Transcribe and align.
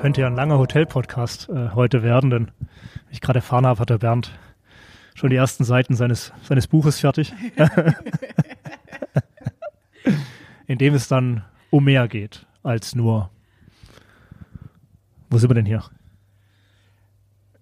könnte 0.00 0.20
ja 0.20 0.28
ein 0.28 0.36
langer 0.36 0.58
Hotel-Podcast 0.58 1.48
äh, 1.48 1.70
heute 1.74 2.04
werden, 2.04 2.30
denn 2.30 2.50
wie 3.08 3.14
ich 3.14 3.20
gerade 3.20 3.40
erfahren 3.40 3.66
habe, 3.66 3.80
hat 3.80 3.90
der 3.90 3.98
Bernd 3.98 4.30
schon 5.14 5.30
die 5.30 5.36
ersten 5.36 5.64
Seiten 5.64 5.96
seines, 5.96 6.32
seines 6.44 6.68
Buches 6.68 7.00
fertig. 7.00 7.34
in 10.68 10.78
dem 10.78 10.94
es 10.94 11.08
dann 11.08 11.42
um 11.70 11.84
mehr 11.84 12.06
geht 12.06 12.46
als 12.62 12.94
nur. 12.94 13.30
Wo 15.30 15.38
sind 15.38 15.50
wir 15.50 15.54
denn 15.54 15.66
hier? 15.66 15.82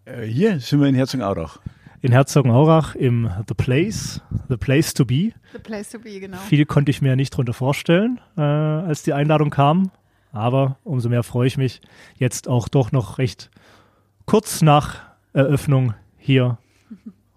Äh, 0.04 0.26
hier 0.26 0.60
sind 0.60 0.80
wir 0.80 0.88
in 0.88 0.94
Herzogenaurach. 0.94 1.58
In 2.02 2.12
Herzogenaurach 2.12 2.94
im 2.94 3.30
The 3.48 3.54
Place, 3.54 4.20
The 4.50 4.58
Place 4.58 4.92
to 4.92 5.06
Be. 5.06 5.32
The 5.52 5.58
Place 5.58 5.90
to 5.90 5.98
Be, 5.98 6.20
genau. 6.20 6.36
Viel 6.36 6.66
konnte 6.66 6.90
ich 6.90 7.00
mir 7.00 7.16
nicht 7.16 7.32
darunter 7.32 7.54
vorstellen, 7.54 8.20
äh, 8.36 8.42
als 8.42 9.02
die 9.04 9.14
Einladung 9.14 9.48
kam. 9.48 9.90
Aber 10.36 10.76
umso 10.84 11.08
mehr 11.08 11.22
freue 11.22 11.46
ich 11.46 11.56
mich, 11.56 11.80
jetzt 12.18 12.46
auch 12.46 12.68
doch 12.68 12.92
noch 12.92 13.16
recht 13.16 13.50
kurz 14.26 14.60
nach 14.60 15.00
Eröffnung 15.32 15.94
hier 16.18 16.58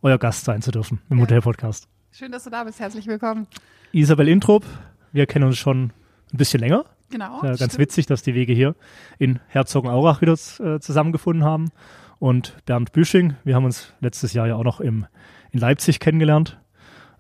euer 0.02 0.18
Gast 0.18 0.44
sein 0.44 0.62
zu 0.62 0.72
dürfen 0.72 1.00
im 1.10 1.18
ja. 1.18 1.24
Hotel-Podcast. 1.24 1.88
Schön, 2.12 2.30
dass 2.34 2.44
du 2.44 2.50
da 2.50 2.66
bist. 2.66 2.82
Herzlich 2.82 3.08
willkommen. 3.08 3.48
Isabel 3.94 4.28
Intrup, 4.28 4.66
wir 5.14 5.28
kennen 5.28 5.46
uns 5.46 5.58
schon 5.58 5.94
ein 6.34 6.38
bisschen 6.38 6.60
länger. 6.60 6.84
Genau. 7.10 7.38
Ja, 7.38 7.56
ganz 7.56 7.58
stimmt. 7.58 7.78
witzig, 7.78 8.06
dass 8.08 8.22
die 8.22 8.36
Wege 8.36 8.52
hier 8.52 8.76
in 9.18 9.40
Herzogenaurach 9.48 10.20
wieder 10.20 10.34
äh, 10.34 10.82
zusammengefunden 10.82 11.46
haben. 11.46 11.72
Und 12.20 12.58
Bernd 12.66 12.92
Büsching, 12.92 13.36
wir 13.46 13.56
haben 13.56 13.64
uns 13.64 13.94
letztes 14.02 14.34
Jahr 14.34 14.48
ja 14.48 14.56
auch 14.56 14.66
noch 14.66 14.82
im, 14.82 15.06
in 15.52 15.62
Leipzig 15.62 16.02
kennengelernt. 16.02 16.60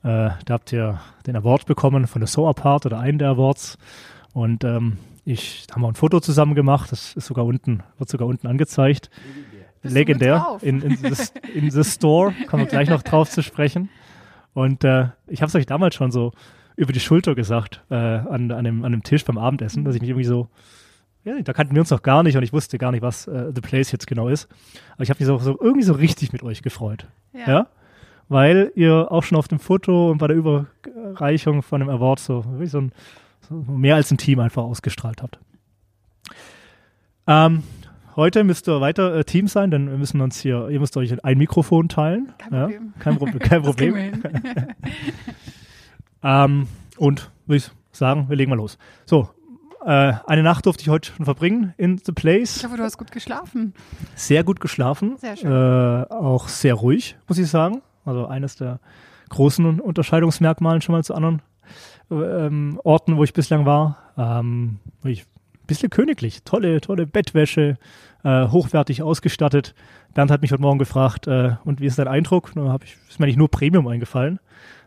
Äh, 0.03 0.31
da 0.43 0.49
habt 0.49 0.73
ihr 0.73 0.99
den 1.25 1.37
Award 1.37 1.67
bekommen 1.67 2.05
von 2.05 2.19
der 2.19 2.27
So 2.27 2.49
Apart 2.49 2.85
oder 2.85 2.99
einen 2.99 3.17
der 3.17 3.29
Awards. 3.29 3.77
Und 4.33 4.65
ähm, 4.65 4.97
ich 5.29 5.67
haben 5.71 5.81
wir 5.81 5.87
ein 5.87 5.95
Foto 5.95 6.19
zusammen 6.19 6.55
gemacht. 6.55 6.91
Das 6.91 7.15
ist 7.15 7.27
sogar 7.27 7.45
unten, 7.45 7.83
wird 7.97 8.09
sogar 8.09 8.27
unten 8.27 8.47
angezeigt. 8.47 9.09
Bist 9.81 9.93
Legendär. 9.93 10.57
In, 10.61 10.81
in, 10.81 10.97
the, 10.97 11.13
in 11.53 11.71
the 11.71 11.83
Store 11.83 12.33
kommen 12.47 12.63
wir 12.63 12.69
gleich 12.69 12.89
noch 12.89 13.03
drauf 13.03 13.29
zu 13.29 13.43
sprechen. 13.43 13.89
Und 14.53 14.83
äh, 14.83 15.09
ich 15.27 15.41
habe 15.41 15.49
es 15.49 15.55
euch 15.55 15.65
damals 15.65 15.95
schon 15.95 16.11
so 16.11 16.33
über 16.75 16.93
die 16.93 16.99
Schulter 16.99 17.35
gesagt, 17.35 17.83
äh, 17.89 17.95
an, 17.95 18.51
an, 18.51 18.63
dem, 18.63 18.83
an 18.83 18.91
dem 18.91 19.03
Tisch 19.03 19.23
beim 19.23 19.37
Abendessen, 19.37 19.85
dass 19.85 19.95
ich 19.95 20.01
mich 20.01 20.09
irgendwie 20.09 20.25
so, 20.25 20.49
ja, 21.23 21.39
da 21.41 21.53
kannten 21.53 21.75
wir 21.75 21.81
uns 21.81 21.91
noch 21.91 22.01
gar 22.01 22.23
nicht 22.23 22.35
und 22.35 22.43
ich 22.43 22.53
wusste 22.53 22.77
gar 22.77 22.91
nicht, 22.91 23.01
was 23.01 23.27
äh, 23.27 23.51
The 23.53 23.61
Place 23.61 23.91
jetzt 23.91 24.07
genau 24.07 24.29
ist. 24.29 24.49
Aber 24.93 25.03
ich 25.03 25.09
habe 25.09 25.19
mich 25.19 25.27
so, 25.27 25.37
so, 25.37 25.57
irgendwie 25.61 25.83
so 25.83 25.93
richtig 25.93 26.33
mit 26.33 26.41
euch 26.41 26.61
gefreut. 26.63 27.05
Ja. 27.33 27.47
ja. 27.47 27.67
Weil 28.29 28.71
ihr 28.75 29.11
auch 29.11 29.23
schon 29.23 29.37
auf 29.37 29.47
dem 29.47 29.59
Foto 29.59 30.11
und 30.11 30.17
bei 30.17 30.27
der 30.27 30.37
Überreichung 30.37 31.61
von 31.61 31.81
dem 31.81 31.89
Award 31.89 32.19
so, 32.19 32.43
so, 32.63 32.79
ein, 32.79 32.91
so 33.27 33.28
mehr 33.49 33.95
als 33.95 34.11
ein 34.11 34.17
Team 34.17 34.39
einfach 34.39 34.63
ausgestrahlt 34.63 35.21
habt. 35.21 35.39
Ähm, 37.27 37.63
heute 38.15 38.43
müsst 38.43 38.67
ihr 38.67 38.81
weiter 38.81 39.15
äh, 39.15 39.23
Team 39.23 39.47
sein, 39.47 39.71
denn 39.71 39.89
wir 39.89 39.97
müssen 39.97 40.21
uns 40.21 40.39
hier, 40.39 40.69
ihr 40.69 40.79
müsst 40.79 40.97
euch 40.97 41.23
ein 41.23 41.37
Mikrofon 41.37 41.89
teilen. 41.89 42.33
Kein 42.37 42.49
Problem. 42.49 42.93
Ja, 42.95 43.01
kein, 43.01 43.17
Pro 43.17 43.25
kein 43.39 43.61
Problem. 43.61 44.23
Ähm, 46.23 46.67
und 46.97 47.31
würde 47.45 47.57
ich 47.57 47.71
sagen, 47.91 48.29
wir 48.29 48.35
legen 48.35 48.49
mal 48.49 48.57
los. 48.57 48.77
So, 49.05 49.29
äh, 49.85 50.13
eine 50.27 50.43
Nacht 50.43 50.65
durfte 50.65 50.81
ich 50.81 50.89
heute 50.89 51.11
schon 51.13 51.25
verbringen 51.25 51.73
in 51.77 51.97
The 51.97 52.11
Place. 52.11 52.57
Ich 52.57 52.65
hoffe, 52.65 52.77
du 52.77 52.83
hast 52.83 52.97
gut 52.97 53.11
geschlafen. 53.11 53.73
Sehr 54.15 54.43
gut 54.43 54.59
geschlafen. 54.59 55.17
Sehr 55.17 55.37
schön. 55.37 55.51
Äh, 55.51 56.05
auch 56.09 56.47
sehr 56.47 56.73
ruhig, 56.73 57.17
muss 57.27 57.37
ich 57.37 57.49
sagen. 57.49 57.81
Also 58.05 58.25
eines 58.25 58.55
der 58.55 58.79
großen 59.29 59.79
Unterscheidungsmerkmalen 59.79 60.81
schon 60.81 60.93
mal 60.93 61.03
zu 61.03 61.13
anderen 61.13 61.41
ähm, 62.11 62.79
Orten, 62.83 63.17
wo 63.17 63.23
ich 63.23 63.33
bislang 63.33 63.65
war. 63.65 63.97
Ähm, 64.17 64.79
ich 65.03 65.21
ein 65.21 65.67
bisschen 65.67 65.89
königlich. 65.89 66.43
Tolle, 66.43 66.81
tolle 66.81 67.05
Bettwäsche, 67.05 67.77
äh, 68.23 68.47
hochwertig 68.47 69.01
ausgestattet. 69.01 69.75
Bernd 70.13 70.31
hat 70.31 70.41
mich 70.41 70.51
heute 70.51 70.61
Morgen 70.61 70.79
gefragt, 70.79 71.27
äh, 71.27 71.55
und 71.63 71.81
wie 71.81 71.85
ist 71.85 71.99
dein 71.99 72.07
Eindruck? 72.07 72.51
Da 72.55 72.69
hab 72.69 72.83
ich, 72.83 72.97
ist 73.07 73.19
mir 73.19 73.27
nicht 73.27 73.37
nur 73.37 73.49
Premium 73.49 73.87
eingefallen. 73.87 74.39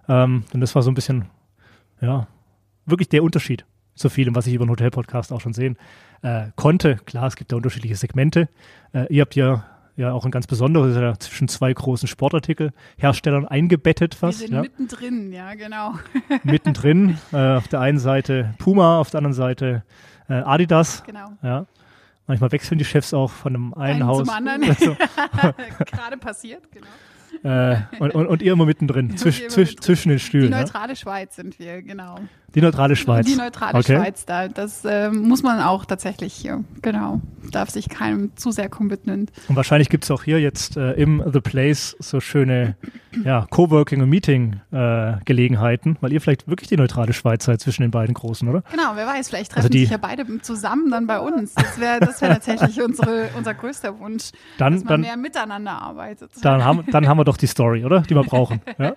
Ähm, 0.09 0.45
denn 0.53 0.61
das 0.61 0.75
war 0.75 0.83
so 0.83 0.91
ein 0.91 0.95
bisschen, 0.95 1.27
ja, 2.01 2.27
wirklich 2.87 3.09
der 3.09 3.23
Unterschied 3.23 3.65
zu 3.95 4.09
vielem, 4.09 4.35
was 4.35 4.47
ich 4.47 4.55
über 4.55 4.65
den 4.65 4.71
Hotel-Podcast 4.71 5.33
auch 5.33 5.41
schon 5.41 5.53
sehen 5.53 5.77
äh, 6.23 6.47
konnte. 6.57 6.97
Klar, 7.05 7.27
es 7.27 7.37
gibt 7.37 7.53
da 7.53 7.57
unterschiedliche 7.57 7.97
Segmente. 7.97 8.49
Äh, 8.93 9.13
ihr 9.13 9.23
habt 9.23 9.37
ja 9.37 9.65
ja 9.97 10.13
auch 10.13 10.25
ein 10.25 10.31
ganz 10.31 10.47
besonderes, 10.47 10.97
ja 10.97 11.19
zwischen 11.19 11.49
zwei 11.49 11.73
großen 11.73 12.09
Sportartikelherstellern 12.09 13.47
eingebettet 13.47 14.15
fast. 14.15 14.41
Wir 14.41 14.47
sind 14.49 14.55
ja. 14.55 14.63
mittendrin, 14.63 15.33
ja, 15.33 15.55
genau. 15.55 15.95
mittendrin. 16.45 17.19
Äh, 17.33 17.57
auf 17.57 17.69
der 17.69 17.81
einen 17.81 17.99
Seite 17.99 18.55
Puma, 18.59 18.99
auf 18.99 19.11
der 19.11 19.19
anderen 19.19 19.35
Seite 19.35 19.85
äh, 20.29 20.35
Adidas. 20.35 21.03
Genau. 21.05 21.33
Ja. 21.43 21.67
Manchmal 22.27 22.53
wechseln 22.53 22.79
die 22.79 22.85
Chefs 22.85 23.13
auch 23.13 23.31
von 23.31 23.55
einem 23.55 23.75
einen, 23.75 23.95
einen 23.95 24.07
Haus. 24.07 24.27
Zum 24.27 24.31
anderen. 24.31 24.63
Also. 24.69 24.97
Gerade 25.91 26.17
passiert, 26.17 26.63
genau. 26.71 26.87
Äh, 27.43 27.77
und, 27.99 28.15
und, 28.15 28.27
und, 28.27 28.43
ihr 28.43 28.53
immer 28.53 28.67
mittendrin, 28.67 29.17
zwisch, 29.17 29.49
zwisch, 29.49 29.77
zwischen 29.77 30.11
den 30.11 30.19
Stühlen. 30.19 30.53
Die 30.53 30.59
neutrale 30.59 30.91
ja? 30.91 30.97
Schweiz 30.97 31.37
sind 31.37 31.59
wir, 31.59 31.83
genau. 31.83 32.19
Die 32.55 32.61
neutrale 32.61 32.97
Schweiz. 32.97 33.27
Die 33.27 33.37
neutrale 33.37 33.79
okay. 33.79 33.97
Schweiz, 33.97 34.27
da, 34.27 34.49
das 34.49 34.85
äh, 34.85 35.11
muss 35.11 35.43
man 35.43 35.61
auch 35.61 35.85
tatsächlich, 35.85 36.43
ja, 36.43 36.61
genau, 36.83 37.21
darf 37.51 37.71
sich 37.71 37.89
keinem 37.89 38.37
zu 38.37 38.51
sehr 38.51 38.69
committen. 38.69 39.29
Und 39.49 39.57
wahrscheinlich 39.57 39.89
gibt 39.89 40.05
es 40.05 40.11
auch 40.11 40.23
hier 40.23 40.41
jetzt 40.41 40.77
äh, 40.77 40.93
im 40.93 41.23
The 41.33 41.41
Place 41.41 41.97
so 41.99 42.21
schöne 42.21 42.77
ja, 43.25 43.47
Coworking- 43.51 44.03
und 44.03 44.09
Meeting-Gelegenheiten, 44.09 45.97
weil 46.01 46.13
ihr 46.13 46.21
vielleicht 46.21 46.49
wirklich 46.49 46.69
die 46.69 46.77
neutrale 46.77 47.13
Schweiz 47.13 47.45
seid 47.45 47.61
zwischen 47.61 47.83
den 47.83 47.91
beiden 47.91 48.15
Großen, 48.15 48.49
oder? 48.49 48.63
Genau, 48.71 48.93
wer 48.95 49.07
weiß, 49.07 49.29
vielleicht 49.29 49.57
also 49.57 49.69
treffen 49.69 49.73
also 49.73 49.85
sich 49.85 49.91
ja 49.91 49.97
beide 49.97 50.43
zusammen 50.43 50.91
dann 50.91 51.07
bei 51.07 51.21
uns. 51.21 51.55
Das 51.55 51.81
wäre 51.81 52.01
das 52.01 52.21
wär 52.21 52.31
tatsächlich 52.31 52.81
unsere, 52.83 53.29
unser 53.37 53.55
größter 53.55 53.99
Wunsch, 53.99 54.31
dann, 54.59 54.75
dass 54.75 54.85
man 54.85 54.91
dann, 54.91 55.01
mehr 55.03 55.17
miteinander 55.17 55.73
arbeitet. 55.73 56.31
Dann 56.43 56.65
haben, 56.65 56.85
dann 56.91 57.09
haben 57.09 57.19
wir 57.19 57.25
doch 57.25 57.37
die 57.37 57.47
Story, 57.47 57.85
oder? 57.85 58.01
Die 58.01 58.15
wir 58.15 58.25
brauchen. 58.25 58.61
Ja? 58.79 58.85
ja. 58.87 58.95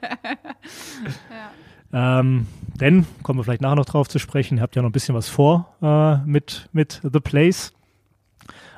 Ähm, 1.94 2.47
denn, 2.79 3.06
kommen 3.23 3.40
wir 3.40 3.44
vielleicht 3.44 3.62
nachher 3.62 3.75
noch 3.75 3.85
drauf 3.85 4.09
zu 4.09 4.19
sprechen, 4.19 4.57
ihr 4.57 4.62
habt 4.62 4.75
ja 4.75 4.81
noch 4.81 4.90
ein 4.90 4.94
bisschen 4.94 5.16
was 5.16 5.29
vor 5.29 5.75
äh, 5.81 6.18
mit, 6.25 6.69
mit 6.73 7.01
The 7.03 7.19
Place. 7.19 7.73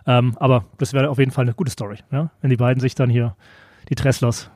Ähm, 0.05 0.37
aber 0.39 0.65
das 0.77 0.93
wäre 0.93 1.09
auf 1.09 1.17
jeden 1.17 1.31
Fall 1.31 1.45
eine 1.45 1.53
gute 1.53 1.71
Story, 1.71 1.97
ja? 2.11 2.29
wenn 2.41 2.49
die 2.49 2.57
beiden 2.57 2.79
sich 2.79 2.95
dann 2.95 3.09
hier, 3.09 3.35
die 3.89 3.95
Tresslers, 3.95 4.49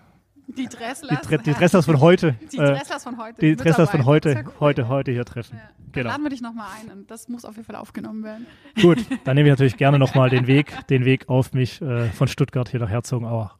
die 0.58 0.68
Dresslers. 0.68 1.28
Die, 1.28 1.38
die 1.38 1.54
Dresslers 1.54 1.86
von 1.86 2.00
heute. 2.00 2.36
Die 2.52 2.58
äh, 2.58 2.74
Dresslers 2.74 3.04
von 3.04 3.18
heute. 3.18 3.40
Die 3.40 3.56
Dresslers 3.56 3.90
von 3.90 4.06
heute, 4.06 4.44
cool, 4.46 4.54
heute, 4.60 4.88
heute 4.88 5.12
hier 5.12 5.26
treffen. 5.26 5.58
Ja. 5.58 5.70
Genau. 5.94 6.10
Laden 6.10 6.24
wir 6.24 6.30
dich 6.30 6.42
nochmal 6.42 6.68
ein 6.80 6.92
und 6.92 7.12
das 7.12 7.28
muss 7.28 7.46
auf 7.46 7.56
jeden 7.56 7.66
Fall 7.66 7.76
aufgenommen 7.76 8.24
werden. 8.24 8.46
Gut, 8.82 9.06
dann 9.24 9.36
nehme 9.36 9.50
ich 9.50 9.54
natürlich 9.54 9.78
gerne 9.78 10.00
nochmal 10.00 10.30
den 10.30 10.48
Weg, 10.48 10.88
den 10.88 11.06
Weg 11.06 11.30
auf 11.30 11.54
mich 11.54 11.82
äh, 11.82 12.10
von 12.10 12.28
Stuttgart 12.28 12.70
hier 12.70 12.80
nach 12.80 12.90
Herzogenaurach. 12.90 13.58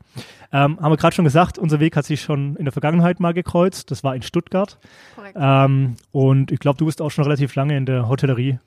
Ähm, 0.52 0.80
haben 0.80 0.92
wir 0.92 0.98
gerade 0.98 1.16
schon 1.16 1.26
gesagt, 1.26 1.58
unser 1.58 1.80
Weg 1.80 1.96
hat 1.96 2.06
sich 2.06 2.22
schon 2.22 2.56
in 2.58 2.66
der 2.66 2.72
Vergangenheit 2.72 3.20
mal 3.20 3.34
gekreuzt. 3.34 3.92
Das 3.92 4.04
war 4.04 4.16
in 4.16 4.22
Stuttgart. 4.22 4.78
Korrekt. 5.16 5.38
Ähm, 5.40 5.96
und 6.12 6.52
ich 6.52 6.60
glaube, 6.60 6.78
du 6.78 6.86
bist 6.86 7.02
auch 7.02 7.10
schon 7.10 7.24
relativ 7.24 7.56
lange 7.56 7.78
in 7.78 7.86
der 7.86 8.10
Hotellerie 8.10 8.60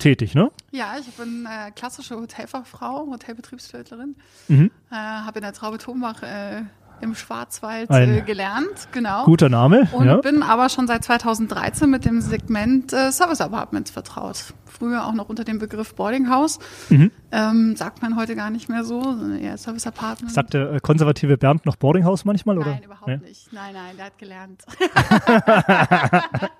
tätig, 0.00 0.34
ne? 0.34 0.50
Ja, 0.72 0.94
ich 0.98 1.06
bin 1.14 1.46
äh, 1.46 1.70
klassische 1.70 2.16
Hotelfachfrau, 2.16 3.06
Hotelbetriebsleiterin. 3.10 4.16
Mhm. 4.48 4.70
Äh, 4.90 4.94
habe 4.94 5.38
in 5.38 5.42
der 5.42 5.52
Traube 5.52 5.78
Thombach 5.78 6.22
äh, 6.22 6.62
im 7.02 7.14
Schwarzwald 7.14 7.90
äh, 7.90 8.22
gelernt, 8.22 8.88
genau. 8.92 9.24
Guter 9.24 9.48
Name. 9.48 9.88
Und 9.92 10.06
ja. 10.06 10.16
bin 10.16 10.42
aber 10.42 10.68
schon 10.68 10.86
seit 10.86 11.04
2013 11.04 11.88
mit 11.90 12.04
dem 12.04 12.20
Segment 12.20 12.92
äh, 12.92 13.10
Service 13.12 13.40
Apartments 13.40 13.90
vertraut. 13.90 14.54
Früher 14.66 15.04
auch 15.06 15.12
noch 15.12 15.28
unter 15.28 15.44
dem 15.44 15.58
Begriff 15.58 15.94
Boarding 15.94 16.28
House. 16.30 16.58
Mhm. 16.88 17.10
Ähm, 17.32 17.76
sagt 17.76 18.02
man 18.02 18.16
heute 18.16 18.36
gar 18.36 18.50
nicht 18.50 18.68
mehr 18.68 18.84
so, 18.84 19.02
sondern 19.02 19.38
eher 19.38 19.56
Service 19.58 19.86
Apartment. 19.86 20.32
Sagt 20.32 20.54
der 20.54 20.72
äh, 20.72 20.80
konservative 20.80 21.36
Bernd 21.36 21.66
noch 21.66 21.76
Boarding 21.76 22.04
House 22.04 22.24
manchmal? 22.24 22.56
Nein, 22.56 22.66
oder? 22.66 22.84
überhaupt 22.84 23.08
ja? 23.08 23.16
nicht. 23.16 23.52
Nein, 23.52 23.74
nein, 23.74 23.96
der 23.96 24.06
hat 24.06 24.18
gelernt. 24.18 24.64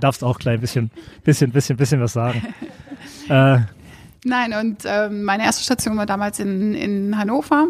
darfst 0.00 0.22
auch 0.24 0.38
gleich 0.38 0.54
ein 0.54 0.60
bisschen, 0.60 0.90
bisschen, 1.24 1.50
bisschen, 1.50 1.76
bisschen 1.76 2.00
was 2.00 2.12
sagen. 2.12 2.42
äh, 3.28 3.60
Nein, 4.24 4.52
und 4.52 4.82
ähm, 4.84 5.22
meine 5.22 5.44
erste 5.44 5.62
Station 5.62 5.96
war 5.96 6.06
damals 6.06 6.40
in, 6.40 6.74
in 6.74 7.16
Hannover. 7.16 7.68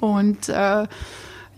Und 0.00 0.48
äh, 0.48 0.86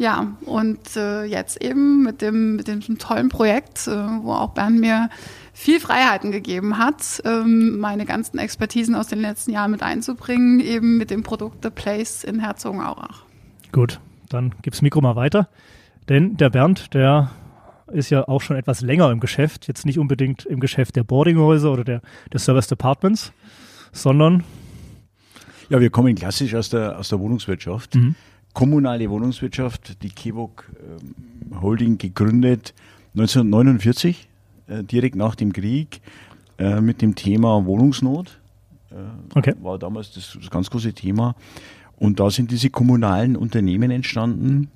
ja, 0.01 0.29
und 0.47 0.97
äh, 0.97 1.25
jetzt 1.25 1.63
eben 1.63 2.03
mit 2.03 2.23
dem, 2.23 2.57
mit 2.57 2.69
dem 2.69 2.81
tollen 2.97 3.29
Projekt, 3.29 3.87
äh, 3.87 3.91
wo 3.91 4.33
auch 4.33 4.55
Bernd 4.55 4.81
mir 4.81 5.11
viel 5.53 5.79
Freiheiten 5.79 6.33
gegeben 6.33 6.79
hat, 6.79 7.21
ähm, 7.27 7.79
meine 7.79 8.07
ganzen 8.07 8.39
Expertisen 8.39 8.95
aus 8.95 9.09
den 9.09 9.21
letzten 9.21 9.51
Jahren 9.51 9.71
mit 9.71 9.83
einzubringen, 9.83 10.61
eben 10.61 10.97
mit 10.97 11.11
dem 11.11 11.23
Produkt 11.23 11.63
The 11.63 11.69
Place 11.69 12.25
in 12.25 12.41
Herzogenaurach. 12.41 13.27
Gut, 13.73 14.01
dann 14.31 14.55
gibt's 14.63 14.81
Mikro 14.81 15.03
mal 15.03 15.17
weiter. 15.17 15.51
Denn 16.09 16.39
der 16.39 16.49
Bernd, 16.49 16.95
der 16.95 17.31
ist 17.93 18.09
ja 18.09 18.27
auch 18.27 18.41
schon 18.41 18.57
etwas 18.57 18.81
länger 18.81 19.11
im 19.11 19.21
Geschäft, 19.21 19.69
jetzt 19.69 19.85
nicht 19.85 19.99
unbedingt 19.99 20.47
im 20.47 20.61
Geschäft 20.61 20.97
der 20.97 21.05
Boardinghäuser 21.05 21.71
oder 21.71 21.85
der, 21.85 22.01
der 22.33 22.41
Service 22.41 22.69
Departments, 22.69 23.35
sondern 23.93 24.45
ja, 25.69 25.79
wir 25.79 25.91
kommen 25.91 26.15
klassisch 26.15 26.55
aus 26.55 26.71
der, 26.71 26.99
aus 26.99 27.11
der 27.11 27.21
Wohnungswirtschaft. 27.21 27.97
Mhm 27.97 28.15
kommunale 28.53 29.09
Wohnungswirtschaft, 29.11 30.03
die 30.03 30.11
Kevok 30.11 30.71
ähm, 30.81 31.61
Holding, 31.61 31.99
gegründet 31.99 32.75
1949, 33.15 34.29
äh, 34.69 34.85
direkt 34.85 35.17
nach 35.17 35.35
dem 35.35 35.53
Krieg, 35.53 36.01
äh, 36.59 36.81
mit 36.81 37.03
dem 37.03 37.15
Thema 37.15 37.65
Wohnungsnot 37.65 38.39
Äh, 38.91 39.39
okay. 39.39 39.55
War 39.63 39.79
damals 39.79 40.13
das, 40.13 40.37
das 40.41 40.51
ganz 40.51 40.69
große 40.69 40.93
Thema. 40.93 41.37
Und 41.97 42.19
da 42.19 42.31
sind 42.31 42.51
diese 42.51 42.71
kommunalen 42.71 43.37
Unternehmen 43.37 43.91
entstanden. 43.91 44.69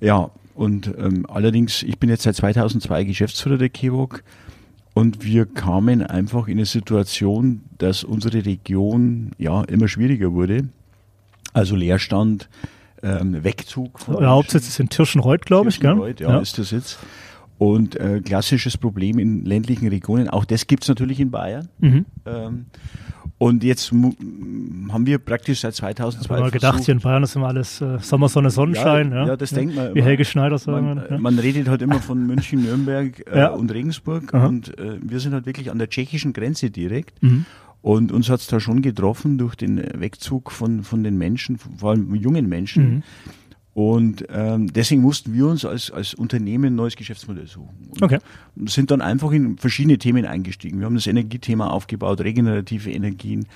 Ja, 0.00 0.30
und 0.54 0.92
ähm, 0.98 1.24
allerdings, 1.28 1.82
ich 1.82 1.98
bin 1.98 2.10
jetzt 2.10 2.24
seit 2.24 2.36
2002 2.36 3.04
Geschäftsführer 3.04 3.56
der 3.56 3.70
KEWOG 3.70 4.22
und 4.92 5.24
wir 5.24 5.46
kamen 5.46 6.02
einfach 6.02 6.48
in 6.48 6.58
eine 6.58 6.66
Situation, 6.66 7.62
dass 7.78 8.04
unsere 8.04 8.44
Region 8.44 9.30
ja 9.38 9.62
immer 9.64 9.88
schwieriger 9.88 10.32
wurde. 10.32 10.68
Also 11.52 11.76
Leerstand, 11.76 12.50
ähm, 13.02 13.42
Wegzug. 13.44 14.00
Von 14.00 14.18
Der 14.18 14.30
Hauptsitz 14.30 14.68
ist 14.68 14.80
in 14.80 14.88
Tirschenreuth, 14.88 15.46
glaube 15.46 15.70
ich, 15.70 15.80
gell? 15.80 16.14
Ja, 16.18 16.30
ja, 16.30 16.38
ist 16.40 16.58
der 16.58 16.64
Sitz. 16.64 16.98
Und 17.58 17.96
äh, 17.96 18.20
klassisches 18.20 18.78
Problem 18.78 19.18
in 19.18 19.44
ländlichen 19.44 19.88
Regionen, 19.88 20.28
auch 20.28 20.46
das 20.46 20.66
gibt 20.66 20.84
es 20.84 20.88
natürlich 20.88 21.20
in 21.20 21.30
Bayern. 21.30 21.68
Mhm. 21.78 22.06
Ähm, 22.24 22.66
und 23.40 23.64
jetzt 23.64 23.90
haben 23.90 25.06
wir 25.06 25.18
praktisch 25.18 25.60
seit 25.60 25.74
2002 25.74 26.34
ich 26.34 26.40
habe 26.40 26.50
gedacht, 26.50 26.84
hier 26.84 26.92
in 26.92 27.00
Bayern 27.00 27.22
ist 27.22 27.36
immer 27.36 27.48
alles 27.48 27.80
äh, 27.80 27.98
Sommer, 28.00 28.28
Sonne, 28.28 28.50
Sonnenschein. 28.50 29.12
Ja, 29.12 29.16
ja. 29.16 29.26
ja 29.28 29.36
das 29.36 29.52
ja. 29.52 29.58
denkt 29.58 29.76
man. 29.76 29.94
Wie 29.94 30.02
Helge 30.02 30.26
Schneider 30.26 30.58
sagen. 30.58 30.86
Man, 30.86 31.04
ja. 31.08 31.18
man 31.18 31.38
redet 31.38 31.66
halt 31.68 31.80
immer 31.80 32.00
von 32.00 32.26
München, 32.26 32.62
Nürnberg 32.62 33.24
äh, 33.32 33.48
und 33.48 33.72
Regensburg. 33.72 34.34
Aha. 34.34 34.46
Und 34.46 34.78
äh, 34.78 34.98
wir 35.00 35.20
sind 35.20 35.32
halt 35.32 35.46
wirklich 35.46 35.70
an 35.70 35.78
der 35.78 35.88
tschechischen 35.88 36.34
Grenze 36.34 36.70
direkt. 36.70 37.22
Mhm. 37.22 37.46
Und 37.82 38.12
uns 38.12 38.28
hat 38.28 38.40
es 38.40 38.46
da 38.46 38.60
schon 38.60 38.82
getroffen 38.82 39.38
durch 39.38 39.54
den 39.54 39.78
Wegzug 39.98 40.50
von, 40.50 40.82
von 40.82 41.02
den 41.02 41.16
Menschen, 41.16 41.58
vor 41.58 41.90
allem 41.90 42.14
jungen 42.14 42.48
Menschen. 42.48 42.94
Mhm. 42.94 43.02
Und 43.72 44.26
ähm, 44.30 44.72
deswegen 44.72 45.00
mussten 45.00 45.32
wir 45.32 45.46
uns 45.46 45.64
als, 45.64 45.90
als 45.90 46.12
Unternehmen 46.14 46.72
ein 46.72 46.74
neues 46.74 46.96
Geschäftsmodell 46.96 47.46
suchen. 47.46 47.88
Und 47.90 48.02
okay. 48.02 48.18
sind 48.66 48.90
dann 48.90 49.00
einfach 49.00 49.30
in 49.30 49.58
verschiedene 49.58 49.96
Themen 49.96 50.26
eingestiegen. 50.26 50.80
Wir 50.80 50.86
haben 50.86 50.96
das 50.96 51.06
Energiethema 51.06 51.68
aufgebaut, 51.68 52.20
regenerative 52.20 52.90
Energien, 52.90 53.46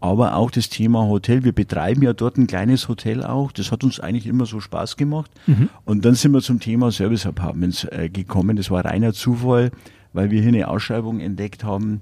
aber 0.00 0.34
auch 0.34 0.50
das 0.50 0.70
Thema 0.70 1.06
Hotel. 1.06 1.44
Wir 1.44 1.52
betreiben 1.52 2.02
ja 2.02 2.14
dort 2.14 2.38
ein 2.38 2.46
kleines 2.46 2.88
Hotel 2.88 3.22
auch. 3.22 3.52
Das 3.52 3.70
hat 3.70 3.84
uns 3.84 4.00
eigentlich 4.00 4.26
immer 4.26 4.46
so 4.46 4.60
Spaß 4.60 4.96
gemacht. 4.96 5.30
Mhm. 5.46 5.68
Und 5.84 6.06
dann 6.06 6.14
sind 6.14 6.32
wir 6.32 6.40
zum 6.40 6.58
Thema 6.58 6.90
Service 6.90 7.26
Apartments 7.26 7.84
äh, 7.84 8.08
gekommen. 8.08 8.56
Das 8.56 8.70
war 8.70 8.84
reiner 8.84 9.12
Zufall, 9.12 9.72
weil 10.14 10.30
wir 10.30 10.40
hier 10.40 10.48
eine 10.48 10.68
Ausschreibung 10.68 11.20
entdeckt 11.20 11.64
haben. 11.64 12.00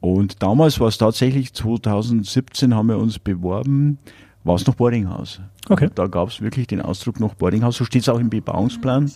Und 0.00 0.42
damals 0.42 0.78
war 0.78 0.88
es 0.88 0.98
tatsächlich 0.98 1.52
2017 1.52 2.74
haben 2.74 2.88
wir 2.88 2.98
uns 2.98 3.18
beworben 3.18 3.98
war 4.46 4.54
es 4.54 4.66
noch 4.66 4.76
Boardinghaus. 4.76 5.40
Okay. 5.68 5.90
Da 5.94 6.06
gab 6.06 6.28
es 6.28 6.40
wirklich 6.40 6.68
den 6.68 6.80
Ausdruck 6.80 7.18
noch 7.18 7.34
Boardinghaus. 7.34 7.76
So 7.76 7.84
steht 7.84 8.02
es 8.02 8.08
auch 8.08 8.20
im 8.20 8.30
Bebauungsplan 8.30 9.10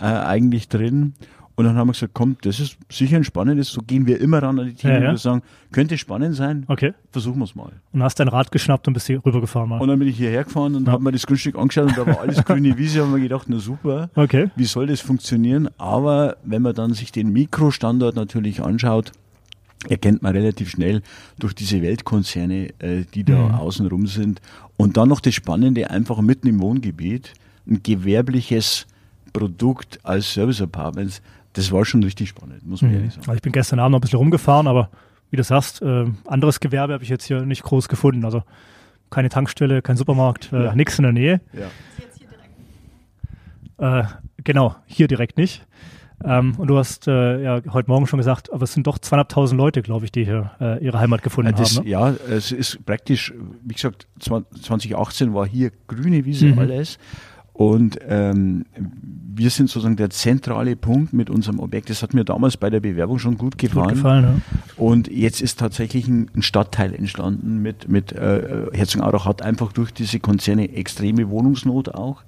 äh, 0.00 0.04
eigentlich 0.04 0.68
drin. 0.68 1.14
Und 1.56 1.64
dann 1.64 1.76
haben 1.76 1.88
wir 1.88 1.92
gesagt, 1.92 2.14
komm, 2.14 2.36
das 2.42 2.58
ist 2.58 2.76
sicher 2.90 3.16
ein 3.16 3.22
spannendes, 3.22 3.68
so 3.68 3.80
gehen 3.80 4.08
wir 4.08 4.20
immer 4.20 4.42
ran 4.42 4.58
an 4.58 4.66
die 4.66 4.74
Themen 4.74 4.94
ja, 4.94 5.02
ja. 5.02 5.10
und 5.10 5.18
sagen, 5.18 5.42
könnte 5.70 5.96
spannend 5.96 6.34
sein, 6.34 6.64
okay. 6.66 6.94
versuchen 7.12 7.38
wir 7.38 7.44
es 7.44 7.54
mal. 7.54 7.70
Und 7.92 8.02
hast 8.02 8.18
dein 8.18 8.26
Rad 8.26 8.50
geschnappt 8.50 8.88
und 8.88 8.94
bist 8.94 9.06
hier 9.06 9.24
rübergefahren 9.24 9.68
mal. 9.68 9.80
Und 9.80 9.86
dann 9.86 10.00
bin 10.00 10.08
ich 10.08 10.16
hierher 10.16 10.42
gefahren 10.42 10.74
und 10.74 10.88
ja. 10.88 10.92
habe 10.92 11.04
mir 11.04 11.12
das 11.12 11.24
Grundstück 11.24 11.56
angeschaut 11.56 11.90
und 11.90 11.96
da 11.96 12.06
war 12.08 12.20
alles 12.22 12.44
grüne 12.44 12.76
Wiese, 12.76 13.02
haben 13.02 13.14
wir 13.14 13.20
gedacht, 13.20 13.46
na 13.48 13.58
super, 13.58 14.10
okay. 14.16 14.50
wie 14.56 14.64
soll 14.64 14.88
das 14.88 15.00
funktionieren? 15.00 15.68
Aber 15.78 16.38
wenn 16.42 16.60
man 16.60 16.74
dann 16.74 16.92
sich 16.92 17.12
den 17.12 17.32
Mikrostandard 17.32 18.16
natürlich 18.16 18.60
anschaut, 18.60 19.12
erkennt 19.88 20.22
man 20.22 20.34
relativ 20.34 20.70
schnell 20.70 21.02
durch 21.38 21.54
diese 21.54 21.82
Weltkonzerne, 21.82 22.70
äh, 22.78 23.04
die 23.14 23.24
da 23.24 23.48
mhm. 23.48 23.54
außenrum 23.54 24.06
sind. 24.06 24.40
Und 24.76 24.96
dann 24.96 25.08
noch 25.08 25.20
das 25.20 25.34
Spannende, 25.34 25.90
einfach 25.90 26.20
mitten 26.20 26.48
im 26.48 26.60
Wohngebiet, 26.60 27.32
ein 27.66 27.82
gewerbliches 27.82 28.86
Produkt 29.32 30.00
als 30.02 30.32
Service 30.32 30.60
Apartments, 30.60 31.22
das 31.54 31.70
war 31.70 31.84
schon 31.84 32.02
richtig 32.02 32.28
spannend, 32.28 32.66
muss 32.66 32.82
man 32.82 32.90
mhm. 32.90 32.96
ehrlich 32.98 33.12
sagen. 33.12 33.26
Also 33.26 33.36
ich 33.36 33.42
bin 33.42 33.52
gestern 33.52 33.78
Abend 33.78 33.92
noch 33.92 33.98
ein 33.98 34.02
bisschen 34.02 34.18
rumgefahren, 34.18 34.66
aber 34.66 34.90
wie 35.30 35.36
du 35.36 35.44
sagst, 35.44 35.82
äh, 35.82 36.06
anderes 36.26 36.60
Gewerbe 36.60 36.92
habe 36.92 37.02
ich 37.02 37.10
jetzt 37.10 37.24
hier 37.24 37.42
nicht 37.42 37.62
groß 37.62 37.88
gefunden. 37.88 38.24
Also 38.24 38.42
keine 39.10 39.28
Tankstelle, 39.28 39.82
kein 39.82 39.96
Supermarkt, 39.96 40.52
äh, 40.52 40.64
ja. 40.64 40.74
nichts 40.74 40.98
in 40.98 41.04
der 41.04 41.12
Nähe. 41.12 41.40
Ja. 43.78 44.00
Äh, 44.00 44.04
genau, 44.42 44.76
hier 44.86 45.08
direkt 45.08 45.36
nicht. 45.38 45.66
Ähm, 46.24 46.54
und 46.56 46.68
du 46.68 46.78
hast 46.78 47.06
äh, 47.06 47.42
ja 47.42 47.60
heute 47.70 47.90
Morgen 47.90 48.06
schon 48.06 48.18
gesagt, 48.18 48.52
aber 48.52 48.64
es 48.64 48.72
sind 48.72 48.86
doch 48.86 48.98
zweieinhalbtausend 48.98 49.58
Leute, 49.58 49.82
glaube 49.82 50.06
ich, 50.06 50.12
die 50.12 50.24
hier 50.24 50.52
äh, 50.60 50.82
ihre 50.82 50.98
Heimat 50.98 51.22
gefunden 51.22 51.54
das, 51.56 51.76
haben. 51.76 51.84
Ne? 51.84 51.90
Ja, 51.90 52.14
es 52.30 52.50
ist 52.50 52.84
praktisch, 52.86 53.34
wie 53.62 53.74
gesagt, 53.74 54.06
2018 54.20 55.34
war 55.34 55.46
hier 55.46 55.70
grüne 55.86 56.24
Wiese 56.24 56.46
mhm. 56.46 56.58
alles. 56.58 56.98
Und 57.52 57.98
ähm, 58.08 58.64
wir 59.36 59.48
sind 59.48 59.70
sozusagen 59.70 59.94
der 59.94 60.10
zentrale 60.10 60.74
Punkt 60.74 61.12
mit 61.12 61.30
unserem 61.30 61.60
Objekt. 61.60 61.88
Das 61.88 62.02
hat 62.02 62.12
mir 62.12 62.24
damals 62.24 62.56
bei 62.56 62.68
der 62.68 62.80
Bewerbung 62.80 63.20
schon 63.20 63.38
gut 63.38 63.58
gefallen. 63.58 63.88
Gut 63.88 63.96
gefallen 63.96 64.24
ja. 64.24 64.74
Und 64.76 65.06
jetzt 65.06 65.40
ist 65.40 65.60
tatsächlich 65.60 66.08
ein, 66.08 66.28
ein 66.34 66.42
Stadtteil 66.42 66.92
entstanden 66.92 67.62
mit, 67.62 67.88
mit 67.88 68.10
äh, 68.10 68.66
Herzogenaurach 68.72 69.26
hat 69.26 69.42
einfach 69.42 69.72
durch 69.72 69.92
diese 69.92 70.18
Konzerne 70.18 70.72
extreme 70.74 71.28
Wohnungsnot 71.28 71.94
auch. 71.94 72.24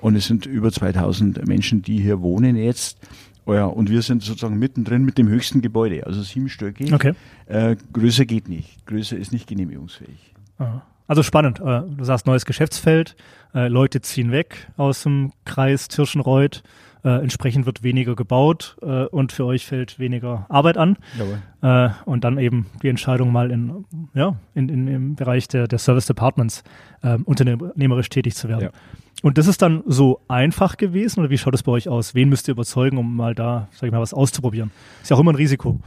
Und 0.00 0.14
es 0.14 0.26
sind 0.26 0.44
über 0.44 0.70
2000 0.70 1.46
Menschen, 1.48 1.80
die 1.80 1.98
hier 1.98 2.20
wohnen 2.20 2.54
jetzt. 2.56 2.98
Oh 3.46 3.54
ja, 3.54 3.64
und 3.64 3.88
wir 3.88 4.02
sind 4.02 4.24
sozusagen 4.24 4.58
mittendrin 4.58 5.04
mit 5.04 5.18
dem 5.18 5.28
höchsten 5.28 5.62
Gebäude, 5.62 6.04
also 6.04 6.20
siebenstöckig. 6.20 6.92
Okay. 6.92 7.14
Äh, 7.46 7.76
größer 7.92 8.26
geht 8.26 8.48
nicht. 8.48 8.84
Größer 8.86 9.16
ist 9.16 9.32
nicht 9.32 9.46
genehmigungsfähig. 9.46 10.34
Aha. 10.58 10.82
Also 11.06 11.22
spannend. 11.22 11.60
Äh, 11.60 11.82
du 11.86 12.04
sagst 12.04 12.26
neues 12.26 12.44
Geschäftsfeld, 12.44 13.14
äh, 13.54 13.68
Leute 13.68 14.00
ziehen 14.00 14.32
weg 14.32 14.68
aus 14.76 15.04
dem 15.04 15.32
Kreis 15.44 15.86
Tirschenreuth, 15.86 16.64
äh, 17.06 17.22
entsprechend 17.22 17.64
wird 17.64 17.82
weniger 17.82 18.14
gebaut 18.16 18.76
und 19.10 19.32
für 19.32 19.46
euch 19.46 19.64
fällt 19.64 19.98
weniger 19.98 20.44
Arbeit 20.48 20.76
an. 20.76 20.98
Jawohl. 21.16 21.94
Und 22.04 22.24
dann 22.24 22.38
eben 22.38 22.66
die 22.82 22.88
Entscheidung 22.88 23.32
mal 23.32 23.50
in, 23.50 23.84
ja, 24.14 24.36
in, 24.54 24.68
in, 24.68 24.88
im 24.88 25.14
Bereich 25.14 25.48
der, 25.48 25.68
der 25.68 25.78
Service 25.78 26.06
Departments 26.06 26.62
unternehmerisch 27.24 28.08
tätig 28.08 28.34
zu 28.34 28.48
werden. 28.48 28.64
Ja. 28.64 28.70
Und 29.22 29.38
das 29.38 29.46
ist 29.46 29.62
dann 29.62 29.82
so 29.86 30.20
einfach 30.28 30.76
gewesen 30.76 31.20
oder 31.20 31.30
wie 31.30 31.38
schaut 31.38 31.54
es 31.54 31.62
bei 31.62 31.72
euch 31.72 31.88
aus? 31.88 32.14
Wen 32.14 32.28
müsst 32.28 32.48
ihr 32.48 32.52
überzeugen, 32.52 32.98
um 32.98 33.16
mal 33.16 33.34
da, 33.34 33.68
sag 33.72 33.86
ich 33.86 33.92
mal, 33.92 34.00
was 34.00 34.12
auszuprobieren? 34.12 34.70
Ist 35.02 35.10
ja 35.10 35.16
auch 35.16 35.20
immer 35.20 35.32
ein 35.32 35.36
Risiko. 35.36 35.80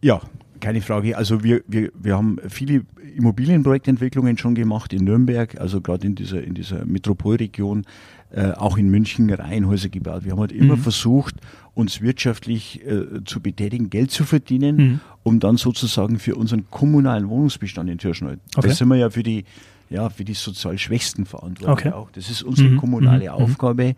Ja, 0.00 0.20
keine 0.60 0.80
Frage. 0.80 1.16
Also 1.16 1.42
wir, 1.42 1.62
wir, 1.66 1.90
wir 1.94 2.16
haben 2.16 2.38
viele 2.48 2.82
Immobilienprojektentwicklungen 3.16 4.38
schon 4.38 4.54
gemacht 4.54 4.92
in 4.92 5.04
Nürnberg, 5.04 5.60
also 5.60 5.80
gerade 5.80 6.06
in 6.06 6.14
dieser, 6.14 6.42
in 6.42 6.54
dieser 6.54 6.84
Metropolregion, 6.84 7.84
äh, 8.30 8.52
auch 8.52 8.76
in 8.76 8.90
München 8.90 9.30
Reihenhäuser 9.30 9.88
gebaut. 9.88 10.24
Wir 10.24 10.32
haben 10.32 10.40
halt 10.40 10.52
immer 10.52 10.76
mhm. 10.76 10.82
versucht, 10.82 11.36
uns 11.74 12.00
wirtschaftlich 12.00 12.84
äh, 12.86 13.24
zu 13.24 13.40
betätigen, 13.40 13.88
Geld 13.88 14.10
zu 14.10 14.24
verdienen, 14.24 14.76
mhm. 14.76 15.00
um 15.22 15.40
dann 15.40 15.56
sozusagen 15.56 16.18
für 16.18 16.34
unseren 16.34 16.70
kommunalen 16.70 17.28
Wohnungsbestand 17.28 17.88
in 17.88 17.98
Türschneid. 17.98 18.38
Okay. 18.56 18.68
Das 18.68 18.78
sind 18.78 18.88
wir 18.88 18.96
ja 18.96 19.10
für 19.10 19.22
die 19.22 19.44
ja, 19.90 20.10
für 20.10 20.24
die 20.24 20.34
sozial 20.34 20.78
Schwächsten 20.78 21.24
verantwortlich 21.24 21.86
okay. 21.86 21.92
auch. 21.92 22.10
Das 22.10 22.28
ist 22.28 22.42
unsere 22.42 22.68
mhm. 22.68 22.76
kommunale 22.76 23.24
mhm. 23.24 23.30
Aufgabe, 23.30 23.94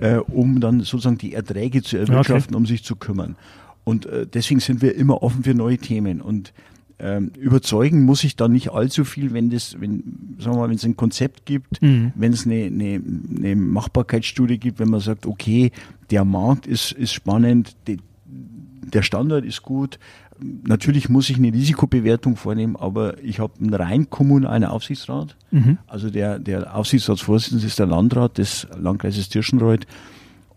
äh, 0.00 0.16
um 0.16 0.60
dann 0.60 0.80
sozusagen 0.80 1.18
die 1.18 1.34
Erträge 1.34 1.82
zu 1.82 1.96
erwirtschaften, 1.96 2.54
okay. 2.54 2.60
um 2.60 2.66
sich 2.66 2.82
zu 2.82 2.96
kümmern. 2.96 3.36
Und 3.84 4.06
äh, 4.06 4.26
deswegen 4.26 4.60
sind 4.60 4.82
wir 4.82 4.94
immer 4.96 5.22
offen 5.22 5.44
für 5.44 5.54
neue 5.54 5.78
Themen. 5.78 6.20
Und 6.20 6.52
ähm, 7.00 7.30
überzeugen 7.38 8.04
muss 8.04 8.24
ich 8.24 8.36
da 8.36 8.48
nicht 8.48 8.72
allzu 8.72 9.04
viel, 9.04 9.32
wenn 9.32 9.50
das, 9.50 9.80
wenn, 9.80 10.36
sagen 10.38 10.56
wir 10.56 10.60
mal, 10.60 10.68
wenn 10.68 10.76
es 10.76 10.84
ein 10.84 10.96
Konzept 10.96 11.46
gibt, 11.46 11.80
mhm. 11.80 12.12
wenn 12.14 12.32
es 12.32 12.44
eine, 12.44 12.64
eine, 12.64 13.00
eine 13.36 13.56
Machbarkeitsstudie 13.56 14.58
gibt, 14.58 14.80
wenn 14.80 14.90
man 14.90 15.00
sagt, 15.00 15.26
okay, 15.26 15.70
der 16.10 16.24
Markt 16.24 16.66
ist, 16.66 16.92
ist 16.92 17.12
spannend, 17.12 17.76
die, 17.86 17.98
der 18.24 19.02
Standard 19.02 19.44
ist 19.44 19.62
gut, 19.62 19.98
natürlich 20.40 21.08
muss 21.08 21.30
ich 21.30 21.36
eine 21.36 21.52
Risikobewertung 21.52 22.36
vornehmen, 22.36 22.76
aber 22.76 23.22
ich 23.22 23.40
habe 23.40 23.52
einen 23.60 23.74
rein 23.74 24.10
kommunalen 24.10 24.64
Aufsichtsrat. 24.64 25.36
Mhm. 25.50 25.78
Also 25.86 26.10
der, 26.10 26.38
der 26.38 26.74
Aufsichtsratsvorsitzende 26.74 27.66
ist 27.66 27.78
der 27.78 27.86
Landrat 27.86 28.38
des 28.38 28.66
Landkreises 28.76 29.28
Tirschenreuth. 29.28 29.86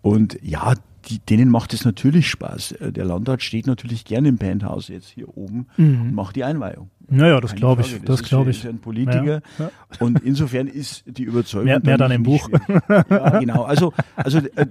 Und 0.01 0.39
ja, 0.41 0.73
die, 1.05 1.19
denen 1.19 1.49
macht 1.49 1.73
es 1.73 1.85
natürlich 1.85 2.29
Spaß. 2.29 2.75
Der 2.79 3.05
Landrat 3.05 3.41
steht 3.41 3.67
natürlich 3.67 4.05
gerne 4.05 4.29
im 4.29 4.37
Penthouse 4.37 4.87
jetzt 4.87 5.09
hier 5.09 5.35
oben 5.37 5.67
mhm. 5.77 6.01
und 6.01 6.13
macht 6.13 6.35
die 6.35 6.43
Einweihung. 6.43 6.89
Naja, 7.07 7.41
das 7.41 7.55
glaube 7.55 7.81
ich. 7.81 7.93
Das, 7.93 8.21
das 8.21 8.23
glaube 8.23 8.51
ich. 8.51 8.63
Ist 8.63 8.69
ein 8.69 8.79
Politiker. 8.79 9.41
Ja, 9.57 9.65
ja. 9.65 9.71
Und 9.99 10.21
insofern 10.23 10.67
ist 10.67 11.03
die 11.05 11.23
Überzeugung. 11.23 11.65
Mehr, 11.65 11.81
mehr 11.83 11.97
dann 11.97 12.11
im 12.11 12.23
Buch. 12.23 12.49
Ja, 12.89 13.39
genau. 13.39 13.63
Also, 13.63 13.93
also 14.15 14.39
äh, 14.39 14.67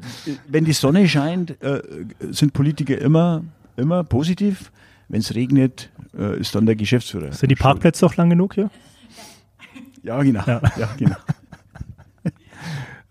wenn 0.48 0.64
die 0.64 0.72
Sonne 0.72 1.06
scheint, 1.08 1.62
äh, 1.62 1.82
sind 2.30 2.52
Politiker 2.52 2.98
immer, 2.98 3.42
immer 3.76 4.04
positiv. 4.04 4.72
Wenn 5.08 5.20
es 5.20 5.34
regnet, 5.34 5.90
äh, 6.16 6.38
ist 6.38 6.54
dann 6.54 6.66
der 6.66 6.76
Geschäftsführer. 6.76 7.32
Sind 7.32 7.50
die 7.50 7.56
Parkplätze 7.56 8.06
auch 8.06 8.16
lang 8.16 8.30
genug 8.30 8.54
hier? 8.54 8.70
Ja, 10.02 10.22
genau. 10.22 10.42
Ja. 10.46 10.62
ja 10.78 10.88
genau. 10.96 11.16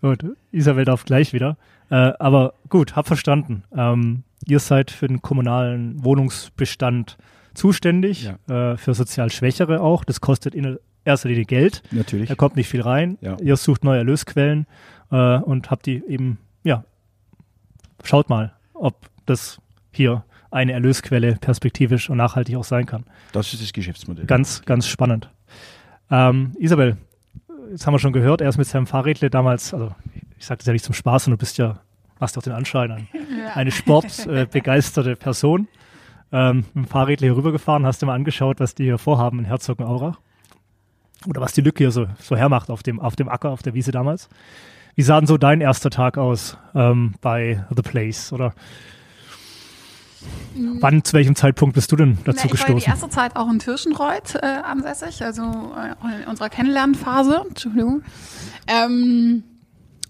gut, 0.00 0.24
Isabel 0.50 0.84
darf 0.84 1.04
gleich 1.04 1.32
wieder. 1.32 1.56
Äh, 1.90 2.12
aber 2.18 2.54
gut, 2.68 2.96
hab 2.96 3.06
verstanden. 3.06 3.64
Ähm, 3.76 4.22
ihr 4.46 4.60
seid 4.60 4.90
für 4.90 5.08
den 5.08 5.22
kommunalen 5.22 6.02
Wohnungsbestand 6.02 7.18
zuständig, 7.54 8.30
ja. 8.48 8.72
äh, 8.72 8.76
für 8.76 8.94
sozial 8.94 9.30
Schwächere 9.30 9.80
auch. 9.80 10.04
Das 10.04 10.20
kostet 10.20 10.54
in 10.54 10.78
erster 11.04 11.28
Linie 11.28 11.44
Geld. 11.44 11.82
Natürlich. 11.90 12.28
Da 12.28 12.34
kommt 12.34 12.56
nicht 12.56 12.68
viel 12.68 12.82
rein. 12.82 13.18
Ja. 13.20 13.36
Ihr 13.40 13.56
sucht 13.56 13.84
neue 13.84 13.98
Erlösquellen 13.98 14.66
äh, 15.10 15.38
und 15.38 15.70
habt 15.70 15.86
die 15.86 16.02
eben, 16.06 16.38
ja, 16.62 16.84
schaut 18.04 18.28
mal, 18.28 18.52
ob 18.72 18.96
das 19.26 19.58
hier 19.92 20.24
eine 20.50 20.72
Erlösquelle 20.72 21.36
perspektivisch 21.40 22.10
und 22.10 22.16
nachhaltig 22.16 22.56
auch 22.56 22.64
sein 22.64 22.86
kann. 22.86 23.04
Das 23.32 23.52
ist 23.52 23.62
das 23.62 23.72
Geschäftsmodell. 23.72 24.26
Ganz, 24.26 24.62
ganz 24.62 24.86
spannend. 24.86 25.30
Ähm, 26.10 26.52
Isabel, 26.58 26.96
jetzt 27.70 27.86
haben 27.86 27.94
wir 27.94 27.98
schon 27.98 28.12
gehört, 28.12 28.40
er 28.40 28.48
ist 28.48 28.58
mit 28.58 28.66
seinem 28.66 28.86
Fahrrädle 28.86 29.30
damals, 29.30 29.72
also 29.72 29.92
ich 30.40 30.46
sage 30.46 30.58
das 30.58 30.66
ja 30.66 30.72
nicht 30.72 30.84
zum 30.84 30.94
Spaß, 30.94 31.26
und 31.26 31.32
du 31.32 31.36
bist 31.36 31.58
ja, 31.58 31.80
hast 32.18 32.34
ja 32.34 32.40
auch 32.40 32.44
den 32.44 32.54
Anschein, 32.54 32.90
ein, 32.90 33.08
ja. 33.12 33.52
eine 33.54 33.70
sportbegeisterte 33.70 35.12
äh, 35.12 35.16
Person. 35.16 35.68
Ähm, 36.32 36.64
mit 36.74 36.86
dem 36.86 36.86
Fahrrädle 36.86 37.26
hier 37.26 37.36
rübergefahren, 37.36 37.84
hast 37.84 38.00
du 38.00 38.06
mal 38.06 38.14
angeschaut, 38.14 38.58
was 38.58 38.74
die 38.74 38.84
hier 38.84 38.98
vorhaben 38.98 39.40
in 39.40 39.44
Herzogenaurach? 39.44 40.18
Oder 41.26 41.42
was 41.42 41.52
die 41.52 41.60
Lücke 41.60 41.84
hier 41.84 41.90
so, 41.90 42.06
so 42.18 42.36
hermacht 42.36 42.70
auf 42.70 42.82
dem, 42.82 43.00
auf 43.00 43.16
dem 43.16 43.28
Acker, 43.28 43.50
auf 43.50 43.62
der 43.62 43.74
Wiese 43.74 43.92
damals. 43.92 44.30
Wie 44.94 45.02
sah 45.02 45.20
denn 45.20 45.26
so 45.26 45.36
dein 45.36 45.60
erster 45.60 45.90
Tag 45.90 46.16
aus 46.16 46.56
ähm, 46.74 47.14
bei 47.20 47.64
The 47.74 47.82
Place? 47.82 48.32
Oder 48.32 48.54
Wann, 50.80 51.04
zu 51.04 51.14
welchem 51.14 51.34
Zeitpunkt 51.34 51.74
bist 51.74 51.92
du 51.92 51.96
denn 51.96 52.18
dazu 52.24 52.40
Na, 52.40 52.44
ich 52.44 52.50
gestoßen? 52.50 52.78
Ich 52.78 52.86
war 52.86 52.94
die 52.94 53.00
erste 53.00 53.08
Zeit 53.08 53.36
auch 53.36 53.50
in 53.50 53.58
Tirschenreuth 53.58 54.36
äh, 54.36 54.46
ansässig, 54.46 55.22
also 55.22 55.42
äh, 55.42 56.22
in 56.22 56.28
unserer 56.28 56.48
Kennenlernphase. 56.48 57.44
Entschuldigung. 57.48 58.02
Ähm, 58.66 59.44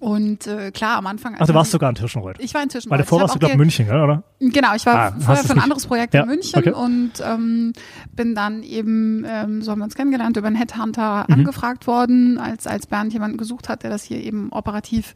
und 0.00 0.47
äh, 0.47 0.71
klar, 0.71 0.97
am 0.97 1.07
Anfang. 1.07 1.37
Ach, 1.38 1.47
du 1.47 1.52
warst 1.52 1.71
sogar 1.71 1.90
in 1.90 1.95
Tirschenreuth. 1.95 2.37
Ich 2.38 2.54
war 2.54 2.62
in 2.62 2.71
Tirschenreuth. 2.71 2.90
Weil 2.90 3.04
davor 3.04 3.21
warst 3.21 3.35
du, 3.35 3.38
glaube 3.38 3.52
ich, 3.52 3.59
München, 3.59 3.87
oder? 3.87 4.23
Genau, 4.40 4.75
ich 4.75 4.87
war 4.87 4.95
ah, 4.95 5.14
vorher 5.21 5.45
für 5.45 5.52
ein 5.52 5.59
anderes 5.61 5.87
Projekt 5.87 6.14
ja, 6.14 6.23
in 6.23 6.28
München 6.28 6.59
okay. 6.59 6.73
und 6.73 7.12
ähm, 7.23 7.75
bin 8.16 8.35
dann 8.35 8.62
eben, 8.62 9.26
ähm, 9.28 9.61
so 9.61 9.71
haben 9.71 9.80
wir 9.80 9.85
uns 9.85 9.95
kennengelernt, 9.95 10.38
über 10.38 10.47
einen 10.47 10.57
Headhunter 10.57 11.26
mhm. 11.28 11.35
angefragt 11.35 11.87
worden, 11.87 12.38
als, 12.38 12.66
als 12.66 12.87
Bernd 12.87 13.12
jemanden 13.12 13.37
gesucht 13.37 13.69
hat, 13.69 13.83
der 13.83 13.90
das 13.90 14.02
hier 14.02 14.23
eben 14.23 14.50
operativ 14.52 15.14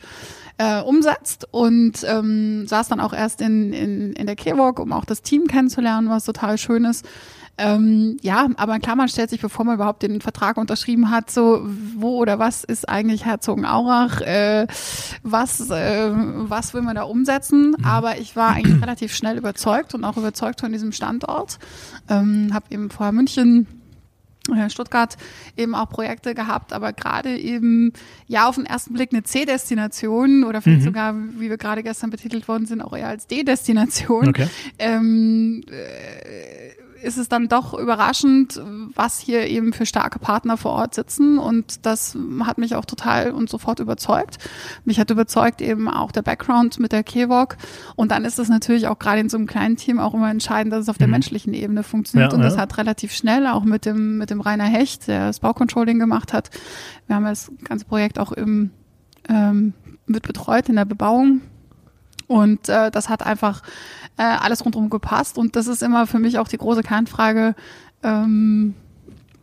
äh, 0.58 0.82
umsetzt 0.82 1.48
und 1.50 2.04
ähm, 2.06 2.66
saß 2.66 2.88
dann 2.88 3.00
auch 3.00 3.14
erst 3.14 3.40
in, 3.40 3.72
in, 3.72 4.12
in 4.12 4.26
der 4.26 4.36
Keywalk, 4.36 4.78
um 4.80 4.92
auch 4.92 5.06
das 5.06 5.22
Team 5.22 5.46
kennenzulernen, 5.46 6.10
was 6.10 6.24
total 6.24 6.58
schön 6.58 6.84
ist. 6.84 7.06
Ähm, 7.56 8.16
ja, 8.20 8.48
aber 8.56 8.78
klar, 8.80 8.96
man 8.96 9.08
stellt 9.08 9.30
sich, 9.30 9.40
bevor 9.40 9.64
man 9.64 9.76
überhaupt 9.76 10.02
den 10.02 10.20
Vertrag 10.20 10.56
unterschrieben 10.56 11.10
hat, 11.10 11.30
so, 11.30 11.60
wo 11.96 12.18
oder 12.18 12.38
was 12.38 12.64
ist 12.64 12.88
eigentlich 12.88 13.24
Herzogenaurach, 13.24 14.20
äh, 14.22 14.66
was, 15.22 15.70
äh, 15.70 16.10
was 16.12 16.74
will 16.74 16.82
man 16.82 16.96
da 16.96 17.02
umsetzen? 17.02 17.74
Mhm. 17.78 17.84
Aber 17.84 18.18
ich 18.18 18.34
war 18.34 18.50
eigentlich 18.50 18.82
relativ 18.82 19.14
schnell 19.14 19.38
überzeugt 19.38 19.94
und 19.94 20.04
auch 20.04 20.16
überzeugt 20.16 20.60
von 20.60 20.72
diesem 20.72 20.92
Standort. 20.92 21.58
Ähm, 22.08 22.50
habe 22.52 22.66
eben 22.70 22.90
vorher 22.90 23.12
München 23.12 23.68
äh, 24.52 24.68
Stuttgart 24.68 25.16
eben 25.56 25.74
auch 25.74 25.88
Projekte 25.88 26.34
gehabt, 26.34 26.72
aber 26.72 26.92
gerade 26.92 27.38
eben 27.38 27.92
ja 28.26 28.48
auf 28.48 28.56
den 28.56 28.66
ersten 28.66 28.94
Blick 28.94 29.12
eine 29.12 29.22
C-Destination 29.22 30.44
oder 30.44 30.60
vielleicht 30.60 30.80
mhm. 30.80 30.86
sogar, 30.86 31.14
wie 31.38 31.48
wir 31.48 31.56
gerade 31.56 31.82
gestern 31.82 32.10
betitelt 32.10 32.48
worden 32.48 32.66
sind, 32.66 32.82
auch 32.82 32.96
eher 32.96 33.08
als 33.08 33.26
D-Destination. 33.26 34.28
Okay. 34.28 34.48
Ähm, 34.78 35.62
äh, 35.70 36.83
ist 37.04 37.18
es 37.18 37.28
dann 37.28 37.48
doch 37.48 37.74
überraschend, 37.74 38.60
was 38.94 39.20
hier 39.20 39.46
eben 39.46 39.72
für 39.72 39.86
starke 39.86 40.18
Partner 40.18 40.56
vor 40.56 40.72
Ort 40.72 40.94
sitzen. 40.94 41.38
Und 41.38 41.86
das 41.86 42.16
hat 42.44 42.58
mich 42.58 42.74
auch 42.74 42.84
total 42.84 43.32
und 43.32 43.48
sofort 43.48 43.80
überzeugt. 43.80 44.38
Mich 44.84 44.98
hat 44.98 45.10
überzeugt 45.10 45.60
eben 45.60 45.88
auch 45.88 46.10
der 46.10 46.22
Background 46.22 46.80
mit 46.80 46.92
der 46.92 47.04
KEWOK. 47.04 47.56
Und 47.96 48.10
dann 48.10 48.24
ist 48.24 48.38
es 48.38 48.48
natürlich 48.48 48.88
auch 48.88 48.98
gerade 48.98 49.20
in 49.20 49.28
so 49.28 49.36
einem 49.36 49.46
kleinen 49.46 49.76
Team 49.76 49.98
auch 49.98 50.14
immer 50.14 50.30
entscheidend, 50.30 50.72
dass 50.72 50.82
es 50.82 50.88
auf 50.88 50.98
der 50.98 51.06
mhm. 51.06 51.12
menschlichen 51.12 51.54
Ebene 51.54 51.82
funktioniert. 51.82 52.32
Ja, 52.32 52.36
und 52.36 52.42
das 52.42 52.54
ja. 52.54 52.62
hat 52.62 52.78
relativ 52.78 53.12
schnell 53.12 53.46
auch 53.46 53.64
mit 53.64 53.84
dem, 53.84 54.18
mit 54.18 54.30
dem 54.30 54.40
Rainer 54.40 54.64
Hecht, 54.64 55.06
der 55.06 55.26
das 55.26 55.40
Baucontrolling 55.40 55.98
gemacht 55.98 56.32
hat. 56.32 56.50
Wir 57.06 57.16
haben 57.16 57.24
das 57.24 57.52
ganze 57.64 57.84
Projekt 57.84 58.18
auch 58.18 58.32
im, 58.32 58.70
ähm, 59.28 59.74
mit 60.06 60.26
betreut 60.26 60.68
in 60.68 60.76
der 60.76 60.84
Bebauung. 60.84 61.42
Und 62.26 62.68
äh, 62.68 62.90
das 62.90 63.08
hat 63.08 63.24
einfach 63.24 63.62
äh, 64.16 64.22
alles 64.22 64.64
rundherum 64.64 64.90
gepasst. 64.90 65.38
Und 65.38 65.56
das 65.56 65.66
ist 65.66 65.82
immer 65.82 66.06
für 66.06 66.18
mich 66.18 66.38
auch 66.38 66.48
die 66.48 66.58
große 66.58 66.82
Kernfrage, 66.82 67.54
ähm, 68.02 68.74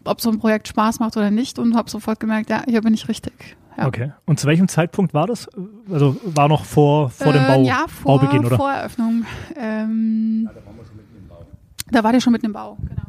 ob 0.04 0.22
so 0.22 0.32
ein 0.32 0.40
Projekt 0.40 0.68
Spaß 0.68 1.00
macht 1.00 1.18
oder 1.18 1.32
nicht. 1.32 1.60
Und 1.60 1.76
habe 1.76 1.90
sofort 1.90 2.20
gemerkt, 2.20 2.50
ja, 2.50 2.64
hier 2.68 2.82
bin 2.82 2.94
ich 2.94 3.08
richtig. 3.08 3.58
Ja. 3.78 3.88
Okay. 3.88 4.12
Und 4.26 4.40
zu 4.40 4.48
welchem 4.48 4.68
Zeitpunkt 4.68 5.14
war 5.14 5.28
das? 5.28 5.48
Also 5.90 6.18
war 6.24 6.48
noch 6.48 6.66
vor, 6.66 7.10
vor 7.10 7.34
dem 7.34 7.46
Bau, 7.46 7.62
äh, 7.62 7.68
ja, 7.68 7.86
vor, 7.88 8.20
Baubeginn, 8.20 8.46
oder? 8.46 8.58
Vor 8.58 8.72
Eröffnung. 8.72 9.26
Ähm, 9.56 10.44
ja, 10.46 10.52
da 10.54 10.66
waren 10.66 10.78
wir 10.78 10.86
schon 10.86 10.98
mitten 10.98 11.18
im 11.18 11.28
Bau. 11.28 11.46
Da 11.92 12.04
war 12.04 12.12
der 12.12 12.20
schon 12.20 12.34
mitten 12.34 12.46
im 12.48 12.54
Bau, 12.54 12.78
genau. 12.82 13.02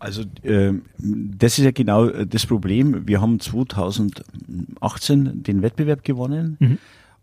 Also 0.00 0.22
äh, 0.42 0.74
das 0.98 1.58
ist 1.58 1.64
ja 1.64 1.72
genau 1.72 2.06
äh, 2.06 2.24
das 2.26 2.46
Problem. 2.46 3.08
Wir 3.08 3.20
haben 3.20 3.40
2018 3.40 5.42
den 5.42 5.62
Wettbewerb 5.62 6.04
gewonnen. 6.04 6.56
Mhm. 6.60 6.78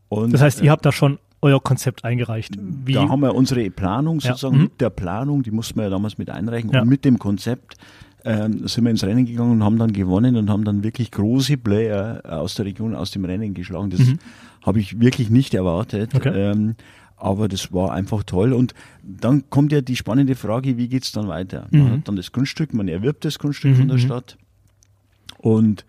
Und, 0.09 0.33
das 0.33 0.41
heißt, 0.41 0.59
ihr 0.59 0.65
äh, 0.65 0.69
habt 0.69 0.85
da 0.85 0.91
schon 0.91 1.19
euer 1.45 1.61
Konzept 1.61 2.03
eingereicht. 2.03 2.57
Wie? 2.59 2.93
Da 2.93 3.07
haben 3.07 3.21
wir 3.21 3.35
unsere 3.35 3.69
Planung 3.69 4.19
sozusagen, 4.19 4.55
ja. 4.55 4.63
mit 4.63 4.81
der 4.81 4.89
Planung, 4.89 5.43
die 5.43 5.51
mussten 5.51 5.77
wir 5.77 5.83
ja 5.83 5.89
damals 5.89 6.17
mit 6.17 6.29
einreichen, 6.29 6.71
ja. 6.71 6.81
und 6.81 6.89
mit 6.89 7.05
dem 7.05 7.19
Konzept 7.19 7.77
ähm, 8.25 8.67
sind 8.67 8.83
wir 8.83 8.91
ins 8.91 9.03
Rennen 9.03 9.25
gegangen 9.25 9.51
und 9.51 9.63
haben 9.63 9.77
dann 9.77 9.93
gewonnen 9.93 10.35
und 10.35 10.49
haben 10.49 10.63
dann 10.63 10.83
wirklich 10.83 11.11
große 11.11 11.57
Player 11.57 12.21
aus 12.25 12.55
der 12.55 12.65
Region 12.65 12.95
aus 12.95 13.11
dem 13.11 13.23
Rennen 13.23 13.53
geschlagen. 13.53 13.91
Das 13.91 13.99
mhm. 13.99 14.17
habe 14.65 14.79
ich 14.79 14.99
wirklich 14.99 15.29
nicht 15.29 15.53
erwartet. 15.53 16.15
Okay. 16.15 16.29
Ähm, 16.33 16.75
aber 17.17 17.47
das 17.47 17.71
war 17.71 17.93
einfach 17.93 18.23
toll. 18.23 18.51
Und 18.51 18.73
dann 19.03 19.49
kommt 19.49 19.71
ja 19.71 19.81
die 19.81 19.95
spannende 19.95 20.35
Frage, 20.35 20.77
wie 20.77 20.87
geht's 20.87 21.11
dann 21.11 21.27
weiter? 21.27 21.67
Man 21.71 21.83
mhm. 21.83 21.91
hat 21.91 22.07
dann 22.07 22.15
das 22.15 22.31
Grundstück, 22.31 22.73
man 22.73 22.87
erwirbt 22.87 23.23
das 23.23 23.39
Grundstück 23.39 23.71
mhm. 23.71 23.77
von 23.77 23.87
der 23.87 23.97
mhm. 23.97 24.01
Stadt. 24.01 24.37
Und 25.37 25.85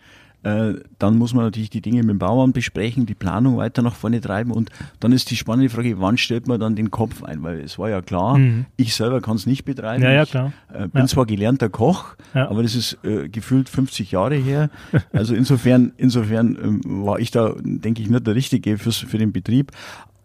äh, 0.47 0.75
dann 1.01 1.19
muss 1.19 1.35
man 1.35 1.45
natürlich 1.45 1.71
die 1.71 1.81
Dinge 1.81 2.03
mit 2.03 2.11
dem 2.11 2.19
Bauern 2.19 2.53
besprechen, 2.53 3.05
die 3.05 3.15
Planung 3.15 3.57
weiter 3.57 3.83
nach 3.83 3.97
vorne 3.97 4.21
treiben 4.21 4.53
und 4.53 4.71
dann 5.01 5.11
ist 5.11 5.29
die 5.33 5.37
spannende 5.37 5.69
Frage, 5.69 6.01
wann 6.01 6.19
stellt 6.19 6.47
man 6.47 6.61
dann 6.61 6.77
den 6.77 6.93
Kopf 6.93 7.25
ein? 7.25 7.43
Weil 7.43 7.61
es 7.61 7.81
war 7.81 7.91
ja 7.91 8.01
klar, 8.01 8.39
mhm. 8.39 8.67
ich 8.77 8.95
selber 8.95 9.21
kann 9.21 9.35
es 9.35 9.47
nicht 9.47 9.65
betreiben. 9.65 10.05
Ja, 10.05 10.13
ja, 10.13 10.25
klar. 10.25 10.53
Ich 10.71 10.77
äh, 10.77 10.89
bin 10.89 11.03
ja. 11.03 11.07
zwar 11.09 11.27
gelernter 11.27 11.69
Koch, 11.69 12.15
ja. 12.33 12.49
aber 12.49 12.63
das 12.63 12.77
ist 12.77 12.97
äh, 13.03 13.29
gefühlt 13.29 13.69
50 13.69 14.13
Jahre 14.13 14.37
her. 14.37 14.71
Also 15.13 15.35
insofern, 15.35 15.93
insofern 15.97 16.57
ähm, 16.63 16.81
war 16.85 17.19
ich 17.19 17.33
da, 17.33 17.55
denke 17.59 18.03
ich, 18.03 18.09
nicht 18.09 18.27
der 18.27 18.35
Richtige 18.37 18.79
fürs, 18.79 18.99
für 18.99 19.19
den 19.19 19.33
Betrieb. 19.33 19.73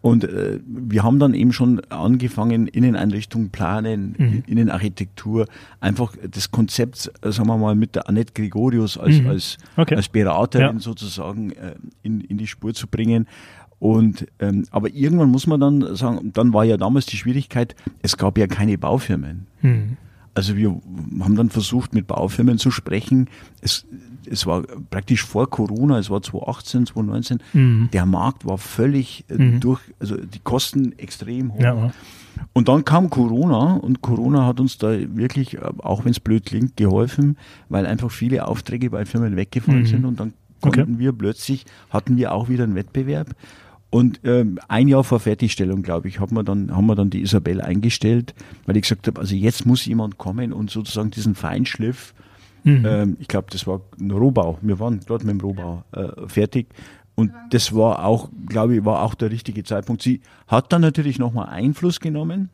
Und 0.02 0.24
äh, 0.24 0.58
wir 0.66 1.04
haben 1.04 1.20
dann 1.20 1.32
eben 1.32 1.52
schon 1.52 1.80
angefangen, 1.88 2.66
Inneneinrichtung 2.66 3.50
planen, 3.50 4.16
mhm. 4.18 4.42
Innenarchitektur, 4.48 5.46
einfach 5.80 6.14
das 6.28 6.50
Konzept, 6.50 7.10
äh, 7.22 7.30
sagen 7.30 7.48
wir 7.48 7.56
mal, 7.56 7.76
mit 7.76 7.94
der 7.94 8.08
Annette 8.08 8.32
Gregorius 8.34 8.98
als, 8.98 9.20
mhm. 9.20 9.28
als, 9.28 9.58
okay. 9.76 9.94
als 9.94 10.08
Beraterin 10.08 10.76
ja. 10.76 10.80
sozusagen 10.80 11.52
äh, 11.52 11.76
in, 12.02 12.20
in 12.20 12.36
die 12.36 12.48
Spur 12.48 12.74
zu 12.74 12.88
bringen. 12.88 13.28
Und 13.78 14.26
ähm, 14.40 14.64
aber 14.70 14.92
irgendwann 14.92 15.30
muss 15.30 15.46
man 15.46 15.60
dann 15.60 15.94
sagen, 15.96 16.32
dann 16.32 16.52
war 16.52 16.64
ja 16.64 16.76
damals 16.76 17.06
die 17.06 17.16
Schwierigkeit, 17.16 17.74
es 18.00 18.16
gab 18.16 18.38
ja 18.38 18.48
keine 18.48 18.78
Baufirmen. 18.78 19.46
Mhm. 19.60 19.96
Also 20.34 20.56
wir 20.56 20.80
haben 21.20 21.36
dann 21.36 21.50
versucht, 21.50 21.94
mit 21.94 22.06
Baufirmen 22.06 22.58
zu 22.58 22.70
sprechen. 22.70 23.28
Es, 23.60 23.86
es 24.30 24.46
war 24.46 24.62
praktisch 24.90 25.24
vor 25.24 25.48
Corona, 25.48 25.98
es 25.98 26.10
war 26.10 26.22
2018, 26.22 26.86
2019. 26.86 27.38
Mhm. 27.52 27.88
Der 27.92 28.06
Markt 28.06 28.44
war 28.46 28.58
völlig 28.58 29.24
äh, 29.28 29.34
mhm. 29.34 29.60
durch, 29.60 29.80
also 30.00 30.16
die 30.16 30.38
Kosten 30.40 30.98
extrem 30.98 31.52
hoch. 31.54 31.60
Ja. 31.60 31.92
Und 32.54 32.68
dann 32.68 32.84
kam 32.84 33.10
Corona 33.10 33.74
und 33.74 34.00
Corona 34.00 34.46
hat 34.46 34.58
uns 34.58 34.78
da 34.78 34.90
wirklich, 35.16 35.54
äh, 35.54 35.60
auch 35.78 36.04
wenn 36.04 36.12
es 36.12 36.20
blöd 36.20 36.46
klingt, 36.46 36.76
geholfen, 36.76 37.36
weil 37.68 37.86
einfach 37.86 38.10
viele 38.10 38.46
Aufträge 38.46 38.90
bei 38.90 39.04
Firmen 39.04 39.36
weggefallen 39.36 39.82
mhm. 39.82 39.86
sind 39.86 40.04
und 40.04 40.20
dann 40.20 40.32
konnten 40.60 40.80
okay. 40.80 40.98
wir 40.98 41.12
plötzlich, 41.12 41.66
hatten 41.90 42.16
wir 42.16 42.32
auch 42.32 42.48
wieder 42.48 42.64
einen 42.64 42.74
Wettbewerb 42.74 43.34
und 43.92 44.20
ähm, 44.24 44.58
ein 44.68 44.88
Jahr 44.88 45.04
vor 45.04 45.20
Fertigstellung, 45.20 45.82
glaube 45.82 46.08
ich, 46.08 46.18
haben 46.18 46.34
wir 46.34 46.42
dann, 46.42 46.74
haben 46.74 46.86
wir 46.86 46.94
dann 46.94 47.10
die 47.10 47.20
Isabel 47.20 47.60
eingestellt, 47.60 48.34
weil 48.64 48.74
ich 48.78 48.84
gesagt 48.84 49.06
habe, 49.06 49.20
also 49.20 49.34
jetzt 49.34 49.66
muss 49.66 49.84
jemand 49.84 50.16
kommen 50.16 50.54
und 50.54 50.70
sozusagen 50.70 51.10
diesen 51.10 51.34
Feinschliff, 51.34 52.14
mhm. 52.64 52.84
ähm, 52.86 53.16
ich 53.20 53.28
glaube, 53.28 53.48
das 53.50 53.66
war 53.66 53.80
ein 54.00 54.10
Rohbau, 54.10 54.58
wir 54.62 54.78
waren 54.78 55.00
dort 55.06 55.24
mit 55.24 55.32
dem 55.32 55.40
Rohbau 55.40 55.84
äh, 55.92 56.28
fertig. 56.28 56.68
Und 57.14 57.32
das 57.50 57.74
war 57.74 58.04
auch, 58.04 58.30
glaube 58.48 58.76
ich, 58.76 58.84
war 58.84 59.02
auch 59.02 59.14
der 59.14 59.30
richtige 59.30 59.64
Zeitpunkt. 59.64 60.02
Sie 60.02 60.22
hat 60.48 60.72
dann 60.72 60.80
natürlich 60.80 61.18
nochmal 61.18 61.48
Einfluss 61.50 62.00
genommen, 62.00 62.48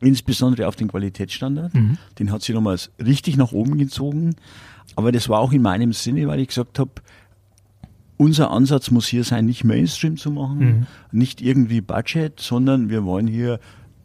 insbesondere 0.00 0.66
auf 0.66 0.76
den 0.76 0.88
Qualitätsstandard. 0.88 1.74
Mhm. 1.74 1.98
Den 2.18 2.32
hat 2.32 2.42
sie 2.42 2.54
nochmals 2.54 2.90
richtig 2.98 3.36
nach 3.36 3.52
oben 3.52 3.76
gezogen. 3.76 4.36
Aber 4.94 5.12
das 5.12 5.28
war 5.28 5.40
auch 5.40 5.52
in 5.52 5.62
meinem 5.62 5.92
Sinne, 5.92 6.26
weil 6.26 6.40
ich 6.40 6.48
gesagt 6.48 6.78
habe, 6.78 6.92
unser 8.16 8.50
Ansatz 8.50 8.90
muss 8.90 9.06
hier 9.06 9.24
sein, 9.24 9.44
nicht 9.44 9.64
Mainstream 9.64 10.16
zu 10.16 10.30
machen, 10.30 10.58
mhm. 10.58 10.86
nicht 11.12 11.42
irgendwie 11.42 11.80
Budget, 11.80 12.40
sondern 12.40 12.88
wir 12.88 13.04
wollen 13.04 13.26
hier 13.26 13.60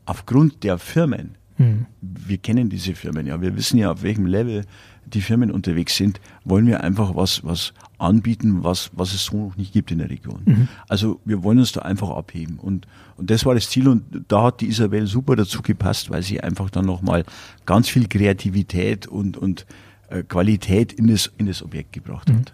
aufgrund 0.06 0.64
der 0.64 0.78
Firmen, 0.78 1.36
mhm. 1.58 1.86
wir 2.02 2.38
kennen 2.38 2.70
diese 2.70 2.94
Firmen 2.94 3.28
ja, 3.28 3.42
wir 3.42 3.56
wissen 3.56 3.78
ja, 3.78 3.92
auf 3.92 4.04
welchem 4.04 4.26
Level 4.26 4.66
die 5.14 5.22
Firmen 5.22 5.52
unterwegs 5.52 5.96
sind, 5.96 6.20
wollen 6.44 6.68
wir 6.68 6.84
einfach 6.84 7.16
was, 7.16 7.44
was 7.44 7.74
anbieten, 7.98 8.64
was, 8.64 8.92
was 8.94 9.14
es 9.14 9.26
so 9.26 9.48
noch 9.48 9.58
nicht 9.58 9.74
gibt 9.74 9.92
in 9.92 10.00
der 10.00 10.10
Region. 10.10 10.42
Mhm. 10.46 10.68
Also 10.88 11.20
wir 11.26 11.44
wollen 11.44 11.60
uns 11.60 11.72
da 11.72 11.82
einfach 11.82 12.10
abheben. 12.10 12.58
Und, 12.58 12.88
und 13.18 13.30
das 13.30 13.46
war 13.46 13.54
das 13.54 13.70
Ziel 13.70 13.88
und 13.88 14.04
da 14.28 14.44
hat 14.44 14.62
die 14.62 14.68
Isabel 14.68 15.06
super 15.08 15.36
dazu 15.36 15.62
gepasst, 15.62 16.10
weil 16.10 16.24
sie 16.24 16.42
einfach 16.42 16.70
dann 16.70 16.86
nochmal 16.86 17.24
ganz 17.66 17.90
viel 17.90 18.08
Kreativität 18.08 19.08
und, 19.08 19.38
und 19.38 19.66
äh, 20.10 20.24
Qualität 20.24 20.94
in 20.94 21.08
das, 21.08 21.32
in 21.38 21.46
das 21.46 21.64
Objekt 21.64 21.94
gebracht 21.94 22.30
hat. 22.30 22.36
Mhm. 22.36 22.46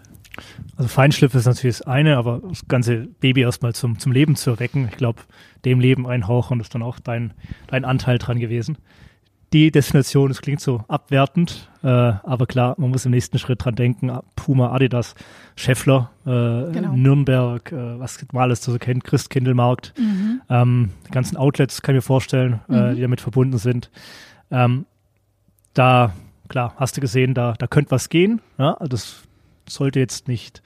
Also 0.76 0.88
Feinschliff 0.88 1.34
ist 1.34 1.46
natürlich 1.46 1.78
das 1.78 1.86
eine, 1.86 2.16
aber 2.16 2.40
das 2.48 2.68
ganze 2.68 3.08
Baby 3.20 3.40
erstmal 3.40 3.74
zum, 3.74 3.98
zum 3.98 4.12
Leben 4.12 4.36
zu 4.36 4.50
erwecken, 4.50 4.88
ich 4.90 4.96
glaube, 4.96 5.20
dem 5.64 5.80
Leben 5.80 6.06
einhauchen 6.06 6.60
ist 6.60 6.74
dann 6.74 6.82
auch 6.82 7.00
dein, 7.00 7.32
dein 7.66 7.84
Anteil 7.84 8.18
dran 8.18 8.38
gewesen. 8.38 8.78
Die 9.52 9.70
Destination, 9.70 10.28
das 10.28 10.42
klingt 10.42 10.60
so 10.60 10.84
abwertend, 10.88 11.70
äh, 11.82 11.88
aber 11.88 12.46
klar, 12.46 12.74
man 12.76 12.90
muss 12.90 13.06
im 13.06 13.12
nächsten 13.12 13.38
Schritt 13.38 13.64
dran 13.64 13.74
denken, 13.76 14.12
Puma, 14.36 14.72
Adidas, 14.72 15.14
Scheffler, 15.56 16.10
äh, 16.26 16.70
genau. 16.72 16.92
Nürnberg, 16.92 17.72
äh, 17.72 17.98
was 17.98 18.22
man 18.32 18.42
alles 18.42 18.62
so 18.62 18.76
kennt, 18.76 19.04
Christkindlmarkt, 19.04 19.94
mhm. 19.98 20.42
ähm, 20.50 20.90
die 21.06 21.12
ganzen 21.12 21.38
Outlets, 21.38 21.80
kann 21.80 21.94
ich 21.94 21.98
mir 21.98 22.02
vorstellen, 22.02 22.60
äh, 22.68 22.72
mhm. 22.72 22.94
die 22.96 23.00
damit 23.00 23.22
verbunden 23.22 23.56
sind. 23.56 23.90
Ähm, 24.50 24.84
da, 25.72 26.12
klar, 26.48 26.74
hast 26.76 26.98
du 26.98 27.00
gesehen, 27.00 27.32
da, 27.32 27.54
da 27.58 27.66
könnte 27.66 27.90
was 27.90 28.10
gehen. 28.10 28.42
Ja? 28.58 28.76
Das 28.86 29.22
sollte 29.66 29.98
jetzt 29.98 30.28
nicht 30.28 30.62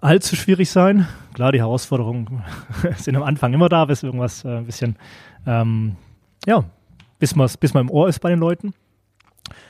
allzu 0.00 0.34
schwierig 0.34 0.70
sein. 0.70 1.06
Klar, 1.34 1.52
die 1.52 1.60
Herausforderungen 1.60 2.42
sind 2.96 3.14
am 3.14 3.22
Anfang 3.22 3.52
immer 3.52 3.68
da, 3.68 3.84
bis 3.84 4.02
irgendwas 4.02 4.44
äh, 4.44 4.48
ein 4.48 4.66
bisschen, 4.66 4.96
ähm, 5.46 5.96
ja, 6.44 6.64
bis, 7.18 7.34
bis 7.58 7.74
man 7.74 7.84
im 7.84 7.90
Ohr 7.90 8.08
ist 8.08 8.20
bei 8.20 8.30
den 8.30 8.38
Leuten. 8.38 8.74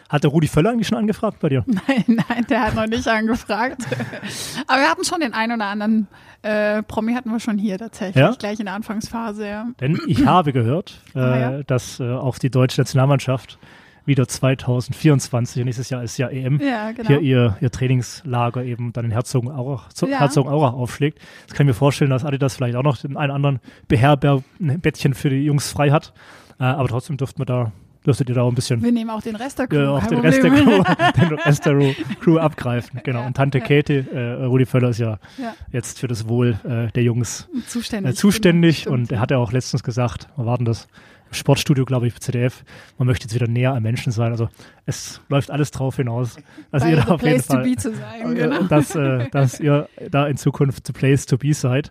Hat 0.08 0.22
der 0.22 0.30
Rudi 0.30 0.46
Völler 0.46 0.70
eigentlich 0.70 0.86
schon 0.86 0.98
angefragt 0.98 1.38
bei 1.40 1.48
dir? 1.48 1.64
Nein, 1.88 2.04
nein, 2.06 2.46
der 2.48 2.62
hat 2.62 2.74
noch 2.74 2.86
nicht 2.86 3.06
angefragt. 3.08 3.82
Aber 4.66 4.80
wir 4.80 4.88
hatten 4.88 5.04
schon 5.04 5.20
den 5.20 5.34
einen 5.34 5.56
oder 5.56 5.66
anderen 5.66 6.08
äh, 6.42 6.82
Promi 6.84 7.14
hatten 7.14 7.30
wir 7.30 7.40
schon 7.40 7.58
hier 7.58 7.76
tatsächlich, 7.76 8.16
ja? 8.16 8.30
gleich 8.38 8.60
in 8.60 8.66
der 8.66 8.74
Anfangsphase. 8.74 9.48
Ja. 9.48 9.66
Denn 9.80 9.98
ich 10.06 10.24
habe 10.26 10.52
gehört, 10.52 11.00
äh, 11.14 11.18
ah, 11.18 11.38
ja. 11.38 11.62
dass 11.64 11.98
äh, 11.98 12.08
auch 12.08 12.38
die 12.38 12.50
deutsche 12.50 12.80
Nationalmannschaft 12.80 13.58
wieder 14.04 14.28
2024, 14.28 15.64
nächstes 15.64 15.90
Jahr 15.90 16.04
ist 16.04 16.16
ja 16.16 16.28
EM, 16.28 16.60
ja, 16.60 16.92
genau. 16.92 17.08
hier 17.08 17.20
ihr, 17.20 17.56
ihr 17.60 17.70
Trainingslager 17.72 18.62
eben 18.62 18.92
dann 18.92 19.06
in 19.06 19.10
Herzogenaurach, 19.10 19.88
ja. 20.02 20.20
Herzogenaurach 20.20 20.74
aufschlägt. 20.74 21.18
Das 21.48 21.56
kann 21.56 21.66
ich 21.66 21.70
mir 21.70 21.74
vorstellen, 21.74 22.10
dass 22.10 22.24
Adidas 22.24 22.54
vielleicht 22.54 22.76
auch 22.76 22.84
noch 22.84 22.98
den 22.98 23.16
einen 23.16 23.32
anderen 23.32 23.58
Beherbergbettchen 23.88 25.14
für 25.14 25.30
die 25.30 25.44
Jungs 25.44 25.72
frei 25.72 25.90
hat. 25.90 26.12
Äh, 26.58 26.64
aber 26.64 26.88
trotzdem 26.88 27.16
dürften 27.16 27.40
wir 27.40 27.46
da 27.46 27.72
dürftet 28.06 28.28
ihr 28.28 28.34
da 28.36 28.42
auch 28.42 28.48
ein 28.48 28.54
bisschen. 28.54 28.82
Wir 28.82 28.92
nehmen 28.92 29.10
auch 29.10 29.20
den 29.20 29.36
Rest 29.36 29.58
der 29.58 29.66
Crew. 29.66 29.80
Ja, 29.80 29.90
auch 29.90 30.06
den 30.06 30.20
Rest 30.20 30.42
der 30.42 30.50
Crew, 30.50 30.82
den 31.20 31.38
Rest 31.38 31.66
der 31.66 31.94
Crew 32.20 32.38
abgreifen. 32.38 33.00
Genau. 33.02 33.20
Ja, 33.20 33.26
und 33.26 33.36
Tante 33.36 33.58
ja. 33.58 33.64
Käthe, 33.64 34.06
äh, 34.12 34.44
Rudi 34.44 34.64
Völler 34.64 34.90
ist 34.90 34.98
ja, 34.98 35.18
ja, 35.38 35.54
jetzt 35.72 35.98
für 35.98 36.06
das 36.06 36.28
Wohl 36.28 36.58
äh, 36.64 36.92
der 36.92 37.02
Jungs 37.02 37.48
zuständig. 37.66 38.12
Äh, 38.12 38.14
zuständig. 38.14 38.84
Genau. 38.84 38.94
Und 38.94 39.12
er 39.12 39.20
hat 39.20 39.30
ja 39.30 39.38
auch 39.38 39.52
letztens 39.52 39.82
gesagt, 39.82 40.28
wir 40.36 40.46
warten 40.46 40.64
das 40.64 40.86
Sportstudio, 41.32 41.84
glaube 41.84 42.06
ich, 42.06 42.12
für 42.12 42.20
CDF. 42.20 42.64
Man 42.98 43.06
möchte 43.06 43.24
jetzt 43.24 43.34
wieder 43.34 43.48
näher 43.48 43.74
am 43.74 43.82
Menschen 43.82 44.12
sein. 44.12 44.30
Also 44.30 44.48
es 44.86 45.20
läuft 45.28 45.50
alles 45.50 45.72
drauf 45.72 45.96
hinaus, 45.96 46.36
dass 46.70 46.84
ihr 46.84 46.96
da 46.96 47.08
auf 47.08 47.22
jeden 47.22 47.42
Fall, 47.42 47.64
to 47.64 47.68
be 47.68 47.76
zu 47.76 47.92
sein, 47.92 48.34
genau. 48.34 48.62
dass, 48.64 48.94
äh, 48.94 49.28
dass 49.30 49.58
ihr 49.58 49.88
da 50.10 50.26
in 50.28 50.36
Zukunft 50.36 50.86
the 50.86 50.92
place 50.92 51.26
to 51.26 51.36
be 51.36 51.52
seid. 51.52 51.90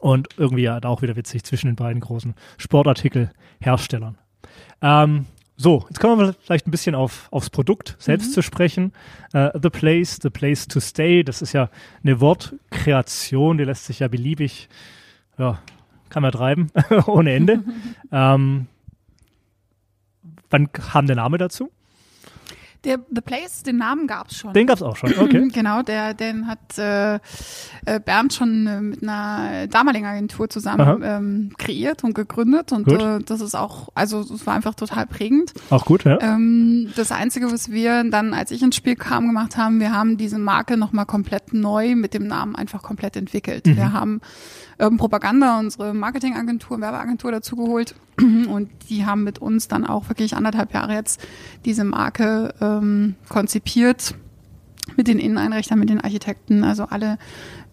Und 0.00 0.28
irgendwie 0.36 0.62
ja 0.62 0.82
auch 0.82 1.02
wieder 1.02 1.16
witzig 1.16 1.44
zwischen 1.44 1.66
den 1.66 1.76
beiden 1.76 2.00
großen 2.00 2.34
Sportartikelherstellern. 2.56 4.16
Ähm, 4.80 5.26
so, 5.56 5.84
jetzt 5.88 6.00
kommen 6.00 6.18
wir 6.18 6.34
vielleicht 6.42 6.66
ein 6.66 6.70
bisschen 6.70 6.94
auf, 6.94 7.28
aufs 7.30 7.50
Produkt 7.50 7.96
selbst 7.98 8.30
mhm. 8.30 8.32
zu 8.32 8.42
sprechen. 8.42 8.92
Uh, 9.34 9.50
the 9.60 9.68
Place, 9.68 10.18
The 10.22 10.30
Place 10.30 10.66
to 10.66 10.80
Stay, 10.80 11.22
das 11.22 11.42
ist 11.42 11.52
ja 11.52 11.68
eine 12.02 12.20
Wortkreation, 12.20 13.58
die 13.58 13.64
lässt 13.64 13.84
sich 13.84 13.98
ja 13.98 14.08
beliebig 14.08 14.70
ja, 15.40 15.58
kann 16.10 16.22
man 16.22 16.32
treiben, 16.32 16.70
ohne 17.06 17.32
Ende. 17.32 17.62
ähm, 18.12 18.66
wann 20.50 20.72
kam 20.72 21.06
der 21.06 21.16
Name 21.16 21.38
dazu? 21.38 21.70
Der 22.84 22.98
The 23.10 23.20
Place, 23.20 23.62
den 23.62 23.76
Namen 23.76 24.06
gab 24.06 24.28
es 24.28 24.38
schon. 24.38 24.54
Den 24.54 24.66
gab 24.66 24.76
es 24.76 24.82
auch 24.82 24.96
schon, 24.96 25.12
okay. 25.18 25.48
genau, 25.52 25.82
der, 25.82 26.14
den 26.14 26.46
hat 26.46 26.78
äh, 26.78 27.16
äh, 27.84 28.00
Bernd 28.02 28.32
schon 28.32 28.66
äh, 28.66 28.80
mit 28.80 29.02
einer 29.02 29.66
damaligen 29.66 30.06
Agentur 30.06 30.48
zusammen 30.48 31.02
ähm, 31.04 31.52
kreiert 31.58 32.04
und 32.04 32.14
gegründet 32.14 32.72
und 32.72 32.88
äh, 32.88 33.18
das 33.20 33.42
ist 33.42 33.54
auch, 33.54 33.90
also 33.94 34.20
es 34.20 34.46
war 34.46 34.54
einfach 34.54 34.74
total 34.74 35.06
prägend. 35.06 35.52
Auch 35.68 35.84
gut, 35.84 36.04
ja. 36.04 36.18
Ähm, 36.22 36.90
das 36.96 37.12
Einzige, 37.12 37.52
was 37.52 37.70
wir 37.70 38.04
dann, 38.10 38.32
als 38.32 38.50
ich 38.50 38.62
ins 38.62 38.76
Spiel 38.76 38.96
kam, 38.96 39.26
gemacht 39.26 39.58
haben, 39.58 39.78
wir 39.80 39.92
haben 39.92 40.16
diese 40.16 40.38
Marke 40.38 40.76
nochmal 40.76 41.06
komplett 41.06 41.52
neu 41.52 41.94
mit 41.94 42.14
dem 42.14 42.26
Namen 42.26 42.56
einfach 42.56 42.82
komplett 42.82 43.16
entwickelt. 43.16 43.66
Mhm. 43.66 43.76
Wir 43.76 43.92
haben 43.92 44.20
Urban 44.80 44.96
Propaganda, 44.96 45.58
unsere 45.58 45.94
Marketingagentur, 45.94 46.80
Werbeagentur 46.80 47.30
dazu 47.30 47.56
geholt. 47.56 47.94
Und 48.18 48.70
die 48.88 49.06
haben 49.06 49.24
mit 49.24 49.38
uns 49.38 49.68
dann 49.68 49.86
auch 49.86 50.08
wirklich 50.08 50.34
anderthalb 50.34 50.72
Jahre 50.72 50.94
jetzt 50.94 51.24
diese 51.64 51.84
Marke 51.84 52.54
ähm, 52.60 53.14
konzipiert 53.28 54.14
mit 54.96 55.06
den 55.06 55.18
Inneneinrichtern, 55.18 55.78
mit 55.78 55.90
den 55.90 56.00
Architekten, 56.00 56.64
also 56.64 56.84
alle 56.84 57.18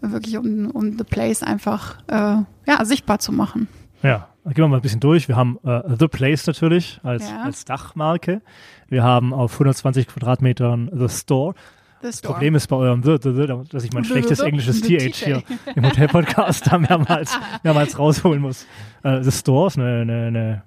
wirklich 0.00 0.38
um, 0.38 0.70
um 0.70 0.96
The 0.96 1.04
Place 1.04 1.42
einfach 1.42 1.98
äh, 2.06 2.42
ja, 2.66 2.84
sichtbar 2.84 3.18
zu 3.18 3.32
machen. 3.32 3.68
Ja, 4.02 4.28
gehen 4.44 4.56
wir 4.56 4.68
mal 4.68 4.76
ein 4.76 4.82
bisschen 4.82 5.00
durch. 5.00 5.26
Wir 5.28 5.36
haben 5.36 5.58
äh, 5.64 5.82
The 5.98 6.06
Place 6.08 6.46
natürlich 6.46 7.00
als, 7.02 7.28
ja. 7.28 7.42
als 7.42 7.64
Dachmarke. 7.64 8.42
Wir 8.88 9.02
haben 9.02 9.32
auf 9.32 9.54
120 9.54 10.06
Quadratmetern 10.06 10.90
The 10.92 11.08
Store. 11.08 11.54
Das 12.02 12.20
Problem 12.20 12.54
ist 12.54 12.66
bei 12.68 12.76
eurem 12.76 13.02
dass 13.02 13.84
ich 13.84 13.92
mein 13.92 14.04
schlechtes 14.04 14.40
englisches 14.40 14.80
TH 14.80 15.14
hier 15.14 15.42
im 15.74 15.84
Hotelpodcast 15.84 16.66
da 16.70 16.78
mehrmals, 16.78 17.36
mehrmals 17.62 17.98
rausholen 17.98 18.40
muss. 18.40 18.66
Äh, 19.02 19.22
the 19.22 19.32
Store 19.32 19.66
ist 19.66 19.78
eine, 19.78 20.02
eine, 20.02 20.26
eine 20.26 20.62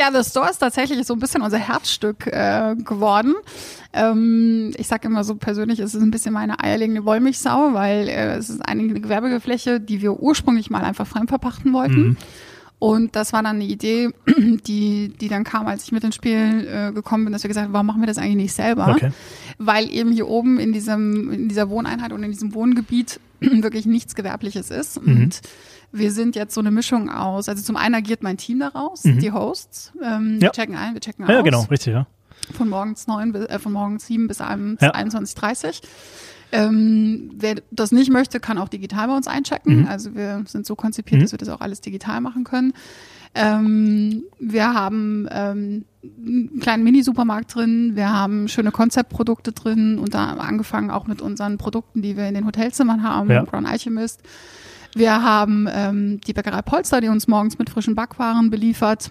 ja, 0.00 0.10
The 0.10 0.28
Store 0.28 0.50
ist 0.50 0.58
tatsächlich 0.58 1.06
so 1.06 1.14
ein 1.14 1.20
bisschen 1.20 1.42
unser 1.42 1.58
Herzstück 1.58 2.26
äh, 2.26 2.74
geworden. 2.76 3.34
Ähm, 3.92 4.72
ich 4.76 4.88
sage 4.88 5.06
immer 5.06 5.22
so 5.22 5.36
persönlich, 5.36 5.78
es 5.78 5.94
ist 5.94 6.02
ein 6.02 6.10
bisschen 6.10 6.32
meine 6.32 6.58
eierlegende 6.58 7.04
Wollmilchsau, 7.04 7.74
weil 7.74 8.08
äh, 8.08 8.34
es 8.34 8.50
ist 8.50 8.66
eine 8.66 8.88
Gewerbefläche, 8.88 9.80
die 9.80 10.02
wir 10.02 10.18
ursprünglich 10.18 10.68
mal 10.68 10.82
einfach 10.82 11.06
fremdverpachten 11.06 11.72
wollten. 11.72 12.08
Mhm. 12.08 12.16
Und 12.84 13.16
das 13.16 13.32
war 13.32 13.42
dann 13.42 13.56
eine 13.56 13.64
Idee, 13.64 14.10
die, 14.66 15.08
die 15.08 15.28
dann 15.28 15.42
kam, 15.42 15.66
als 15.66 15.84
ich 15.84 15.92
mit 15.92 16.04
ins 16.04 16.16
Spiel 16.16 16.68
äh, 16.70 16.92
gekommen 16.92 17.24
bin, 17.24 17.32
dass 17.32 17.42
wir 17.42 17.48
gesagt 17.48 17.64
haben, 17.64 17.72
warum 17.72 17.86
machen 17.86 18.02
wir 18.02 18.06
das 18.06 18.18
eigentlich 18.18 18.36
nicht 18.36 18.52
selber? 18.52 18.88
Okay. 18.88 19.10
Weil 19.56 19.88
eben 19.90 20.12
hier 20.12 20.28
oben 20.28 20.58
in 20.58 20.74
diesem, 20.74 21.32
in 21.32 21.48
dieser 21.48 21.70
Wohneinheit 21.70 22.12
und 22.12 22.22
in 22.22 22.30
diesem 22.30 22.52
Wohngebiet 22.52 23.20
wirklich 23.40 23.86
nichts 23.86 24.14
Gewerbliches 24.14 24.70
ist. 24.70 25.02
Mhm. 25.02 25.16
Und 25.16 25.40
wir 25.92 26.12
sind 26.12 26.36
jetzt 26.36 26.52
so 26.52 26.60
eine 26.60 26.70
Mischung 26.70 27.08
aus, 27.08 27.48
also 27.48 27.62
zum 27.62 27.76
einen 27.76 27.94
agiert 27.94 28.22
mein 28.22 28.36
Team 28.36 28.58
daraus, 28.58 29.02
mhm. 29.04 29.18
die 29.18 29.32
Hosts. 29.32 29.94
Ähm, 30.02 30.34
ja. 30.34 30.42
Wir 30.42 30.52
checken 30.52 30.76
ein, 30.76 30.92
wir 30.92 31.00
checken 31.00 31.24
ja, 31.24 31.30
aus. 31.30 31.36
Ja, 31.36 31.40
genau, 31.40 31.62
richtig, 31.62 31.94
ja. 31.94 32.06
Von 32.52 32.68
morgens 32.68 33.06
neun 33.06 33.32
bis, 33.32 33.46
äh, 33.46 33.58
von 33.58 33.72
morgens 33.72 34.06
sieben 34.06 34.28
bis, 34.28 34.42
einem, 34.42 34.76
ja. 34.82 34.94
21.30 34.94 35.80
ähm, 36.54 37.30
wer 37.34 37.56
das 37.72 37.90
nicht 37.90 38.10
möchte, 38.10 38.38
kann 38.38 38.58
auch 38.58 38.68
digital 38.68 39.08
bei 39.08 39.16
uns 39.16 39.26
einchecken. 39.26 39.80
Mhm. 39.80 39.88
Also 39.88 40.14
wir 40.14 40.44
sind 40.46 40.66
so 40.66 40.76
konzipiert, 40.76 41.18
mhm. 41.18 41.24
dass 41.24 41.32
wir 41.32 41.38
das 41.38 41.48
auch 41.48 41.60
alles 41.60 41.80
digital 41.80 42.20
machen 42.20 42.44
können. 42.44 42.72
Ähm, 43.34 44.22
wir 44.38 44.72
haben 44.72 45.26
ähm, 45.32 45.84
einen 46.04 46.60
kleinen 46.60 46.84
Mini-Supermarkt 46.84 47.56
drin, 47.56 47.96
wir 47.96 48.12
haben 48.12 48.46
schöne 48.46 48.70
Konzeptprodukte 48.70 49.50
drin 49.50 49.98
und 49.98 50.14
da 50.14 50.34
angefangen 50.34 50.90
auch 50.92 51.08
mit 51.08 51.20
unseren 51.20 51.58
Produkten, 51.58 52.00
die 52.00 52.16
wir 52.16 52.28
in 52.28 52.34
den 52.34 52.46
Hotelzimmern 52.46 53.02
haben, 53.02 53.28
ja. 53.30 53.42
Brown 53.42 53.66
Alchemist. 53.66 54.22
Wir 54.94 55.24
haben 55.24 55.68
ähm, 55.68 56.20
die 56.20 56.32
Bäckerei 56.32 56.62
Polster, 56.62 57.00
die 57.00 57.08
uns 57.08 57.26
morgens 57.26 57.58
mit 57.58 57.68
frischen 57.68 57.96
Backwaren 57.96 58.50
beliefert. 58.50 59.10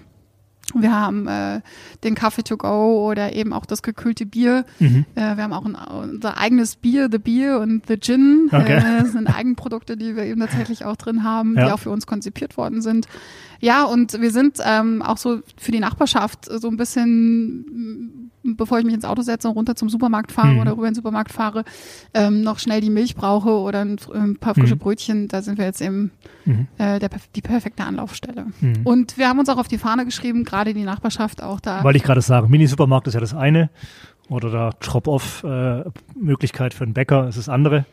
Wir 0.73 0.91
haben 0.91 1.27
äh, 1.27 1.61
den 2.03 2.15
Kaffee 2.15 2.43
to 2.43 2.57
go 2.57 3.07
oder 3.09 3.33
eben 3.33 3.53
auch 3.53 3.65
das 3.65 3.83
gekühlte 3.83 4.25
Bier. 4.25 4.65
Mhm. 4.79 5.05
Äh, 5.15 5.35
wir 5.35 5.43
haben 5.43 5.53
auch 5.53 5.65
ein, 5.65 5.75
unser 5.75 6.37
eigenes 6.37 6.75
Bier, 6.77 7.09
The 7.11 7.19
Beer 7.19 7.59
und 7.59 7.85
The 7.87 7.99
Gin. 7.99 8.49
Okay. 8.51 8.77
Äh, 8.77 9.01
das 9.01 9.11
sind 9.11 9.27
Eigenprodukte, 9.27 9.97
die 9.97 10.15
wir 10.15 10.23
eben 10.23 10.39
tatsächlich 10.39 10.85
auch 10.85 10.95
drin 10.95 11.23
haben, 11.23 11.55
ja. 11.55 11.65
die 11.65 11.71
auch 11.71 11.79
für 11.79 11.91
uns 11.91 12.07
konzipiert 12.07 12.57
worden 12.57 12.81
sind. 12.81 13.07
Ja, 13.59 13.83
und 13.83 14.19
wir 14.19 14.31
sind 14.31 14.57
ähm, 14.63 15.01
auch 15.01 15.17
so 15.17 15.41
für 15.57 15.71
die 15.71 15.79
Nachbarschaft 15.79 16.45
so 16.45 16.67
ein 16.67 16.77
bisschen, 16.77 18.31
bevor 18.43 18.79
ich 18.79 18.85
mich 18.85 18.93
ins 18.93 19.05
Auto 19.05 19.21
setze 19.21 19.47
und 19.47 19.55
runter 19.55 19.75
zum 19.75 19.89
Supermarkt 19.89 20.31
fahre 20.31 20.53
mhm. 20.53 20.59
oder 20.59 20.71
rüber 20.73 20.87
in 20.87 20.91
den 20.91 20.95
Supermarkt 20.95 21.31
fahre, 21.31 21.63
ähm, 22.13 22.41
noch 22.41 22.59
schnell 22.59 22.81
die 22.81 22.89
Milch 22.89 23.15
brauche 23.15 23.49
oder 23.49 23.81
ein, 23.81 23.97
ein 24.13 24.37
paar 24.37 24.53
frische 24.55 24.75
mhm. 24.75 24.79
Brötchen, 24.79 25.27
da 25.27 25.41
sind 25.41 25.57
wir 25.57 25.65
jetzt 25.65 25.81
eben 25.81 26.11
mhm. 26.45 26.67
äh, 26.77 26.99
der, 26.99 27.09
die 27.35 27.41
perfekte 27.41 27.83
Anlaufstelle. 27.83 28.47
Mhm. 28.59 28.81
Und 28.83 29.17
wir 29.17 29.29
haben 29.29 29.39
uns 29.39 29.49
auch 29.49 29.57
auf 29.57 29.67
die 29.67 29.77
Fahne 29.77 30.05
geschrieben, 30.05 30.43
gerade 30.43 30.73
die 30.73 30.83
Nachbarschaft 30.83 31.41
auch 31.41 31.59
da. 31.59 31.83
Weil 31.83 31.95
ich 31.95 32.03
gerade 32.03 32.21
sage, 32.21 32.47
Mini-Supermarkt 32.47 33.07
ist 33.07 33.13
ja 33.13 33.19
das 33.19 33.33
eine 33.33 33.69
oder 34.29 34.49
da 34.49 34.69
Drop-off-Möglichkeit 34.79 36.73
äh, 36.73 36.75
für 36.75 36.83
einen 36.83 36.93
Bäcker 36.93 37.27
ist 37.27 37.37
das 37.37 37.49
andere. 37.49 37.85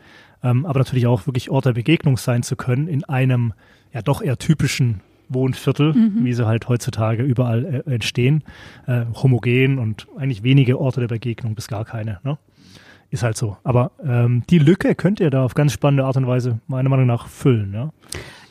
Ähm, 0.42 0.64
aber 0.64 0.78
natürlich 0.78 1.06
auch 1.06 1.26
wirklich 1.26 1.50
Ort 1.50 1.66
der 1.66 1.74
Begegnung 1.74 2.16
sein 2.16 2.42
zu 2.42 2.56
können 2.56 2.88
in 2.88 3.04
einem 3.04 3.52
ja 3.92 4.02
doch 4.02 4.22
eher 4.22 4.38
typischen 4.38 5.00
Wohnviertel, 5.30 5.94
mhm. 5.94 6.24
wie 6.24 6.32
sie 6.32 6.46
halt 6.46 6.68
heutzutage 6.68 7.22
überall 7.22 7.82
äh, 7.86 7.94
entstehen, 7.94 8.44
äh, 8.86 9.04
homogen 9.14 9.78
und 9.78 10.06
eigentlich 10.16 10.42
wenige 10.42 10.78
Orte 10.78 11.00
der 11.00 11.08
Begegnung, 11.08 11.54
bis 11.54 11.68
gar 11.68 11.84
keine. 11.84 12.20
Ne? 12.22 12.36
Ist 13.10 13.22
halt 13.22 13.36
so. 13.36 13.56
Aber 13.64 13.92
ähm, 14.04 14.42
die 14.50 14.58
Lücke 14.58 14.94
könnt 14.94 15.20
ihr 15.20 15.30
da 15.30 15.44
auf 15.44 15.54
ganz 15.54 15.72
spannende 15.72 16.04
Art 16.04 16.16
und 16.16 16.26
Weise 16.26 16.60
meiner 16.66 16.88
Meinung 16.88 17.06
nach 17.06 17.28
füllen. 17.28 17.72
Ja? 17.72 17.90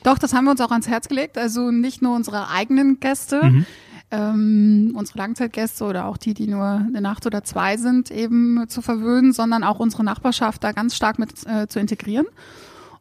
Doch, 0.04 0.18
das 0.18 0.34
haben 0.34 0.46
wir 0.46 0.52
uns 0.52 0.62
auch 0.62 0.72
ans 0.72 0.88
Herz 0.88 1.08
gelegt. 1.08 1.38
Also 1.38 1.72
nicht 1.72 2.02
nur 2.02 2.16
unsere 2.16 2.50
eigenen 2.50 3.00
Gäste, 3.00 3.44
mhm 3.46 3.66
ähm, 4.12 4.94
unsere 4.96 5.20
Langzeitgäste 5.20 5.84
oder 5.84 6.06
auch 6.06 6.18
die, 6.18 6.34
die 6.34 6.48
nur 6.48 6.66
eine 6.66 7.02
Nacht 7.02 7.26
oder 7.26 7.44
zwei 7.44 7.78
sind, 7.78 8.12
eben 8.12 8.66
zu 8.68 8.82
verwöhnen, 8.82 9.34
sondern 9.34 9.64
auch 9.64 9.80
unsere 9.80 10.04
Nachbarschaft 10.04 10.64
da 10.64 10.72
ganz 10.72 10.96
stark 10.96 11.20
mit 11.20 11.46
äh, 11.46 11.68
zu 11.68 11.80
integrieren. 11.80 12.26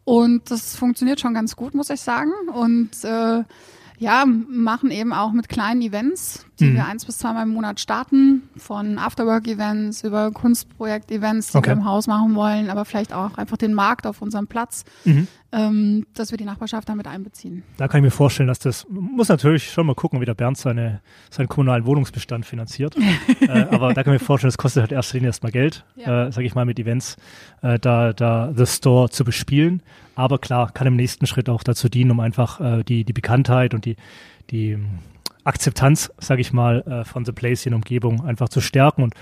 Und 0.08 0.50
das 0.50 0.74
funktioniert 0.74 1.20
schon 1.20 1.34
ganz 1.34 1.54
gut, 1.54 1.74
muss 1.74 1.90
ich 1.90 2.00
sagen. 2.00 2.32
Und 2.54 3.04
äh, 3.04 3.44
ja, 3.98 4.24
machen 4.24 4.90
eben 4.90 5.12
auch 5.12 5.32
mit 5.32 5.50
kleinen 5.50 5.82
Events, 5.82 6.46
die 6.60 6.66
mhm. 6.66 6.74
wir 6.74 6.86
eins 6.86 7.04
bis 7.04 7.18
zweimal 7.18 7.44
im 7.44 7.50
Monat 7.50 7.80
starten, 7.80 8.42
von 8.56 8.98
Afterwork-Events 8.98 10.04
über 10.04 10.30
Kunstprojekt-Events, 10.32 11.52
die 11.52 11.58
okay. 11.58 11.70
wir 11.70 11.72
im 11.74 11.84
Haus 11.84 12.06
machen 12.06 12.34
wollen, 12.34 12.70
aber 12.70 12.84
vielleicht 12.84 13.12
auch 13.12 13.38
einfach 13.38 13.56
den 13.56 13.74
Markt 13.74 14.06
auf 14.06 14.22
unserem 14.22 14.46
Platz, 14.46 14.84
mhm. 15.04 15.28
ähm, 15.52 16.06
dass 16.14 16.30
wir 16.30 16.38
die 16.38 16.44
Nachbarschaft 16.44 16.88
damit 16.88 17.06
einbeziehen. 17.06 17.62
Da 17.76 17.88
kann 17.88 17.98
ich 17.98 18.04
mir 18.04 18.10
vorstellen, 18.10 18.48
dass 18.48 18.58
das, 18.58 18.86
muss 18.88 19.28
natürlich 19.28 19.70
schon 19.70 19.86
mal 19.86 19.94
gucken, 19.94 20.20
wie 20.20 20.24
der 20.24 20.34
Bernd 20.34 20.58
seine, 20.58 21.00
seinen 21.30 21.48
kommunalen 21.48 21.86
Wohnungsbestand 21.86 22.44
finanziert. 22.44 22.96
äh, 23.40 23.66
aber 23.70 23.94
da 23.94 24.02
kann 24.02 24.14
ich 24.14 24.20
mir 24.20 24.26
vorstellen, 24.26 24.48
das 24.48 24.58
kostet 24.58 24.82
halt 24.82 24.92
erst 24.92 25.14
erstmal 25.14 25.52
Geld, 25.52 25.84
ja. 25.96 26.26
äh, 26.26 26.32
sage 26.32 26.46
ich 26.46 26.54
mal, 26.54 26.64
mit 26.64 26.78
Events, 26.78 27.16
äh, 27.62 27.78
da, 27.78 28.12
da 28.12 28.52
The 28.54 28.66
Store 28.66 29.10
zu 29.10 29.24
bespielen. 29.24 29.82
Aber 30.14 30.38
klar, 30.38 30.72
kann 30.72 30.86
im 30.86 30.96
nächsten 30.96 31.26
Schritt 31.26 31.48
auch 31.48 31.62
dazu 31.62 31.88
dienen, 31.88 32.10
um 32.10 32.20
einfach 32.20 32.60
äh, 32.60 32.82
die, 32.82 33.04
die 33.04 33.12
Bekanntheit 33.12 33.72
und 33.72 33.84
die, 33.84 33.96
die 34.50 34.78
Akzeptanz, 35.48 36.12
sage 36.18 36.40
ich 36.40 36.52
mal, 36.52 36.82
äh, 36.82 37.04
von 37.04 37.24
The 37.24 37.32
Place 37.32 37.66
in 37.66 37.74
Umgebung 37.74 38.24
einfach 38.24 38.48
zu 38.48 38.60
stärken 38.60 39.02
und 39.02 39.14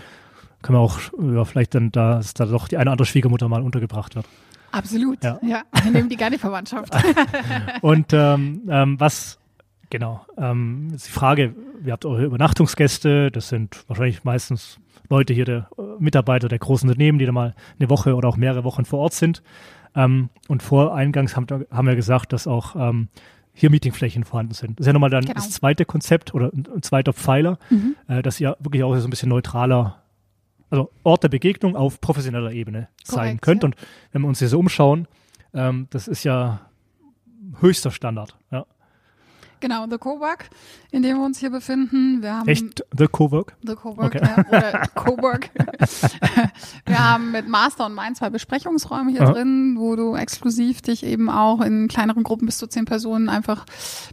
können 0.62 0.76
wir 0.76 0.82
auch 0.82 0.98
ja, 1.22 1.44
vielleicht 1.44 1.74
dann, 1.74 1.92
da, 1.92 2.16
dass 2.16 2.34
da 2.34 2.46
doch 2.46 2.66
die 2.68 2.76
eine 2.76 2.84
oder 2.84 2.92
andere 2.92 3.06
Schwiegermutter 3.06 3.48
mal 3.48 3.62
untergebracht 3.62 4.16
wird. 4.16 4.26
Absolut, 4.72 5.22
ja. 5.22 5.38
ja. 5.42 5.62
Wir 5.82 5.92
nehmen 5.92 6.08
die 6.08 6.16
gerne 6.16 6.38
Verwandtschaft. 6.38 6.92
und 7.80 8.12
ähm, 8.12 8.62
ähm, 8.68 8.98
was, 8.98 9.38
genau, 9.88 10.26
ähm, 10.36 10.90
ist 10.94 11.06
die 11.06 11.12
Frage, 11.12 11.54
ihr 11.84 11.92
habt 11.92 12.04
eure 12.04 12.24
Übernachtungsgäste, 12.24 13.30
das 13.30 13.48
sind 13.48 13.84
wahrscheinlich 13.86 14.24
meistens 14.24 14.80
Leute 15.08 15.32
hier, 15.32 15.44
der 15.44 15.68
äh, 15.78 15.82
Mitarbeiter 16.00 16.48
der 16.48 16.58
großen 16.58 16.88
Unternehmen, 16.88 17.18
die 17.18 17.26
da 17.26 17.32
mal 17.32 17.54
eine 17.78 17.88
Woche 17.88 18.16
oder 18.16 18.28
auch 18.28 18.36
mehrere 18.36 18.64
Wochen 18.64 18.84
vor 18.84 18.98
Ort 18.98 19.14
sind. 19.14 19.42
Ähm, 19.94 20.28
und 20.48 20.62
voreingangs 20.62 21.36
haben, 21.36 21.46
haben 21.70 21.86
wir 21.86 21.96
gesagt, 21.96 22.32
dass 22.32 22.46
auch 22.46 22.74
ähm, 22.76 23.08
hier 23.58 23.70
Meetingflächen 23.70 24.24
vorhanden 24.24 24.52
sind. 24.52 24.78
Das 24.78 24.84
ist 24.84 24.86
ja 24.88 24.92
nochmal 24.92 25.08
dann 25.08 25.22
genau. 25.22 25.34
das 25.34 25.50
zweite 25.50 25.86
Konzept 25.86 26.34
oder 26.34 26.52
ein, 26.52 26.82
zweiter 26.82 27.14
Pfeiler, 27.14 27.58
mhm. 27.70 27.96
äh, 28.06 28.20
dass 28.20 28.38
ihr 28.38 28.54
wirklich 28.60 28.84
auch 28.84 28.94
so 28.96 29.06
ein 29.06 29.10
bisschen 29.10 29.30
neutraler, 29.30 30.02
also 30.68 30.90
Ort 31.04 31.22
der 31.22 31.30
Begegnung 31.30 31.74
auf 31.74 32.00
professioneller 32.02 32.52
Ebene 32.52 32.88
Korrekt, 33.08 33.08
sein 33.08 33.40
könnt. 33.40 33.62
Ja. 33.62 33.68
Und 33.68 33.76
wenn 34.12 34.22
wir 34.22 34.28
uns 34.28 34.40
hier 34.40 34.48
so 34.48 34.58
umschauen, 34.58 35.08
ähm, 35.54 35.86
das 35.88 36.06
ist 36.06 36.22
ja 36.22 36.60
höchster 37.60 37.90
Standard. 37.90 38.36
Ja. 38.50 38.66
Genau, 39.60 39.86
The 39.88 39.98
Cowork, 39.98 40.50
in 40.90 41.02
dem 41.02 41.18
wir 41.18 41.24
uns 41.24 41.38
hier 41.38 41.50
befinden. 41.50 42.22
Wir 42.22 42.34
haben 42.34 42.48
Echt 42.48 42.84
The 42.96 43.06
Cowork? 43.06 43.56
The 43.62 43.74
Cowork, 43.74 44.14
okay. 44.14 44.20
ja, 44.22 44.44
oder 44.48 44.82
Cowork. 44.94 45.50
wir 46.86 46.98
haben 46.98 47.32
mit 47.32 47.48
Master 47.48 47.86
und 47.86 47.94
Mind 47.94 48.16
zwei 48.16 48.30
Besprechungsräume 48.30 49.10
hier 49.10 49.22
Aha. 49.22 49.32
drin, 49.32 49.76
wo 49.78 49.96
du 49.96 50.14
exklusiv 50.14 50.82
dich 50.82 51.04
eben 51.04 51.30
auch 51.30 51.60
in 51.60 51.88
kleineren 51.88 52.22
Gruppen 52.22 52.46
bis 52.46 52.58
zu 52.58 52.66
zehn 52.66 52.84
Personen 52.84 53.28
einfach 53.28 53.64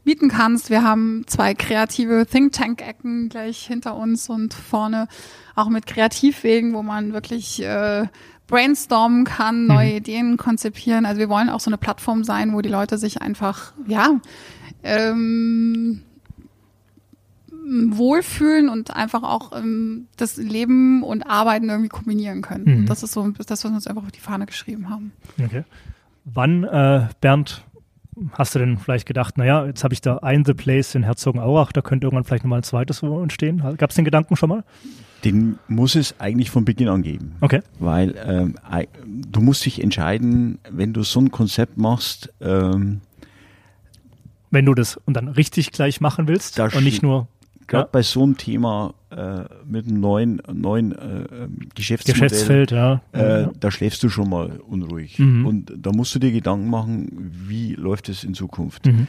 bieten 0.03 0.29
kannst. 0.29 0.69
Wir 0.69 0.83
haben 0.83 1.23
zwei 1.27 1.53
kreative 1.53 2.25
Think 2.25 2.53
Tank 2.53 2.81
Ecken 2.81 3.29
gleich 3.29 3.65
hinter 3.67 3.95
uns 3.95 4.29
und 4.29 4.53
vorne 4.53 5.07
auch 5.55 5.69
mit 5.69 5.85
Kreativwegen, 5.85 6.73
wo 6.73 6.81
man 6.81 7.13
wirklich 7.13 7.61
äh, 7.63 8.07
brainstormen 8.47 9.23
kann, 9.23 9.67
neue 9.67 9.91
mhm. 9.91 9.97
Ideen 9.97 10.37
konzipieren. 10.37 11.05
Also 11.05 11.19
wir 11.19 11.29
wollen 11.29 11.49
auch 11.49 11.59
so 11.59 11.69
eine 11.69 11.77
Plattform 11.77 12.23
sein, 12.23 12.53
wo 12.53 12.61
die 12.61 12.69
Leute 12.69 12.97
sich 12.97 13.21
einfach, 13.21 13.73
ja, 13.87 14.19
ähm, 14.83 16.01
wohlfühlen 17.65 18.69
und 18.69 18.95
einfach 18.95 19.23
auch 19.23 19.57
ähm, 19.57 20.07
das 20.17 20.37
Leben 20.37 21.03
und 21.03 21.23
Arbeiten 21.23 21.69
irgendwie 21.69 21.89
kombinieren 21.89 22.41
können. 22.41 22.81
Mhm. 22.81 22.85
Das 22.85 23.03
ist 23.03 23.13
so 23.13 23.27
das, 23.29 23.49
was 23.49 23.63
wir 23.63 23.75
uns 23.75 23.87
einfach 23.87 24.03
auf 24.03 24.11
die 24.11 24.19
Fahne 24.19 24.45
geschrieben 24.45 24.89
haben. 24.89 25.13
Okay. 25.43 25.63
Wann, 26.25 26.63
äh, 26.63 27.07
Bernd, 27.21 27.63
hast 28.33 28.55
du 28.55 28.59
denn 28.59 28.77
vielleicht 28.77 29.07
gedacht, 29.07 29.37
naja, 29.37 29.65
jetzt 29.65 29.83
habe 29.83 29.93
ich 29.93 30.01
da 30.01 30.17
ein 30.17 30.45
The 30.45 30.53
Place 30.53 30.95
in 30.95 31.03
Herzogenaurach, 31.03 31.71
da 31.71 31.81
könnte 31.81 32.07
irgendwann 32.07 32.23
vielleicht 32.23 32.43
nochmal 32.43 32.59
ein 32.59 32.63
zweites 32.63 33.01
entstehen? 33.01 33.63
Gab 33.77 33.89
es 33.89 33.95
den 33.95 34.05
Gedanken 34.05 34.35
schon 34.35 34.49
mal? 34.49 34.63
Den 35.23 35.57
muss 35.67 35.95
es 35.95 36.19
eigentlich 36.19 36.51
von 36.51 36.65
Beginn 36.65 36.89
an 36.89 37.01
geben. 37.01 37.35
Okay. 37.39 37.61
Weil 37.79 38.15
ähm, 38.25 38.55
du 39.05 39.41
musst 39.41 39.65
dich 39.65 39.81
entscheiden, 39.81 40.59
wenn 40.69 40.91
du 40.91 41.03
so 41.03 41.21
ein 41.21 41.31
Konzept 41.31 41.77
machst, 41.77 42.33
ähm, 42.41 42.99
wenn 44.53 44.65
du 44.65 44.73
das 44.73 44.97
und 44.97 45.15
dann 45.15 45.27
richtig 45.27 45.71
gleich 45.71 45.99
machen 45.99 46.27
willst 46.27 46.59
das 46.59 46.75
und 46.75 46.83
nicht 46.83 47.01
nur 47.01 47.27
gerade 47.67 47.85
ja. 47.85 47.89
bei 47.91 48.01
so 48.03 48.23
einem 48.23 48.37
Thema 48.37 48.93
äh, 49.09 49.43
mit 49.65 49.87
einem 49.87 49.99
neuen, 49.99 50.41
neuen 50.51 50.91
äh, 50.91 51.47
Geschäftsmodell, 51.75 52.29
Geschäftsfeld, 52.29 52.71
ja. 52.71 53.01
Äh, 53.13 53.41
ja. 53.43 53.51
da 53.59 53.71
schläfst 53.71 54.03
du 54.03 54.09
schon 54.09 54.29
mal 54.29 54.59
unruhig. 54.59 55.17
Mhm. 55.19 55.45
Und 55.45 55.73
da 55.77 55.91
musst 55.91 56.13
du 56.15 56.19
dir 56.19 56.31
Gedanken 56.31 56.69
machen, 56.69 57.31
wie 57.47 57.73
läuft 57.75 58.09
es 58.09 58.23
in 58.23 58.33
Zukunft? 58.33 58.85
Mhm. 58.85 59.07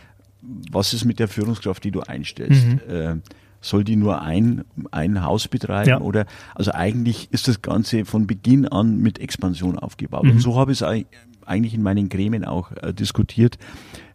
Was 0.71 0.93
ist 0.93 1.05
mit 1.05 1.19
der 1.19 1.29
Führungskraft, 1.29 1.83
die 1.85 1.91
du 1.91 2.01
einstellst? 2.01 2.67
Mhm. 2.67 2.81
Äh, 2.89 3.17
soll 3.61 3.83
die 3.83 3.97
nur 3.97 4.21
ein, 4.21 4.65
ein 4.91 5.23
Haus 5.25 5.49
betreiben? 5.49 5.89
Ja. 5.89 6.01
Oder 6.01 6.27
also 6.55 6.73
eigentlich 6.73 7.29
ist 7.33 7.49
das 7.49 7.63
Ganze 7.63 8.05
von 8.05 8.27
Beginn 8.27 8.69
an 8.69 8.99
mit 8.99 9.19
Expansion 9.19 9.79
aufgebaut. 9.79 10.25
Und 10.25 10.35
mhm. 10.35 10.41
so 10.41 10.57
habe 10.57 10.73
ich 10.73 10.83
es 10.83 11.05
eigentlich 11.47 11.75
in 11.75 11.83
meinen 11.83 12.09
Gremien 12.11 12.45
auch 12.45 12.73
äh, 12.73 12.93
diskutiert. 12.93 13.59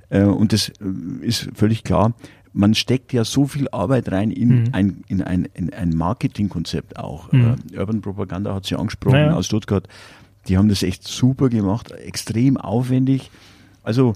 Äh, 0.10 0.24
und 0.24 0.54
das 0.54 0.69
äh, 0.69 1.26
ist 1.26 1.50
völlig 1.54 1.84
klar. 1.84 2.13
Man 2.52 2.74
steckt 2.74 3.13
ja 3.13 3.24
so 3.24 3.45
viel 3.45 3.69
Arbeit 3.69 4.12
rein 4.12 4.32
in, 4.32 4.63
mhm. 4.63 4.69
ein, 4.72 5.04
in 5.08 5.22
ein, 5.22 5.48
in 5.54 5.72
ein 5.74 5.95
Marketingkonzept 5.95 6.98
auch. 6.98 7.32
Mhm. 7.32 7.56
Äh, 7.74 7.78
Urban 7.80 8.02
Propaganda 8.02 8.54
hat 8.54 8.65
sie 8.65 8.76
angesprochen 8.76 9.13
naja. 9.13 9.36
aus 9.36 9.45
Stuttgart. 9.45 9.88
Die 10.48 10.58
haben 10.58 10.69
das 10.69 10.84
echt 10.84 11.08
super 11.08 11.50
gemacht, 11.50 11.91
extrem 11.91 12.58
aufwendig. 12.58 13.30
Also 13.84 14.13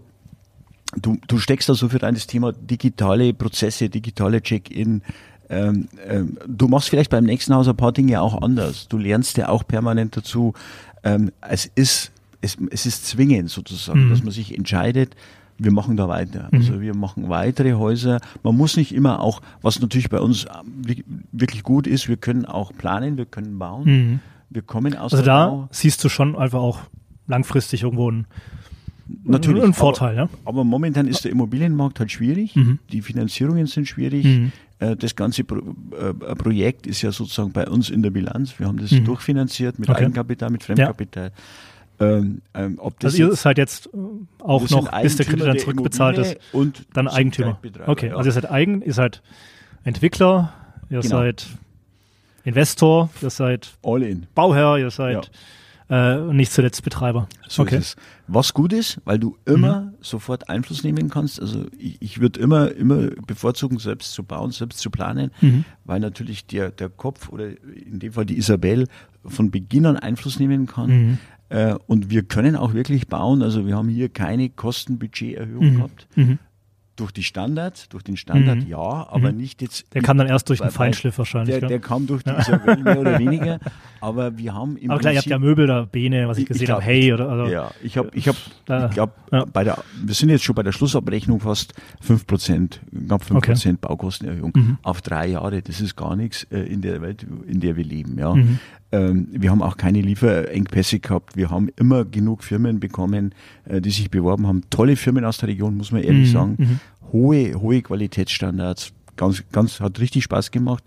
du, 1.00 1.18
du 1.28 1.38
steckst 1.38 1.70
da 1.70 1.76
so 1.76 1.90
für 1.90 2.00
dein 2.00 2.16
Thema 2.16 2.54
digitale 2.54 3.34
Prozesse, 3.34 3.90
digitale 3.90 4.42
Check-in. 4.42 5.04
Ähm, 5.50 5.90
ähm, 6.08 6.38
du 6.48 6.68
machst 6.68 6.90
vielleicht 6.90 7.12
beim 7.12 7.26
nächsten 7.26 7.54
Haus 7.54 7.68
ein 7.68 7.76
paar 7.76 7.92
Dinge 7.92 8.22
auch 8.22 8.42
anders. 8.42 8.88
Du 8.88 8.98
lernst 8.98 9.38
ja 9.38 9.50
auch 9.50 9.68
permanent 9.68 10.18
dazu. 10.18 10.54
Ähm, 11.04 11.32
es 11.42 11.70
ist 11.76 12.12
es, 12.44 12.58
es 12.72 12.86
ist 12.86 13.08
zwingend 13.08 13.50
sozusagen, 13.50 14.06
mhm. 14.06 14.10
dass 14.10 14.24
man 14.24 14.32
sich 14.32 14.56
entscheidet, 14.56 15.16
wir 15.63 15.71
machen 15.71 15.97
da 15.97 16.08
weiter. 16.08 16.49
Mhm. 16.52 16.58
Also 16.60 16.82
wir 16.82 16.95
machen 16.95 17.30
weitere 17.30 17.73
Häuser. 17.73 18.19
Man 18.43 18.56
muss 18.56 18.78
nicht 18.78 18.93
immer 18.93 19.19
auch, 19.19 19.41
was 19.62 19.80
natürlich 19.80 20.10
bei 20.10 20.19
uns 20.19 20.45
ähm, 20.45 21.04
wirklich 21.32 21.63
gut 21.63 21.88
ist, 21.88 22.08
wir 22.08 22.17
können 22.17 22.45
auch 22.45 22.73
planen, 22.73 23.17
wir 23.17 23.26
können 23.26 23.58
bauen. 23.58 23.84
Mhm. 23.86 24.19
Wir 24.49 24.62
kommen 24.62 24.95
aus 24.95 25.13
Also 25.13 25.26
da 25.26 25.47
Bau. 25.47 25.67
siehst 25.71 26.04
du 26.04 26.10
schon 26.10 26.36
einfach 26.36 26.60
auch 26.60 26.80
langfristig 27.28 27.84
irgendwo 27.84 28.10
einen, 28.10 28.28
Natürlich, 29.26 29.63
ein 29.63 29.73
Vorteil, 29.73 30.17
aber, 30.17 30.30
ja. 30.32 30.38
Aber 30.45 30.63
momentan 30.63 31.08
ist 31.08 31.26
der 31.26 31.32
Immobilienmarkt 31.32 31.99
halt 31.99 32.12
schwierig. 32.12 32.56
Mhm. 32.56 32.80
Die 32.91 33.02
Finanzierungen 33.02 33.67
sind 33.67 33.88
schwierig. 33.88 34.26
Mhm. 34.26 34.52
Äh, 34.80 34.95
das 34.95 35.15
ganze 35.15 35.43
Pro 35.43 35.58
äh, 35.58 36.13
Projekt 36.36 36.88
ist 36.88 37.02
ja 37.02 37.12
sozusagen 37.12 37.52
bei 37.52 37.67
uns 37.67 37.89
in 37.89 38.02
der 38.02 38.12
Bilanz. 38.12 38.58
Wir 38.60 38.67
haben 38.67 38.78
das 38.78 38.91
mhm. 38.91 39.06
durchfinanziert 39.06 39.78
mit 39.78 39.89
okay. 39.89 40.06
Eigenkapital, 40.06 40.49
mit 40.49 40.63
Fremdkapital. 40.63 41.26
Ja. 41.26 41.32
Ähm, 42.04 42.42
ähm, 42.54 42.80
also 43.02 43.18
ihr 43.18 43.36
seid 43.36 43.58
jetzt 43.58 43.88
äh, 43.88 43.98
auch 44.39 44.70
noch, 44.70 45.02
bis 45.02 45.16
der 45.18 45.26
Kredit 45.26 45.46
dann 45.46 45.60
zurückbezahlt 45.60 46.18
ist, 46.18 46.38
und 46.52 46.86
dann 46.94 47.08
Eigentümer. 47.08 47.60
Okay, 47.86 48.08
ja. 48.08 48.16
also 48.16 48.30
ihr 48.30 48.34
seid 48.34 48.50
Eigen, 48.50 48.82
ihr 48.82 48.94
seid 48.94 49.22
Entwickler, 49.84 50.54
ihr 50.89 51.02
genau. 51.02 51.18
seid 51.18 51.48
Investor, 52.44 53.10
ihr 53.22 53.30
seid 53.30 53.72
All 53.84 54.04
in. 54.04 54.28
Bauherr, 54.36 54.78
ihr 54.78 54.92
seid 54.92 55.32
ja. 55.89 56.28
äh, 56.28 56.34
nicht 56.34 56.52
zuletzt 56.52 56.84
Betreiber. 56.84 57.28
So 57.48 57.63
okay. 57.63 57.82
Was 58.28 58.54
gut 58.54 58.74
ist, 58.74 59.00
weil 59.06 59.20
du 59.20 59.38
immer 59.46 59.82
mhm. 59.82 59.94
sofort 60.02 60.50
Einfluss 60.50 60.84
nehmen 60.84 61.10
kannst. 61.10 61.42
Also 61.42 61.66
ich, 61.78 62.02
ich 62.02 62.22
würde 62.22 62.39
immer, 62.39 62.72
immer 62.72 63.10
bevorzugen, 63.28 63.80
selbst 63.80 64.13
zu 64.13 64.24
bauen, 64.24 64.52
selbst 64.52 64.80
zu 64.80 64.89
planen, 64.89 65.32
mhm. 65.42 65.66
weil 65.86 66.00
natürlich 66.00 66.46
der, 66.46 66.72
der 66.72 66.89
Kopf 66.89 67.30
oder 67.30 67.48
in 67.48 68.00
dem 68.00 68.13
Fall 68.13 68.26
die 68.26 68.38
Isabel 68.38 68.88
von 69.26 69.52
Beginn 69.52 69.86
an 69.86 69.98
Einfluss 69.98 70.39
nehmen 70.39 70.66
kann. 70.66 70.89
Mhm. 70.89 71.18
Äh, 71.54 71.76
und 71.86 72.10
wir 72.10 72.24
können 72.24 72.56
auch 72.56 72.74
wirklich 72.74 73.08
bauen. 73.08 73.44
Also 73.44 73.68
wir 73.68 73.76
haben 73.76 73.88
hier 73.88 74.10
keine 74.10 74.50
Kostenbudgeterhöhung 74.50 75.74
mhm. 75.74 75.76
gehabt. 75.76 76.08
Mhm. 76.16 76.39
Durch 76.96 77.12
die 77.12 77.24
Standard, 77.24 77.92
durch 77.92 78.04
den 78.04 78.18
Standard 78.18 78.60
mhm. 78.60 78.68
ja, 78.68 78.78
aber 78.78 79.32
mhm. 79.32 79.38
nicht 79.38 79.62
jetzt. 79.63 79.92
Der 79.94 80.04
kam 80.04 80.18
dann 80.18 80.28
erst 80.28 80.50
durch 80.50 80.62
den 80.62 80.70
Feinschliff 80.70 81.18
wahrscheinlich. 81.18 81.60
Der, 81.60 81.68
der 81.68 81.80
kam 81.80 82.06
durch 82.06 82.24
diese 82.24 82.60
mehr 82.84 83.00
oder 83.00 83.18
weniger. 83.20 83.60
Aber 84.00 84.38
wir 84.38 84.54
haben 84.54 84.78
im 84.78 84.92
Aber 84.92 85.00
klar, 85.00 85.13
Prinzip, 85.13 85.30
ihr 85.30 85.36
habt 85.36 85.42
ja 85.42 85.48
Möbel 85.48 85.68
da, 85.68 85.86
Bene, 85.86 86.28
was 86.28 86.38
ich 86.38 86.46
gesehen 86.46 86.70
habe, 86.70 86.82
Hey 86.82 87.12
oder 87.12 87.30
also, 87.30 87.52
Ja, 87.52 87.72
ich 87.84 87.98
habe, 87.98 88.10
ich 88.13 88.28
habe, 88.28 88.38
ich 88.88 88.94
glaube, 88.94 89.13
ja. 89.32 89.46
bei 89.46 89.63
der, 89.63 89.84
wir 90.04 90.13
sind 90.13 90.30
jetzt 90.30 90.44
schon 90.44 90.56
bei 90.56 90.63
der 90.63 90.72
Schlussabrechnung 90.72 91.39
fast 91.39 91.74
5 92.02 92.28
Prozent, 92.28 92.82
knapp 92.92 93.24
5 93.24 93.42
Prozent 93.42 93.80
okay. 93.80 93.88
Baukostenerhöhung 93.89 94.52
mhm. 94.56 94.78
auf 94.84 95.02
drei 95.02 95.28
Jahre. 95.28 95.63
Das 95.63 95.82
ist 95.82 95.96
gar 95.96 96.16
nichts 96.16 96.44
äh, 96.52 96.60
in 96.60 96.82
der 96.82 97.02
Welt, 97.02 97.26
in 97.48 97.60
der 97.60 97.76
wir 97.76 97.84
leben. 97.84 98.20
Ja, 98.20 98.36
mhm. 98.36 98.60
Ähm, 98.94 99.28
wir 99.32 99.50
haben 99.50 99.62
auch 99.64 99.76
keine 99.76 100.02
Lieferengpässe 100.02 101.00
gehabt. 101.00 101.36
Wir 101.36 101.50
haben 101.50 101.70
immer 101.78 102.06
genug 102.06 102.44
Firmen 102.44 102.80
bekommen, 102.80 103.34
äh, 103.66 103.82
die 103.82 103.90
sich 103.90 104.12
beworben 104.12 104.46
haben. 104.48 104.62
Tolle 104.70 104.96
Firmen 104.96 105.26
aus 105.26 105.40
der 105.40 105.50
Region, 105.50 105.76
muss 105.76 105.92
man 105.92 106.04
ehrlich 106.04 106.30
mhm. 106.30 106.32
sagen. 106.32 106.56
Mhm. 106.60 106.80
Hohe, 107.12 107.54
hohe 107.60 107.82
Qualitätsstandards 107.82 108.94
ganz, 109.16 109.44
ganz, 109.52 109.80
hat 109.80 110.00
richtig 110.00 110.24
Spaß 110.24 110.52
gemacht. 110.52 110.84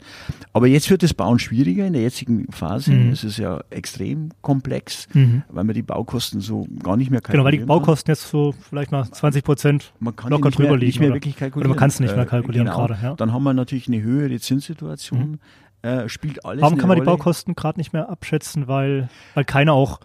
Aber 0.53 0.67
jetzt 0.67 0.91
wird 0.91 1.03
das 1.03 1.15
Bauen 1.15 1.39
schwieriger 1.39 1.87
in 1.87 1.93
der 1.93 2.03
jetzigen 2.03 2.51
Phase. 2.51 2.93
Mhm. 2.93 3.11
Es 3.11 3.25
ist 3.25 3.39
ja 3.39 3.61
extrem 3.71 4.31
komplex, 4.43 5.09
Mhm. 5.13 5.43
weil 5.49 5.65
man 5.65 5.75
die 5.75 5.83
Baukosten 5.83 6.41
so 6.41 6.67
gar 6.83 6.97
nicht 6.97 7.11
mehr 7.11 7.21
Genau, 7.21 7.45
weil 7.45 7.53
die 7.53 7.59
kalkulieren. 7.59 7.67
Baukosten 7.69 8.13
jetzt 8.13 8.29
so 8.29 8.53
vielleicht 8.69 8.91
mal 8.93 9.05
20 9.05 9.45
Prozent 9.45 9.93
locker 10.01 10.51
drüber 10.51 10.77
liegen. 10.77 10.87
nicht 10.87 11.01
mehr 11.01 11.09
oder? 11.09 11.17
wirklich 11.17 11.37
kalkulieren. 11.37 11.71
Oder 11.71 11.75
man 11.75 11.79
kann 11.79 11.89
es 11.91 12.01
nicht 12.01 12.15
mehr 12.15 12.25
Äh, 12.25 12.29
kalkulieren 12.29 12.67
genau. 12.67 12.79
gerade. 12.87 12.99
Ja. 13.03 13.15
Dann 13.15 13.33
haben 13.33 13.45
wir 13.45 13.55
natürlich 13.55 13.89
eine 13.89 14.03
höhere 14.03 14.39
Zinssituation. 14.39 15.39
Äh, 15.87 16.09
spielt 16.09 16.45
alles 16.45 16.63
Warum 16.63 16.79
kann 16.79 16.89
man 16.89 16.97
die 16.97 17.01
Rolle. 17.05 17.17
Baukosten 17.17 17.55
gerade 17.55 17.79
nicht 17.79 17.93
mehr 17.93 18.09
abschätzen? 18.09 18.67
Weil, 18.69 19.09
weil 19.35 19.45
keiner 19.45 19.73
auch 19.73 20.01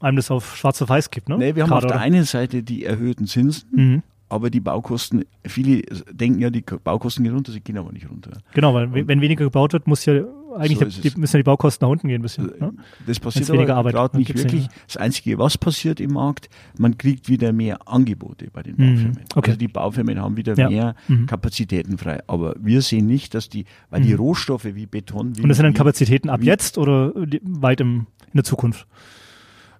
einem 0.00 0.16
das 0.16 0.30
auf 0.30 0.56
schwarz 0.56 0.80
auf 0.80 0.88
weiß 0.88 1.10
gibt, 1.10 1.28
ne? 1.28 1.36
Nee, 1.36 1.54
wir 1.54 1.62
haben 1.64 1.68
Gerade, 1.70 1.86
auf 1.86 1.90
der 1.92 1.96
oder? 1.96 2.04
einen 2.04 2.24
Seite 2.24 2.62
die 2.62 2.84
erhöhten 2.84 3.26
Zinsen, 3.26 3.68
Mhm. 3.72 4.02
aber 4.30 4.48
die 4.48 4.60
Baukosten, 4.60 5.24
viele 5.44 5.82
denken 6.10 6.40
ja, 6.40 6.48
die 6.48 6.62
Baukosten 6.62 7.22
gehen 7.24 7.34
runter, 7.34 7.52
sie 7.52 7.60
gehen 7.60 7.76
aber 7.76 7.92
nicht 7.92 8.08
runter. 8.10 8.30
Genau, 8.54 8.72
weil 8.72 8.92
we- 8.94 9.06
wenn 9.06 9.20
weniger 9.20 9.44
gebaut 9.44 9.74
wird, 9.74 9.86
muss 9.86 10.06
ja 10.06 10.22
eigentlich 10.54 10.94
So 10.94 11.02
die, 11.02 11.18
müssen 11.18 11.36
ja 11.36 11.38
die 11.38 11.44
Baukosten 11.44 11.84
nach 11.86 11.90
unten 11.92 12.08
gehen 12.08 12.20
ein 12.20 12.22
bisschen. 12.22 12.52
Äh, 12.54 12.60
Ne? 12.60 12.72
Das 13.06 13.20
passiert 13.20 13.46
gerade 13.46 14.16
nicht 14.16 14.28
wirklich. 14.34 14.52
weniger. 14.52 14.68
Das 14.86 14.96
Einzige, 14.96 15.38
was 15.38 15.56
passiert 15.58 16.00
im 16.00 16.12
Markt, 16.12 16.48
man 16.78 16.96
kriegt 16.98 17.28
wieder 17.28 17.52
mehr 17.52 17.78
Angebote 17.88 18.48
bei 18.52 18.62
den 18.62 18.74
Mhm, 18.76 18.94
Baufirmen. 18.94 19.18
okay. 19.34 19.50
Also 19.50 19.58
die 19.58 19.68
Baufirmen 19.68 20.20
haben 20.20 20.36
wieder 20.36 20.54
Ja. 20.56 20.68
mehr 20.68 20.94
Mhm. 21.08 21.26
Kapazitäten 21.26 21.98
frei. 21.98 22.20
Aber 22.26 22.54
wir 22.60 22.82
sehen 22.82 23.06
nicht, 23.06 23.34
dass 23.34 23.48
die, 23.48 23.64
weil 23.90 24.02
die 24.02 24.12
Mhm. 24.14 24.20
Rohstoffe 24.20 24.64
wie 24.64 24.86
Beton, 24.86 25.36
wie, 25.36 25.42
Und 25.42 25.48
das 25.48 25.56
sind 25.58 25.64
dann 25.64 25.74
Kapazitäten 25.74 26.28
ab 26.30 26.42
jetzt 26.42 26.78
oder 26.78 27.12
weit 27.42 27.80
im, 27.80 28.06
in 28.26 28.34
der 28.34 28.44
Zukunft? 28.44 28.86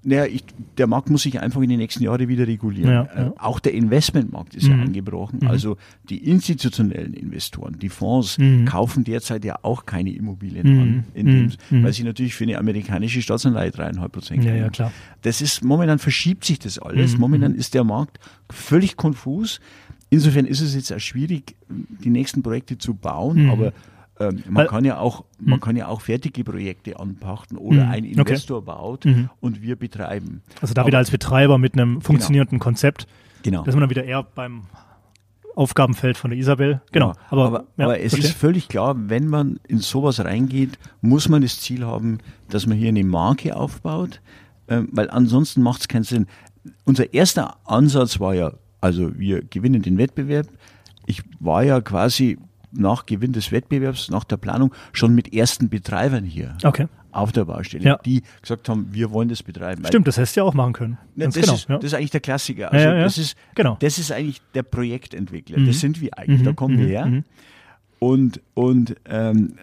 Naja, 0.02 0.24
ich, 0.24 0.44
der 0.78 0.86
Markt 0.86 1.10
muss 1.10 1.22
sich 1.24 1.38
einfach 1.40 1.60
in 1.60 1.68
den 1.68 1.78
nächsten 1.78 2.02
Jahren 2.02 2.26
wieder 2.26 2.46
regulieren. 2.46 2.90
Ja, 2.90 3.02
Äh, 3.04 3.20
ja. 3.24 3.34
Auch 3.38 3.60
der 3.60 3.74
Investmentmarkt 3.74 4.54
ist 4.54 4.66
ja 4.66 4.74
Mhm. 4.74 4.82
eingebrochen. 4.84 5.40
Mhm. 5.42 5.48
Also 5.48 5.76
die 6.08 6.24
institutionellen 6.26 7.12
Investoren, 7.12 7.78
die 7.78 7.90
Fonds, 7.90 8.38
Mhm. 8.38 8.64
kaufen 8.64 9.04
derzeit 9.04 9.44
ja 9.44 9.58
auch 9.62 9.84
keine 9.84 10.10
Immobilien 10.12 10.66
Mhm. 10.74 10.80
an, 10.80 11.04
Mhm. 11.14 11.26
dem, 11.26 11.52
Mhm. 11.70 11.84
weil 11.84 11.92
sie 11.92 12.04
natürlich 12.04 12.34
für 12.34 12.44
eine 12.44 12.56
amerikanische 12.56 13.20
Staatsanleihe 13.20 13.70
dreieinhalb 13.70 14.12
Prozent 14.12 14.42
Ja, 14.42 14.52
kriegen. 14.52 14.62
ja, 14.64 14.70
klar. 14.70 14.92
Das 15.20 15.42
ist, 15.42 15.62
momentan 15.62 15.98
verschiebt 15.98 16.44
sich 16.44 16.58
das 16.58 16.78
alles. 16.78 17.14
Mhm. 17.14 17.20
Momentan 17.20 17.54
ist 17.54 17.74
der 17.74 17.84
Markt 17.84 18.18
völlig 18.50 18.96
konfus. 18.96 19.60
Insofern 20.08 20.46
ist 20.46 20.60
es 20.62 20.74
jetzt 20.74 20.92
auch 20.92 20.98
schwierig, 20.98 21.56
die 21.68 22.10
nächsten 22.10 22.42
Projekte 22.42 22.78
zu 22.78 22.94
bauen, 22.94 23.44
Mhm. 23.44 23.50
aber 23.50 23.72
ähm, 24.20 24.42
man 24.48 24.54
Weil- 24.62 24.66
kann 24.68 24.84
ja 24.84 24.98
auch, 24.98 25.24
man 25.40 25.56
Mhm. 25.58 25.60
kann 25.62 25.76
ja 25.76 25.88
auch 25.88 26.00
fertige 26.02 26.44
Projekte 26.44 26.98
anpachten 27.00 27.56
oder 27.56 27.84
Mhm. 27.86 27.90
ein 27.90 28.04
Okay. 28.04 28.12
Investor 28.20 28.62
baut 28.62 29.04
Mhm. 29.06 29.30
und 29.40 29.62
wir 29.62 29.76
betreiben. 29.76 30.42
Also 30.60 30.74
da 30.74 30.82
Aber- 30.82 30.88
wieder 30.88 30.98
als 30.98 31.10
Betreiber 31.10 31.58
mit 31.58 31.72
einem 31.74 32.00
funktionierenden 32.00 32.58
Konzept. 32.58 33.06
Genau. 33.42 33.62
Da 33.62 33.68
ist 33.70 33.74
man 33.74 33.80
dann 33.80 33.90
wieder 33.90 34.04
eher 34.04 34.22
beim 34.22 34.62
Aufgabenfeld 35.56 36.16
von 36.16 36.30
der 36.30 36.38
Isabel. 36.38 36.80
Genau. 36.92 37.12
Aber, 37.28 37.46
aber, 37.46 37.64
ja, 37.76 37.84
aber 37.86 38.00
es 38.00 38.12
verstehe. 38.12 38.30
ist 38.30 38.36
völlig 38.38 38.68
klar, 38.68 38.94
wenn 39.08 39.26
man 39.26 39.58
in 39.66 39.78
sowas 39.78 40.24
reingeht, 40.24 40.78
muss 41.00 41.28
man 41.28 41.42
das 41.42 41.60
Ziel 41.60 41.84
haben, 41.84 42.18
dass 42.48 42.66
man 42.66 42.78
hier 42.78 42.88
eine 42.88 43.02
Marke 43.04 43.56
aufbaut, 43.56 44.20
ähm, 44.68 44.88
weil 44.92 45.10
ansonsten 45.10 45.62
macht 45.62 45.80
es 45.82 45.88
keinen 45.88 46.04
Sinn. 46.04 46.26
Unser 46.84 47.12
erster 47.14 47.56
Ansatz 47.64 48.20
war 48.20 48.34
ja, 48.34 48.52
also 48.80 49.18
wir 49.18 49.42
gewinnen 49.42 49.82
den 49.82 49.98
Wettbewerb. 49.98 50.46
Ich 51.06 51.22
war 51.40 51.64
ja 51.64 51.80
quasi 51.80 52.38
nach 52.72 53.06
Gewinn 53.06 53.32
des 53.32 53.52
Wettbewerbs, 53.52 54.10
nach 54.10 54.24
der 54.24 54.36
Planung, 54.36 54.74
schon 54.92 55.14
mit 55.14 55.32
ersten 55.34 55.68
Betreibern 55.68 56.24
hier 56.24 56.56
Okay. 56.64 56.86
auf 57.12 57.32
der 57.32 57.44
Baustelle, 57.46 57.84
Ja. 57.84 57.98
die 58.04 58.22
gesagt 58.40 58.68
haben, 58.68 58.88
wir 58.92 59.10
wollen 59.10 59.28
das 59.28 59.42
betreiben. 59.42 59.84
Stimmt, 59.86 60.06
das 60.06 60.16
hättest 60.16 60.36
du 60.36 60.40
ja 60.40 60.44
auch 60.44 60.54
machen 60.54 60.72
können. 60.72 60.98
Ne, 61.16 61.24
Ganz 61.24 61.34
das, 61.34 61.42
genau. 61.44 61.54
ist, 61.56 61.68
ja. 61.68 61.76
das 61.76 61.84
ist 61.84 61.94
eigentlich 61.94 62.10
der 62.10 62.20
Klassiker. 62.20 62.72
Also 62.72 62.86
Ja. 62.88 63.02
Das, 63.02 63.18
ist, 63.18 63.36
Genau. 63.54 63.76
das 63.80 63.98
ist 63.98 64.12
eigentlich 64.12 64.40
der 64.54 64.62
Projektentwickler. 64.62 65.58
Mhm. 65.58 65.66
Das 65.66 65.80
sind 65.80 66.00
wir 66.00 66.16
eigentlich. 66.18 66.42
Da 66.42 66.50
Mhm, 66.52 66.56
kommen 66.56 66.78
wir 66.78 66.84
mhm, 66.86 66.90
her. 66.90 67.06
mhm. 67.06 67.24
Und, 67.98 68.40
und 68.54 68.96
ähm, 69.06 69.54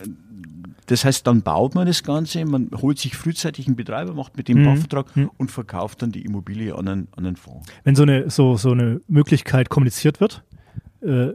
das 0.86 1.04
heißt, 1.04 1.26
dann 1.26 1.42
baut 1.42 1.76
man 1.76 1.88
das 1.88 2.04
Ganze, 2.04 2.46
man 2.46 2.70
holt 2.76 3.00
sich 3.00 3.18
frühzeitig 3.18 3.68
einen 3.68 3.76
Betreiber, 3.76 4.14
macht 4.14 4.38
mit 4.38 4.48
dem 4.48 4.60
Mhm, 4.62 4.66
Bauvertrag 4.66 5.16
mhm. 5.18 5.32
und 5.38 5.52
verkauft 5.52 6.02
dann 6.02 6.12
die 6.12 6.22
Immobilie 6.24 6.74
an 6.76 6.88
einen, 6.88 7.08
an 7.16 7.26
einen 7.26 7.36
Fonds. 7.36 7.68
Wenn 7.84 7.96
so 7.96 8.04
eine, 8.04 8.30
so, 8.30 8.56
so 8.58 8.72
eine 8.72 9.02
Möglichkeit 9.08 9.70
kommuniziert 9.70 10.20
wird, 10.22 10.44
äh, 11.02 11.30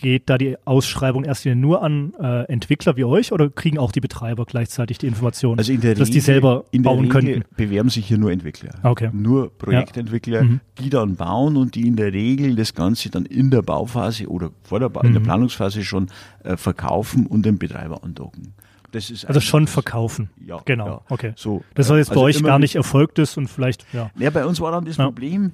geht 0.00 0.30
da 0.30 0.38
die 0.38 0.56
Ausschreibung 0.64 1.24
erst 1.24 1.44
wieder 1.44 1.54
nur 1.54 1.82
an 1.82 2.14
äh, 2.18 2.44
Entwickler 2.50 2.96
wie 2.96 3.04
euch 3.04 3.32
oder 3.32 3.50
kriegen 3.50 3.76
auch 3.78 3.92
die 3.92 4.00
Betreiber 4.00 4.46
gleichzeitig 4.46 4.96
die 4.96 5.06
Informationen, 5.06 5.58
Also 5.58 5.72
in 5.72 5.82
der 5.82 5.90
dass 5.94 6.08
Regel, 6.08 6.12
die 6.14 6.20
selber 6.20 6.64
in 6.70 6.82
der 6.82 6.90
bauen 6.90 7.00
Regel 7.10 7.12
könnten? 7.34 7.44
bewerben 7.56 7.90
sich 7.90 8.06
hier 8.06 8.16
nur 8.16 8.32
Entwickler. 8.32 8.70
Okay. 8.82 9.10
Nur 9.12 9.50
Projektentwickler, 9.58 10.42
Mhm. 10.42 10.60
die 10.78 10.88
dann 10.88 11.16
bauen 11.16 11.56
und 11.58 11.74
die 11.74 11.86
in 11.86 11.96
der 11.96 12.12
Regel 12.14 12.56
das 12.56 12.72
Ganze 12.74 13.10
dann 13.10 13.26
in 13.26 13.50
der 13.50 13.60
Bauphase 13.60 14.26
oder 14.28 14.50
vor 14.62 14.80
der, 14.80 14.88
ba 14.88 15.02
in 15.02 15.12
der 15.12 15.20
Mhm. 15.20 15.24
Planungsphase 15.26 15.84
schon 15.84 16.06
äh, 16.44 16.56
verkaufen 16.56 17.26
und 17.26 17.44
den 17.44 17.58
Betreiber 17.58 18.02
andocken. 18.02 18.54
Das 18.92 19.10
ist 19.10 19.26
Also 19.26 19.40
schon 19.40 19.66
verkaufen. 19.66 20.30
Ja, 20.44 20.60
Genau, 20.64 20.86
ja. 20.86 21.00
okay. 21.10 21.32
So, 21.36 21.62
Das 21.74 21.90
war 21.90 21.98
jetzt 21.98 22.08
also 22.10 22.20
bei 22.22 22.26
euch 22.26 22.38
immer 22.40 22.48
gar 22.48 22.58
nicht 22.58 22.74
erfolgt 22.74 23.18
ist 23.18 23.36
und 23.36 23.48
vielleicht, 23.48 23.84
ja. 23.92 24.10
Ja, 24.18 24.30
bei 24.30 24.44
uns 24.46 24.60
war 24.60 24.72
dann 24.72 24.84
das 24.86 24.96
Ja. 24.96 25.04
Problem, 25.04 25.52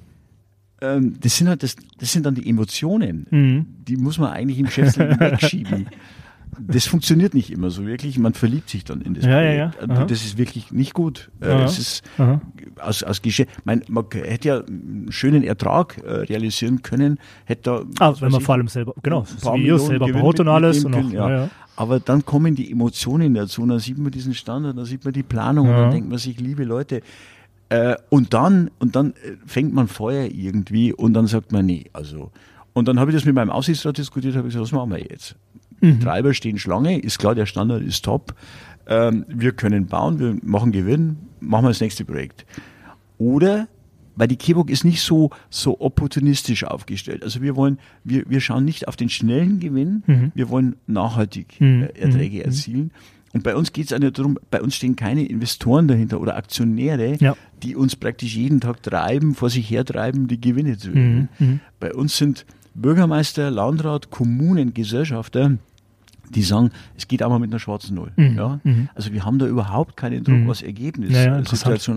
ähm, 0.81 1.15
das 1.21 1.37
sind 1.37 1.47
halt 1.49 1.63
das, 1.63 1.75
das 1.97 2.11
sind 2.11 2.25
dann 2.25 2.35
die 2.35 2.47
Emotionen. 2.49 3.25
Mhm. 3.29 3.65
Die 3.87 3.97
muss 3.97 4.17
man 4.19 4.31
eigentlich 4.31 4.59
im 4.59 4.65
Geschäftsleben 4.65 5.19
wegschieben. 5.19 5.87
Das 6.59 6.87
funktioniert 6.87 7.33
nicht 7.35 7.51
immer 7.51 7.69
so 7.69 7.85
wirklich. 7.85 8.17
Man 8.17 8.33
verliebt 8.33 8.69
sich 8.69 8.83
dann 8.83 9.01
in 9.01 9.13
das 9.13 9.25
Ja, 9.25 9.41
ja, 9.41 9.67
Projekt. 9.69 9.89
ja. 9.89 9.95
Aha. 9.95 10.05
Das 10.05 10.23
ist 10.25 10.37
wirklich 10.37 10.71
nicht 10.71 10.93
gut. 10.93 11.29
Äh, 11.41 11.47
Aha. 11.49 11.63
Es 11.65 11.77
ist 11.77 12.03
Aha. 12.17 12.41
aus, 12.79 13.03
aus 13.03 13.21
Geschäft. 13.21 13.49
Mein, 13.63 13.83
man 13.89 14.05
hätte 14.11 14.47
ja 14.47 14.61
einen 14.63 15.07
schönen 15.11 15.43
Ertrag 15.43 15.97
äh, 16.03 16.09
realisieren 16.11 16.81
können, 16.81 17.19
hätte 17.45 17.61
da. 17.63 17.81
Ah, 17.99 18.13
wenn 18.19 18.31
man 18.31 18.39
ich, 18.39 18.45
vor 18.45 18.55
allem 18.55 18.67
selber, 18.69 18.93
genau, 19.03 19.21
ein 19.29 19.41
paar 19.41 19.57
Millionen 19.57 19.85
selber 19.85 20.07
baut 20.11 20.39
und 20.39 20.47
alles 20.47 20.83
und 20.83 20.93
können, 20.93 21.11
ja. 21.11 21.29
Ja. 21.29 21.49
Aber 21.75 21.99
dann 21.99 22.25
kommen 22.25 22.55
die 22.55 22.71
Emotionen 22.71 23.35
dazu, 23.35 23.61
und 23.61 23.69
dann 23.69 23.79
sieht 23.79 23.99
man 23.99 24.11
diesen 24.11 24.33
Standard, 24.33 24.75
dann 24.75 24.85
sieht 24.85 25.03
man 25.05 25.13
die 25.13 25.21
Planung 25.21 25.67
und 25.67 25.73
Ja. 25.75 25.81
dann 25.81 25.91
denkt 25.91 26.09
man 26.09 26.17
sich, 26.17 26.39
liebe 26.39 26.63
Leute, 26.63 27.01
äh, 27.69 27.95
und 28.09 28.33
dann, 28.33 28.71
und 28.79 28.95
dann 28.95 29.11
äh, 29.11 29.35
fängt 29.45 29.73
man 29.73 29.87
Feuer 29.87 30.25
irgendwie 30.31 30.93
und 30.93 31.13
dann 31.13 31.27
sagt 31.27 31.51
man, 31.51 31.65
nee, 31.65 31.85
also. 31.93 32.31
Und 32.73 32.87
dann 32.87 32.99
habe 32.99 33.11
ich 33.11 33.15
das 33.17 33.25
mit 33.25 33.35
meinem 33.35 33.49
Aufsichtsrat 33.49 33.97
diskutiert, 33.97 34.35
habe 34.35 34.47
gesagt, 34.47 34.63
was 34.63 34.71
machen 34.71 34.91
wir 34.91 34.99
jetzt? 34.99 35.35
Mhm. 35.81 35.99
Treiber 35.99 36.33
stehen 36.33 36.57
Schlange, 36.59 36.99
ist 36.99 37.19
klar, 37.19 37.35
der 37.35 37.45
Standard 37.45 37.81
ist 37.83 38.05
top. 38.05 38.33
Ähm, 38.87 39.25
wir 39.27 39.51
können 39.51 39.87
bauen, 39.87 40.19
wir 40.19 40.37
machen 40.43 40.71
Gewinn, 40.71 41.17
machen 41.39 41.65
wir 41.65 41.69
das 41.69 41.81
nächste 41.81 42.05
Projekt. 42.05 42.45
Oder, 43.17 43.67
weil 44.15 44.27
die 44.27 44.35
Kebok 44.37 44.69
ist 44.69 44.83
nicht 44.85 45.01
so, 45.01 45.29
so 45.49 45.79
opportunistisch 45.81 46.63
aufgestellt. 46.63 47.23
Also 47.23 47.41
wir 47.41 47.55
wollen, 47.55 47.79
wir, 48.03 48.23
wir 48.29 48.39
schauen 48.41 48.63
nicht 48.65 48.87
auf 48.87 48.95
den 48.95 49.09
schnellen 49.09 49.59
Gewinn, 49.59 50.03
Mhm. 50.07 50.31
wir 50.35 50.49
wollen 50.49 50.75
nachhaltig 50.87 51.59
Mhm. 51.59 51.83
äh, 51.83 51.99
Erträge 51.99 52.37
Mhm. 52.47 52.91
Und 53.33 53.43
bei 53.43 53.55
uns 53.55 53.73
geht 53.73 53.87
es 53.87 53.93
auch 53.93 53.99
nicht 53.99 54.17
darum, 54.17 54.37
bei 54.49 54.61
uns 54.61 54.75
stehen 54.75 54.95
keine 54.95 55.25
Investoren 55.25 55.87
dahinter 55.87 56.19
oder 56.21 56.37
Aktionäre, 56.37 57.17
Ja. 57.19 57.35
die 57.61 57.75
uns 57.75 57.95
praktisch 57.95 58.35
jeden 58.35 58.61
Tag 58.61 58.81
treiben, 58.83 59.35
vor 59.35 59.49
sich 59.49 59.69
hertreiben, 59.69 60.27
die 60.27 60.39
Gewinne 60.39 60.77
zu 60.77 60.89
Mhm. 60.89 60.95
erhöhen. 60.97 61.29
Mhm. 61.39 61.59
Bei 61.79 61.93
uns 61.93 62.17
sind 62.17 62.45
Bürgermeister, 62.73 63.51
Landrat, 63.51 64.11
Kommunen, 64.11 64.73
Gesellschafter, 64.73 65.57
die 66.29 66.41
sagen, 66.43 66.71
es 66.95 67.07
geht 67.07 67.23
auch 67.23 67.29
mal 67.29 67.39
mit 67.39 67.51
einer 67.51 67.59
schwarzen 67.59 67.95
Null. 67.95 68.11
Mhm. 68.15 68.35
Ja? 68.37 68.59
Mhm. 68.63 68.89
Also 68.95 69.11
wir 69.13 69.25
haben 69.25 69.39
da 69.39 69.45
überhaupt 69.47 69.97
keinen 69.97 70.23
Druck, 70.23 70.37
Mhm. 70.37 70.47
was 70.47 70.61
Ja, 71.13 71.25
ja, 71.25 71.43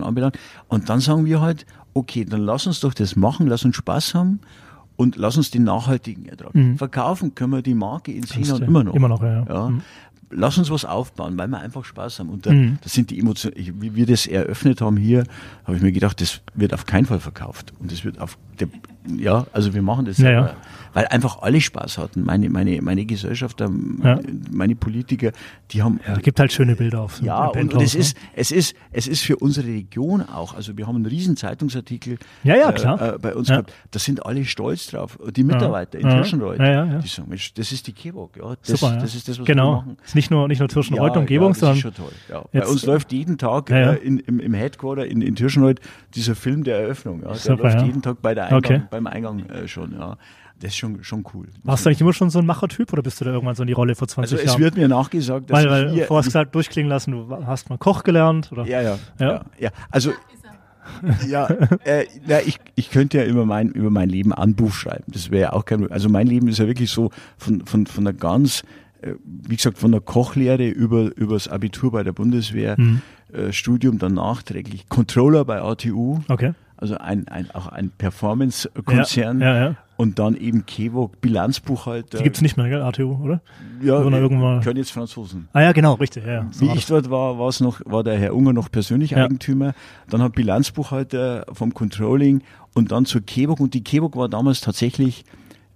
anbelangt. 0.02 0.38
Und 0.68 0.88
dann 0.88 1.00
sagen 1.00 1.24
wir 1.26 1.40
halt, 1.40 1.64
okay, 1.94 2.24
dann 2.24 2.40
lass 2.40 2.66
uns 2.66 2.80
doch 2.80 2.94
das 2.94 3.14
machen, 3.16 3.46
lass 3.46 3.64
uns 3.64 3.76
Spaß 3.76 4.14
haben 4.14 4.40
und 4.96 5.16
lass 5.16 5.36
uns 5.36 5.50
den 5.50 5.64
nachhaltigen 5.64 6.26
Ertrag. 6.26 6.54
Mhm. 6.54 6.76
Verkaufen 6.78 7.34
können 7.34 7.52
wir 7.52 7.62
die 7.62 7.74
Marke 7.74 8.12
in 8.12 8.24
Jahren 8.48 8.60
du- 8.60 8.66
immer 8.66 8.84
noch. 8.84 8.94
immer 8.94 9.08
noch, 9.08 9.22
ja, 9.22 9.44
ja. 9.44 9.46
ja. 9.48 9.68
Mhm. 9.70 9.82
Lass 10.32 10.56
uns 10.58 10.70
was 10.70 10.84
aufbauen, 10.84 11.36
weil 11.38 11.48
wir 11.48 11.58
einfach 11.58 11.84
Spaß 11.84 12.20
haben. 12.20 12.28
Und 12.28 12.46
da, 12.46 12.52
Mhm. 12.52 12.78
das 12.82 12.92
sind 12.92 13.10
die 13.10 13.18
Emotionen, 13.18 13.56
ich- 13.58 13.72
wie 13.80 13.96
wir 13.96 14.06
das 14.06 14.26
eröffnet 14.28 14.80
haben 14.80 14.96
hier, 14.96 15.24
habe 15.64 15.76
ich 15.76 15.82
mir 15.82 15.90
gedacht, 15.92 16.20
das 16.20 16.40
wird 16.54 16.72
auf 16.72 16.86
keinen 16.86 17.06
Fall 17.06 17.18
verkauft. 17.20 17.72
Und 17.80 17.90
das 17.90 18.04
wird 18.04 18.20
auf 18.20 18.38
der, 18.60 18.68
ja, 19.16 19.46
also 19.52 19.74
wir 19.74 19.82
machen 19.82 20.04
das 20.04 20.18
Ja, 20.18 20.24
selber. 20.26 20.46
ja. 20.50 20.56
Weil 20.92 21.06
einfach 21.08 21.42
alle 21.42 21.60
Spaß 21.60 21.98
hatten. 21.98 22.24
Meine, 22.24 22.48
meine, 22.50 22.80
meine 22.82 23.04
Gesellschafter, 23.04 23.70
Ja. 24.02 24.18
meine 24.50 24.74
Politiker, 24.76 25.32
die 25.70 25.82
haben, 25.82 26.00
Ja, 26.06 26.14
gibt 26.16 26.40
halt 26.40 26.52
schöne 26.52 26.76
Bilder 26.76 27.00
auf 27.02 27.16
so 27.16 27.24
ja, 27.24 27.46
und, 27.46 27.74
und 27.74 27.82
es 27.82 27.94
ne? 27.94 28.00
ist, 28.00 28.16
es 28.34 28.50
ist, 28.50 28.74
es 28.92 29.06
ist 29.06 29.22
für 29.22 29.36
unsere 29.36 29.66
Region 29.68 30.22
auch. 30.22 30.54
Also 30.54 30.76
wir 30.76 30.86
haben 30.86 30.96
einen 30.96 31.06
riesen 31.06 31.36
Zeitungsartikel 31.36 32.18
Ja, 32.42 32.56
ja, 32.56 32.72
klar. 32.72 33.00
Äh, 33.00 33.14
äh, 33.14 33.18
bei 33.18 33.34
uns 33.34 33.48
Ja. 33.48 33.56
gehabt. 33.56 33.72
Da 33.90 33.98
sind 33.98 34.24
alle 34.26 34.44
stolz 34.44 34.88
drauf. 34.88 35.18
Die 35.34 35.44
Mitarbeiter 35.44 35.98
in. 35.98 36.08
Tirschenreuth, 36.08 36.58
Ja, 36.58 36.66
ja, 36.70 36.84
ja. 36.86 36.98
die 36.98 37.08
sagen, 37.08 37.28
Mensch, 37.28 37.54
das 37.54 37.72
ist 37.72 37.86
die 37.86 37.92
Kebok, 37.92 38.36
ja. 38.36 38.54
Das, 38.66 38.80
Super, 38.80 38.96
das 39.00 39.14
ist 39.14 39.28
das, 39.28 39.38
was 39.38 39.46
wir 39.46 39.54
genau. 39.54 39.76
machen. 39.76 39.96
Ist 40.04 40.14
nicht 40.14 40.30
nur, 40.30 40.48
nicht 40.48 40.58
nur 40.58 40.68
Tirschenreuth 40.68 41.16
Umgebung, 41.16 41.48
ja, 41.48 41.50
das 41.52 41.58
sondern 41.60 41.76
ist 41.76 41.82
schon 41.82 41.94
toll. 41.94 42.12
Ja. 42.28 42.44
Bei 42.52 42.66
uns 42.66 42.84
läuft 42.84 43.12
jeden 43.12 43.38
Tag. 43.38 43.70
Äh, 43.70 43.94
in, 43.96 44.18
im, 44.18 44.40
im 44.40 44.54
Headquarter 44.54 45.06
in, 45.06 45.22
in 45.22 45.34
Tirschenreuth 45.36 45.80
dieser 46.14 46.34
Film 46.34 46.64
der 46.64 46.78
Eröffnung. 46.80 47.20
Ja. 47.22 47.28
Der 47.28 47.36
Super, 47.36 47.62
läuft 47.64 47.82
jeden 47.82 48.02
Tag 48.02 48.20
bei 48.22 48.34
der 48.34 48.44
Eingang, 48.46 48.58
Okay. 48.58 48.82
beim 48.90 49.06
Eingang 49.06 49.48
äh, 49.48 49.68
schon. 49.68 49.92
Ja. 49.92 50.16
Das 50.60 50.70
ist 50.72 50.76
schon, 50.76 51.02
schon 51.02 51.24
cool. 51.34 51.48
warst 51.64 51.84
du 51.84 51.88
eigentlich 51.88 52.00
immer 52.02 52.12
schon 52.12 52.30
so 52.30 52.38
ein 52.38 52.46
Machertyp 52.46 52.92
oder 52.92 53.02
bist 53.02 53.20
du 53.20 53.24
da 53.24 53.32
irgendwann 53.32 53.54
so 53.56 53.62
in 53.62 53.66
die 53.66 53.72
Rolle 53.72 53.94
vor 53.94 54.06
20 54.08 54.32
also 54.32 54.36
es 54.44 54.50
Jahren? 54.52 54.60
wird 54.62 54.76
mir 54.76 54.88
nachgesagt, 54.88 55.48
dass 55.50 55.58
weil, 55.64 55.70
weil 55.70 55.86
ich 55.88 55.92
hier, 55.94 56.06
vorher 56.06 56.24
gesagt, 56.24 56.54
durchklingen 56.54 56.88
lassen, 56.90 57.12
du 57.12 57.46
hast 57.46 57.70
mal 57.70 57.78
Koch 57.78 58.02
gelernt 58.04 58.52
oder? 58.52 58.66
ja, 58.66 58.82
ja, 58.82 58.98
Ja. 59.18 59.26
ja, 59.26 59.44
ja. 59.58 59.70
Also 59.90 60.12
Ja, 61.28 61.46
äh, 61.84 62.04
na, 62.26 62.40
ich, 62.44 62.58
ich 62.74 62.90
könnte 62.90 63.18
ja 63.18 63.24
über 63.24 63.46
mein, 63.46 63.68
über 63.70 63.90
mein 63.90 64.08
Leben 64.08 64.32
ein 64.34 64.54
Buch 64.54 64.72
schreiben. 64.72 65.04
Das 65.08 65.30
wäre 65.30 65.42
ja 65.42 65.52
auch 65.52 65.64
kein, 65.64 65.90
also 65.90 66.08
mein 66.08 66.26
Leben 66.26 66.48
ist 66.48 66.58
ja 66.58 66.66
wirklich 66.66 66.90
so 66.90 67.10
von, 67.38 67.64
von, 67.64 67.86
von 67.86 68.04
der 68.04 68.12
ganz, 68.12 68.62
äh, 69.02 69.14
wie 69.24 69.56
gesagt, 69.56 69.78
von 69.78 69.92
der 69.92 70.00
Kochlehre 70.00 70.66
über, 70.68 71.16
über 71.16 71.34
das 71.34 71.48
Abitur 71.48 71.92
bei 71.92 72.02
der 72.02 72.12
Bundeswehr, 72.12 72.74
Mhm. 72.76 73.02
äh, 73.32 73.52
Studium 73.52 73.98
dann 73.98 74.14
nachträglich, 74.14 74.88
Controller 74.88 75.44
bei 75.44 75.62
ATU, 75.62 76.20
Okay. 76.28 76.52
also 76.76 76.96
ein, 76.98 77.28
ein, 77.28 77.50
auch 77.52 77.68
ein 77.68 77.90
Performance-Konzern 77.96 79.40
Ja, 79.40 79.56
ja. 79.56 79.76
Und 80.00 80.18
dann 80.18 80.34
eben 80.34 80.64
Kevok, 80.64 81.20
Bilanzbuchhalter. 81.20 82.16
Die 82.18 82.24
gibt's 82.24 82.40
nicht 82.40 82.56
mehr, 82.56 82.68
gell, 82.70 82.80
ATU, 82.80 83.22
oder? 83.22 83.42
ja, 83.82 84.02
sondern 84.02 84.20
äh, 84.20 84.24
irgendwann- 84.24 84.62
können 84.62 84.78
jetzt 84.78 84.92
Franzosen. 84.92 85.48
Ah 85.52 85.60
ja, 85.60 85.72
genau, 85.72 85.92
richtig. 85.94 86.24
Ja. 86.24 86.46
So 86.52 86.62
Wie 86.64 86.68
war 86.68 86.76
ich 86.76 86.86
dort 86.86 87.10
war, 87.10 87.38
war 87.38 87.48
es 87.48 87.60
noch, 87.60 87.80
war 87.84 88.02
der 88.02 88.18
Herr 88.18 88.34
Unger 88.34 88.54
noch 88.54 88.70
persönlich 88.70 89.10
Ja. 89.10 89.24
Eigentümer. 89.26 89.74
Dann 90.08 90.22
hat 90.22 90.32
Bilanzbuchhalter 90.34 91.44
vom 91.52 91.74
Controlling 91.74 92.42
und 92.74 92.92
dann 92.92 93.04
zur 93.04 93.20
Kebok. 93.20 93.60
Und 93.60 93.74
die 93.74 93.84
Kebok 93.84 94.16
war 94.16 94.28
damals 94.30 94.60
tatsächlich, 94.62 95.24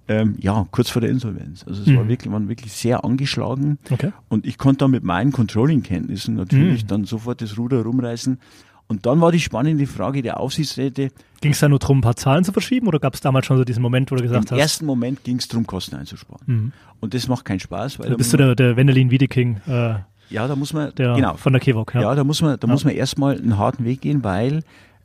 ähm, 0.08 0.36
ja, 0.40 0.66
kurz 0.70 0.88
vor 0.90 1.00
der 1.00 1.10
Insolvenz. 1.10 1.64
Also 1.66 1.82
es 1.82 1.94
war 1.94 2.04
Mhm. 2.04 2.08
wirklich, 2.08 2.32
waren 2.32 2.48
wirklich 2.48 2.72
sehr 2.72 3.04
angeschlagen. 3.04 3.78
Okay. 3.90 4.12
Und 4.28 4.46
ich 4.46 4.56
konnte 4.58 4.78
dann 4.84 4.90
mit 4.90 5.04
meinen 5.04 5.32
Controlling-Kenntnissen 5.32 6.34
natürlich 6.34 6.84
Mhm. 6.84 6.88
dann 6.88 7.04
sofort 7.04 7.40
das 7.42 7.58
Ruder 7.58 7.82
rumreißen. 7.82 8.38
Und 8.86 9.06
dann 9.06 9.20
war 9.20 9.32
die 9.32 9.40
spannende 9.40 9.86
Frage 9.86 10.20
der 10.22 10.38
Aufsichtsräte. 10.40 11.10
Ging 11.40 11.52
es 11.52 11.58
da 11.60 11.68
nur 11.68 11.78
darum, 11.78 11.98
ein 11.98 12.02
paar 12.02 12.16
Zahlen 12.16 12.44
zu 12.44 12.52
verschieben 12.52 12.86
oder 12.86 12.98
gab 12.98 13.14
es 13.14 13.20
damals 13.20 13.46
schon 13.46 13.56
so 13.56 13.64
diesen 13.64 13.82
Moment, 13.82 14.10
wo 14.10 14.16
du 14.16 14.22
gesagt 14.22 14.50
Im 14.50 14.56
hast, 14.56 14.60
ersten 14.60 14.86
Moment 14.86 15.24
ging 15.24 15.38
es 15.38 15.48
darum, 15.48 15.66
Kosten 15.66 15.96
einzusparen. 15.96 16.42
Mhm. 16.46 16.72
Und 17.00 17.14
das 17.14 17.26
macht 17.28 17.44
keinen 17.44 17.60
Spaß, 17.60 17.98
weil 17.98 18.10
da 18.10 18.16
bist 18.16 18.32
du 18.32 18.36
der, 18.36 18.54
der 18.54 18.76
Wendelin 18.76 19.10
Wiedeking, 19.10 19.60
äh, 19.66 19.94
ja, 20.30 20.48
da 20.48 20.56
muss 20.56 20.72
man, 20.72 20.94
der 20.94 21.14
genau, 21.14 21.34
von 21.36 21.52
der 21.52 21.60
Kevok. 21.60 21.94
Ja. 21.94 22.00
Ja, 22.02 22.14
da 22.14 22.24
muss 22.24 22.40
man, 22.40 22.58
da 22.58 22.66
Ja. 22.66 22.72
muss 22.72 22.84
man 22.84 22.94
erstmal 22.94 23.36
einen 23.38 23.58
harten 23.58 23.84
Weg 23.84 24.00
gehen, 24.00 24.24
weil 24.24 24.62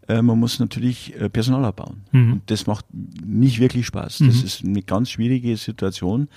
äh, 0.07 0.21
man 0.21 0.39
muss 0.39 0.59
natürlich 0.59 1.13
äh, 1.19 1.29
Personal 1.29 1.65
abbauen. 1.65 2.03
Mhm. 2.11 2.33
Und 2.33 2.41
das 2.51 2.67
macht 2.67 2.85
nicht 3.25 3.59
wirklich 3.59 3.85
Spaß. 3.85 4.19
Das 4.19 4.37
Mhm. 4.37 4.43
ist 4.45 4.63
eine 4.63 4.81
ganz 4.81 5.09
schwierige 5.11 5.55
Situation. 5.57 6.29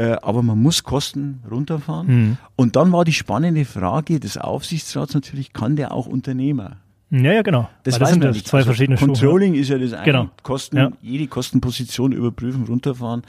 Äh, 0.00 0.16
aber 0.22 0.42
man 0.42 0.60
muss 0.62 0.82
Kosten 0.82 1.42
runterfahren. 1.50 2.06
Mhm. 2.06 2.36
Und 2.56 2.76
dann 2.76 2.90
war 2.92 3.04
die 3.04 3.12
spannende 3.12 3.64
Frage 3.66 4.18
des 4.18 4.38
Aufsichtsrats 4.38 5.12
natürlich, 5.14 5.52
kann 5.52 5.76
der 5.76 5.92
auch 5.92 6.06
Unternehmer? 6.06 6.76
ja, 7.10 7.32
ja, 7.32 7.42
genau. 7.42 7.68
Das 7.82 8.00
weiß 8.00 8.10
sind 8.10 8.24
ja 8.24 8.30
nicht. 8.30 8.46
zwei 8.46 8.58
Also 8.58 8.68
verschiedene. 8.68 8.96
Controlling 8.98 9.54
ist 9.54 9.68
ja 9.68 9.76
das 9.78 9.92
eine. 9.92 10.04
Genau. 10.04 10.30
Kosten, 10.42 10.76
Ja. 10.76 10.90
jede 11.02 11.26
Kostenposition 11.26 12.12
überprüfen, 12.12 12.64
runterfahren, 12.64 13.22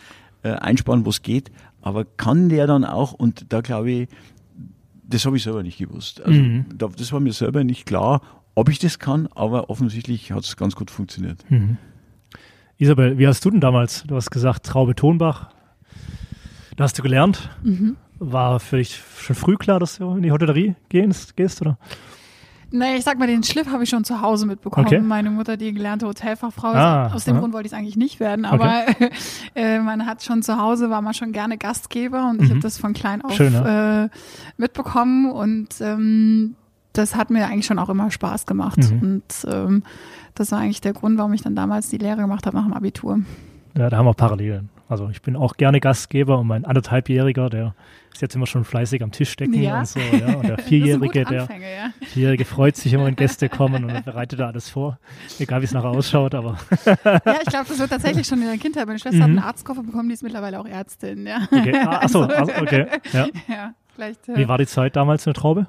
äh, 0.43 0.51
einsparen, 0.51 1.03
wo 1.05 1.09
es 1.09 1.23
geht. 1.23 1.51
Aber 1.81 2.05
kann 2.05 2.47
der 2.47 2.67
dann 2.67 2.85
auch, 2.85 3.11
und 3.13 3.51
da 3.51 3.61
glaube 3.61 3.91
ich, 3.91 4.07
das 5.03 5.25
habe 5.25 5.35
ich 5.35 5.43
selber 5.43 5.63
nicht 5.63 5.77
gewusst. 5.79 6.21
Also 6.21 6.39
Mhm. 6.39 6.65
da, 6.77 6.87
das 6.95 7.11
war 7.11 7.19
mir 7.19 7.33
selber 7.33 7.63
nicht 7.65 7.85
klar, 7.85 8.21
ob 8.55 8.69
ich 8.69 8.79
das 8.79 8.97
kann, 8.99 9.27
aber 9.35 9.69
offensichtlich 9.69 10.31
hat 10.31 10.43
es 10.45 10.55
ganz 10.55 10.75
gut 10.75 10.89
funktioniert. 10.91 11.43
Mhm. 11.49 11.77
Isabel, 12.77 13.17
wie 13.17 13.27
hast 13.27 13.43
du 13.45 13.49
denn 13.51 13.59
damals, 13.61 14.03
du 14.07 14.15
hast 14.15 14.31
gesagt, 14.31 14.65
Traube 14.65 14.95
Tonbach, 14.95 15.49
da 16.81 16.85
hast 16.85 16.97
du 16.97 17.03
gelernt. 17.03 17.49
Mhm. 17.63 17.95
War 18.19 18.59
für 18.59 18.77
dich 18.77 19.01
schon 19.19 19.35
früh 19.35 19.55
klar, 19.55 19.79
dass 19.79 19.97
du 19.97 20.11
in 20.15 20.23
die 20.23 20.31
Hotellerie 20.31 20.75
gehst, 20.89 21.35
gehst 21.37 21.61
oder? 21.61 21.77
Nee, 22.73 22.95
ich 22.95 23.03
sag 23.03 23.19
mal, 23.19 23.27
den 23.27 23.43
Schliff 23.43 23.67
habe 23.69 23.83
ich 23.83 23.89
schon 23.89 24.05
zu 24.05 24.21
Hause 24.21 24.45
mitbekommen. 24.45 24.87
Okay. 24.87 25.01
Meine 25.01 25.29
Mutter, 25.29 25.57
die 25.57 25.73
gelernte 25.73 26.07
Hotelfachfrau 26.07 26.69
ist. 26.71 26.77
Ah, 26.77 27.11
Aus 27.13 27.25
dem 27.25 27.33
aha. 27.33 27.41
Grund 27.41 27.53
wollte 27.53 27.65
ich 27.67 27.73
es 27.73 27.77
eigentlich 27.77 27.97
nicht 27.97 28.19
werden, 28.21 28.45
aber 28.45 28.85
äh, 29.55 29.79
man 29.79 30.05
hat 30.05 30.23
schon 30.23 30.41
zu 30.41 30.57
Hause, 30.57 30.89
war 30.89 31.01
man 31.01 31.13
schon 31.13 31.33
gerne 31.33 31.57
Gastgeber 31.57 32.29
und 32.29 32.41
ich 32.41 32.47
Mhm. 32.47 32.51
habe 32.53 32.59
das 32.61 32.77
von 32.77 32.93
klein 32.93 33.21
auf 33.23 33.33
Schön, 33.33 33.53
äh, 33.53 34.07
mitbekommen 34.57 35.29
und 35.31 35.67
ähm, 35.81 36.55
das 36.93 37.15
hat 37.15 37.29
mir 37.29 37.45
eigentlich 37.47 37.65
schon 37.65 37.79
auch 37.79 37.89
immer 37.89 38.09
Spaß 38.09 38.45
gemacht. 38.45 38.77
Mhm. 38.77 38.99
Und 39.01 39.23
ähm, 39.53 39.83
das 40.35 40.51
war 40.53 40.59
eigentlich 40.59 40.81
der 40.81 40.93
Grund, 40.93 41.17
warum 41.17 41.33
ich 41.33 41.41
dann 41.41 41.55
damals 41.55 41.89
die 41.89 41.97
Lehre 41.97 42.21
gemacht 42.21 42.45
habe 42.45 42.55
nach 42.55 42.63
dem 42.65 42.73
Abitur. 42.73 43.19
Ja, 43.77 43.89
da 43.89 43.97
haben 43.97 44.05
wir 44.05 44.13
Parallelen. 44.13 44.69
Also 44.91 45.07
ich 45.09 45.21
bin 45.21 45.37
auch 45.37 45.55
gerne 45.55 45.79
Gastgeber 45.79 46.37
und 46.39 46.47
mein 46.47 46.65
anderthalbjähriger, 46.65 47.49
der 47.49 47.75
ist 48.11 48.21
jetzt 48.21 48.35
immer 48.35 48.45
schon 48.45 48.65
fleißig 48.65 49.01
am 49.01 49.11
Tisch 49.13 49.35
decken 49.37 49.53
Ja. 49.63 49.79
und 49.79 49.87
so. 49.87 49.99
Ja. 50.01 50.35
Und 50.35 50.47
der 50.49 50.57
Vierjährige, 50.59 51.23
der 51.23 51.41
Anfänge, 51.43 51.73
ja. 51.73 51.89
Vierjährige 52.07 52.43
freut 52.43 52.75
sich 52.75 52.91
immer, 52.91 53.05
wenn 53.05 53.15
Gäste 53.15 53.47
kommen 53.47 53.85
und 53.85 54.03
bereitet 54.03 54.41
da 54.41 54.47
alles 54.47 54.67
vor. 54.69 54.99
Egal 55.39 55.61
wie 55.61 55.65
es 55.65 55.71
nachher 55.71 55.91
ausschaut, 55.91 56.35
aber 56.35 56.57
Ja, 56.85 57.39
ich 57.41 57.49
glaube, 57.49 57.65
das 57.69 57.79
wird 57.79 57.89
tatsächlich 57.89 58.27
schon 58.27 58.41
in 58.41 58.47
der 58.49 58.57
Kindheit. 58.57 58.85
Meine 58.85 58.99
Schwester 58.99 59.21
hat 59.21 59.29
Mhm. 59.29 59.37
einen 59.37 59.47
Arztkoffer 59.47 59.81
bekommen, 59.83 60.09
die 60.09 60.13
ist 60.15 60.23
mittlerweile 60.23 60.59
auch 60.59 60.67
Ärztin. 60.67 61.25
Ja, 61.25 61.47
okay. 61.49 61.73
Ah, 61.85 61.99
achso, 61.99 62.23
Also- 62.23 62.51
also, 62.51 62.61
okay. 62.61 62.87
Ja. 63.13 63.27
ja 63.47 63.73
vielleicht. 63.95 64.27
äh, 64.27 64.37
Wie 64.37 64.47
war 64.49 64.57
die 64.57 64.67
Zeit 64.67 64.97
damals 64.97 65.25
eine 65.25 65.33
Traube? 65.35 65.67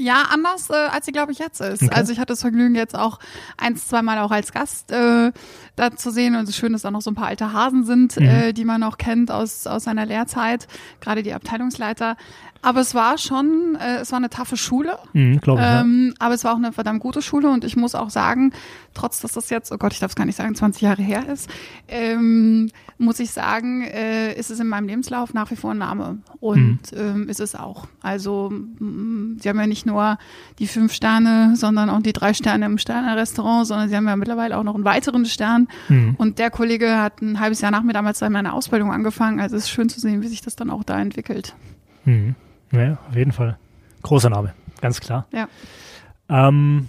Ja, 0.00 0.26
anders, 0.32 0.70
äh, 0.70 0.74
als 0.74 1.06
sie, 1.06 1.12
glaube 1.12 1.32
ich, 1.32 1.40
jetzt 1.40 1.60
ist. 1.60 1.82
Okay. 1.82 1.92
Also 1.92 2.12
ich 2.12 2.18
hatte 2.20 2.32
das 2.32 2.42
Vergnügen, 2.42 2.76
jetzt 2.76 2.96
auch 2.96 3.18
eins, 3.56 3.88
zweimal 3.88 4.18
auch 4.18 4.30
als 4.30 4.52
Gast 4.52 4.92
äh, 4.92 5.32
da 5.78 5.94
zu 5.94 6.10
sehen. 6.10 6.34
Und 6.34 6.42
es 6.44 6.50
ist 6.50 6.56
schön, 6.56 6.72
dass 6.72 6.82
da 6.82 6.90
noch 6.90 7.02
so 7.02 7.10
ein 7.10 7.14
paar 7.14 7.28
alte 7.28 7.52
Hasen 7.52 7.84
sind, 7.84 8.18
Mhm. 8.18 8.26
äh, 8.26 8.52
die 8.52 8.64
man 8.64 8.80
noch 8.80 8.98
kennt 8.98 9.30
aus, 9.30 9.66
aus 9.66 9.84
seiner 9.84 10.06
Lehrzeit, 10.06 10.66
gerade 11.00 11.22
die 11.22 11.32
Abteilungsleiter. 11.34 12.16
Aber 12.60 12.80
es 12.80 12.92
war 12.94 13.18
schon, 13.18 13.76
äh, 13.80 13.98
es 13.98 14.10
war 14.10 14.16
eine 14.16 14.30
taffe 14.30 14.56
Schule. 14.56 14.98
Mhm, 15.12 15.38
ich. 15.40 15.46
ja. 15.46 15.80
Ähm, 15.80 16.14
aber 16.18 16.34
es 16.34 16.42
war 16.42 16.52
auch 16.52 16.56
eine 16.56 16.72
verdammt 16.72 17.00
gute 17.00 17.22
Schule 17.22 17.48
und 17.50 17.64
ich 17.64 17.76
muss 17.76 17.94
auch 17.94 18.10
sagen, 18.10 18.52
trotz 18.94 19.20
dass 19.20 19.30
das 19.32 19.48
jetzt, 19.50 19.70
oh 19.70 19.78
Gott, 19.78 19.92
ich 19.92 20.00
darf 20.00 20.10
es 20.10 20.16
gar 20.16 20.24
nicht 20.24 20.34
sagen, 20.34 20.56
20 20.56 20.82
Jahre 20.82 21.02
her 21.02 21.28
ist, 21.28 21.48
ähm, 21.86 22.68
muss 22.98 23.20
ich 23.20 23.30
sagen, 23.30 23.82
äh, 23.82 24.34
ist 24.34 24.50
es 24.50 24.58
in 24.58 24.66
meinem 24.66 24.88
Lebenslauf 24.88 25.34
nach 25.34 25.52
wie 25.52 25.56
vor 25.56 25.70
ein 25.70 25.78
Name. 25.78 26.18
Und 26.40 26.80
ähm, 26.96 27.28
ist 27.28 27.38
es 27.38 27.54
auch. 27.54 27.86
Also 28.02 28.50
mm, 28.50 29.38
sie 29.40 29.48
haben 29.48 29.60
ja 29.60 29.68
nicht 29.68 29.86
nur 29.86 30.18
die 30.58 30.66
fünf 30.66 30.92
Sterne, 30.92 31.54
sondern 31.54 31.88
auch 31.90 32.02
die 32.02 32.12
drei 32.12 32.34
Sterne 32.34 32.66
im 32.66 32.78
Sterne-Restaurant, 32.78 33.68
sondern 33.68 33.88
sie 33.88 33.94
haben 33.94 34.08
ja 34.08 34.16
mittlerweile 34.16 34.58
auch 34.58 34.64
noch 34.64 34.74
einen 34.74 34.84
weiteren 34.84 35.26
Stern. 35.26 35.67
Mhm. 35.88 36.14
Und 36.18 36.38
der 36.38 36.50
Kollege 36.50 36.98
hat 37.00 37.20
ein 37.22 37.40
halbes 37.40 37.60
Jahr 37.60 37.70
nach 37.70 37.82
mir 37.82 37.92
damals 37.92 38.20
in 38.22 38.32
meiner 38.32 38.54
Ausbildung 38.54 38.92
angefangen. 38.92 39.40
Also 39.40 39.56
es 39.56 39.64
ist 39.64 39.70
schön 39.70 39.88
zu 39.88 40.00
sehen, 40.00 40.22
wie 40.22 40.28
sich 40.28 40.40
das 40.40 40.56
dann 40.56 40.70
auch 40.70 40.84
da 40.84 41.00
entwickelt. 41.00 41.54
Mhm. 42.04 42.34
Ja, 42.72 42.98
auf 43.08 43.16
jeden 43.16 43.32
Fall. 43.32 43.58
Großer 44.02 44.30
Name, 44.30 44.54
ganz 44.80 45.00
klar. 45.00 45.26
Ja. 45.32 45.48
Ähm, 46.28 46.88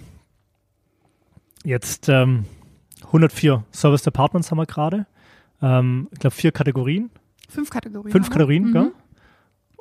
jetzt 1.64 2.08
ähm, 2.08 2.44
104 3.06 3.64
Service 3.72 4.02
Departments 4.02 4.50
haben 4.50 4.58
wir 4.58 4.66
gerade. 4.66 5.06
Ähm, 5.62 6.08
ich 6.12 6.18
glaube 6.20 6.34
vier 6.36 6.52
Kategorien, 6.52 7.10
Fünf 7.48 7.70
Kategorien. 7.70 8.12
fünf 8.12 8.26
oder? 8.26 8.32
Kategorien, 8.32 8.64
Mhm. 8.68 8.72
gell? 8.72 8.92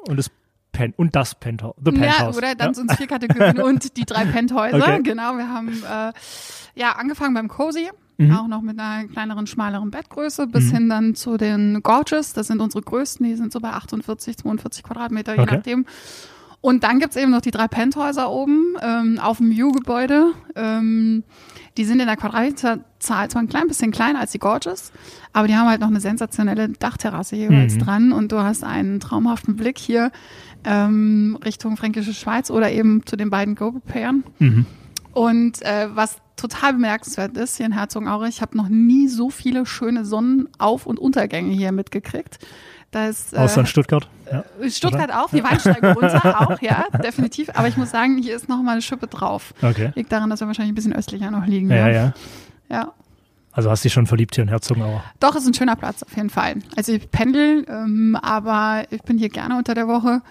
Und 0.08 0.18
das 0.18 0.32
Pen 0.72 0.94
und 0.98 1.16
das 1.16 1.36
Penthouse, 1.36 1.76
the 1.84 1.92
Ja, 1.92 2.00
Penthouse. 2.00 2.38
oder 2.38 2.56
dann 2.56 2.70
ja. 2.70 2.74
sind 2.74 2.92
es 2.92 2.98
vier 2.98 3.08
Kategorien 3.08 3.60
und 3.62 3.98
die 3.98 4.06
drei 4.06 4.26
Penthäuser. 4.26 4.78
Okay. 4.78 5.02
Genau, 5.04 5.36
wir 5.38 5.50
haben 5.50 5.70
äh, 5.84 6.14
ja 6.76 6.94
angefangen 6.94 7.34
beim 7.34 7.48
Cozy, 7.48 7.90
Mhm. 8.20 8.32
auch 8.36 8.48
noch 8.48 8.62
mit 8.62 8.80
einer 8.80 9.08
kleineren, 9.08 9.48
schmaleren 9.48 9.92
Bettgröße, 9.92 10.48
bis 10.48 10.66
Mhm. 10.72 10.76
hin 10.76 10.90
dann 10.90 11.16
zu 11.16 11.38
den 11.38 11.82
Gorgeous. 11.84 12.34
Das 12.34 12.48
sind 12.48 12.60
unsere 12.62 12.84
größten, 12.84 13.26
die 13.26 13.36
sind 13.36 13.52
so 13.52 13.60
bei 13.60 13.70
48, 13.72 14.38
42 14.38 14.84
Quadratmeter, 14.84 15.36
je 15.36 15.42
Okay. 15.42 15.56
nachdem. 15.56 15.86
Und 16.62 16.84
dann 16.84 17.00
gibt's 17.00 17.16
eben 17.16 17.32
noch 17.32 17.40
die 17.40 17.52
drei 17.52 17.70
Penthäuser 17.70 18.30
oben 18.30 18.76
ähm, 18.82 19.18
auf 19.22 19.38
dem 19.38 19.50
View-Gebäude. 19.50 20.34
Ähm, 20.58 21.24
die 21.78 21.86
sind 21.86 22.02
in 22.02 22.08
der 22.08 22.18
Quadratmeterzahl 22.18 23.30
zwar 23.30 23.42
ein 23.42 23.48
klein 23.48 23.68
bisschen 23.70 23.92
kleiner 23.92 24.20
als 24.20 24.32
die 24.34 24.40
Gorgeous, 24.40 24.92
aber 25.32 25.48
die 25.48 25.56
haben 25.56 25.70
halt 25.70 25.80
noch 25.80 25.88
eine 25.88 26.02
sensationelle 26.02 26.68
Dachterrasse 26.68 27.38
jeweils 27.38 27.76
Mhm. 27.76 27.80
dran 27.80 28.12
und 28.12 28.34
du 28.34 28.40
hast 28.44 28.66
einen 28.66 29.00
traumhaften 29.00 29.56
Blick 29.56 29.78
hier 29.78 30.12
ähm, 30.66 31.38
Richtung 31.46 31.78
Fränkische 31.78 32.14
Schweiz 32.14 32.52
oder 32.52 32.70
eben 32.70 33.06
zu 33.06 33.16
den 33.16 33.30
beiden 33.30 33.56
Go-Pairen. 33.56 34.26
Mhm. 34.40 34.66
Und 35.14 35.62
äh, 35.62 35.88
was 35.96 36.18
total 36.40 36.74
bemerkenswert 36.74 37.38
ist 37.38 37.58
hier 37.58 37.66
in 37.66 37.72
Herzogenaurich, 37.72 38.36
ich 38.36 38.42
habe 38.42 38.58
noch 38.58 38.70
nie 38.70 39.08
so 39.08 39.30
viele 39.30 39.66
schöne 39.66 40.06
Sonnenauf- 40.06 40.86
und 40.86 41.00
Untergänge 41.00 41.54
hier 41.54 41.72
mitgekriegt. 41.72 42.40
Da 42.92 43.08
ist, 43.08 43.34
äh, 43.34 43.38
Außer 43.38 43.62
in 43.62 43.68
Stuttgart. 43.68 44.10
Ja. 44.32 44.44
Stuttgart 44.70 45.14
auch, 45.14 45.30
die 45.30 45.44
Weinsteige 45.44 45.94
runter 45.94 46.42
auch, 46.42 46.62
ja, 46.62 46.86
definitiv. 47.04 47.50
Aber 47.54 47.68
ich 47.68 47.78
muss 47.78 47.92
sagen, 47.92 48.18
hier 48.18 48.36
ist 48.36 48.50
noch 48.50 48.62
mal 48.64 48.74
eine 48.74 48.82
Schippe 48.82 49.08
drauf. 49.08 49.54
Okay. 49.62 49.92
Liegt 49.96 50.12
daran, 50.12 50.30
dass 50.30 50.40
wir 50.40 50.48
wahrscheinlich 50.48 50.72
ein 50.72 50.76
bisschen 50.76 50.94
östlicher 50.94 51.30
noch 51.30 51.46
liegen. 51.46 51.70
Ja, 51.70 51.90
ja. 51.90 52.14
ja. 52.70 52.94
Also 53.52 53.70
hast 53.70 53.84
dich 53.84 53.94
schon 53.94 54.08
verliebt 54.08 54.36
hier 54.36 54.44
in 54.44 54.48
Herzogenaurach. 54.48 55.04
Doch, 55.20 55.36
ist 55.36 55.46
ein 55.46 55.54
schöner 55.54 55.76
Platz 55.76 56.02
auf 56.04 56.16
jeden 56.16 56.30
Fall. 56.30 56.56
Also 56.76 56.94
ich 56.94 57.12
pendel, 57.12 57.66
ähm, 57.68 58.18
aber 58.22 58.86
ich 58.90 59.02
bin 59.04 59.18
hier 59.18 59.30
gerne 59.30 59.58
unter 59.58 59.76
der 59.76 59.88
Woche 59.88 60.22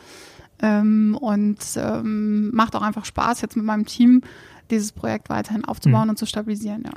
ähm, 0.62 1.16
und 1.20 1.58
ähm, 1.76 2.50
macht 2.52 2.74
auch 2.74 2.82
einfach 2.82 3.04
Spaß, 3.04 3.42
jetzt 3.42 3.56
mit 3.56 3.64
meinem 3.64 3.86
Team 3.86 4.22
dieses 4.70 4.92
Projekt 4.92 5.28
weiterhin 5.30 5.64
aufzubauen 5.64 6.04
Mhm. 6.04 6.10
und 6.10 6.18
zu 6.18 6.26
stabilisieren. 6.26 6.82
Ja. 6.84 6.90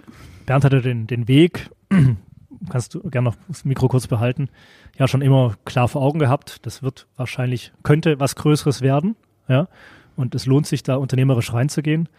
Bernd 0.46 0.64
hatte 0.66 0.82
den, 0.82 1.08
den 1.08 1.28
Weg, 1.28 1.70
kannst 2.70 2.94
du 2.94 3.02
gerne 3.10 3.30
noch 3.30 3.36
das 3.48 3.66
Mikro 3.66 3.88
kurz 3.88 4.08
behalten, 4.08 4.50
ja 4.98 5.08
schon 5.08 5.22
immer 5.22 5.56
klar 5.66 5.88
vor 5.88 6.02
Augen 6.02 6.20
gehabt. 6.20 6.66
Das 6.66 6.84
wird 6.84 7.08
wahrscheinlich, 7.16 7.72
könnte 7.84 8.20
was 8.20 8.36
Größeres 8.36 8.82
werden. 8.82 9.16
Ja. 9.48 9.68
Und 10.16 10.36
es 10.36 10.46
lohnt 10.46 10.68
sich, 10.68 10.84
da 10.84 10.96
unternehmerisch 10.98 11.54
reinzugehen. 11.54 12.10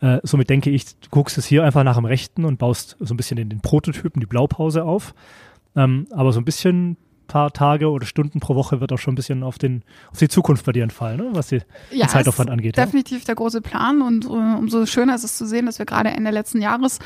Äh, 0.00 0.20
somit 0.22 0.48
denke 0.48 0.70
ich, 0.70 0.98
du 1.00 1.08
guckst 1.10 1.36
es 1.36 1.44
hier 1.44 1.64
einfach 1.64 1.84
nach 1.84 1.96
dem 1.96 2.06
Rechten 2.06 2.44
und 2.44 2.58
baust 2.58 2.96
so 3.00 3.12
ein 3.12 3.16
bisschen 3.16 3.36
den, 3.36 3.50
den 3.50 3.60
Prototypen, 3.60 4.20
die 4.20 4.26
Blaupause 4.26 4.84
auf. 4.84 5.14
Ähm, 5.76 6.06
aber 6.12 6.32
so 6.32 6.40
ein 6.40 6.44
bisschen 6.44 6.96
paar 7.30 7.52
Tage 7.52 7.88
oder 7.88 8.06
Stunden 8.06 8.40
pro 8.40 8.56
Woche 8.56 8.80
wird 8.80 8.92
auch 8.92 8.98
schon 8.98 9.12
ein 9.12 9.14
bisschen 9.14 9.44
auf, 9.44 9.56
den, 9.56 9.82
auf 10.10 10.18
die 10.18 10.28
Zukunft 10.28 10.66
bei 10.66 10.72
dir 10.72 10.82
entfallen, 10.82 11.18
ne? 11.18 11.28
was 11.32 11.48
die, 11.48 11.60
Ja, 11.92 12.06
den 12.06 12.08
Zeitaufwand 12.08 12.50
angeht. 12.50 12.76
Ja? 12.76 12.84
Definitiv 12.84 13.24
der 13.24 13.36
große 13.36 13.60
Plan 13.60 14.02
und 14.02 14.24
äh, 14.24 14.28
umso 14.28 14.84
schöner 14.84 15.14
ist 15.14 15.22
es 15.22 15.36
zu 15.38 15.46
sehen, 15.46 15.66
dass 15.66 15.78
wir 15.78 15.86
gerade 15.86 16.10
Ende 16.10 16.32
letzten 16.32 16.60
Jahres 16.60 16.98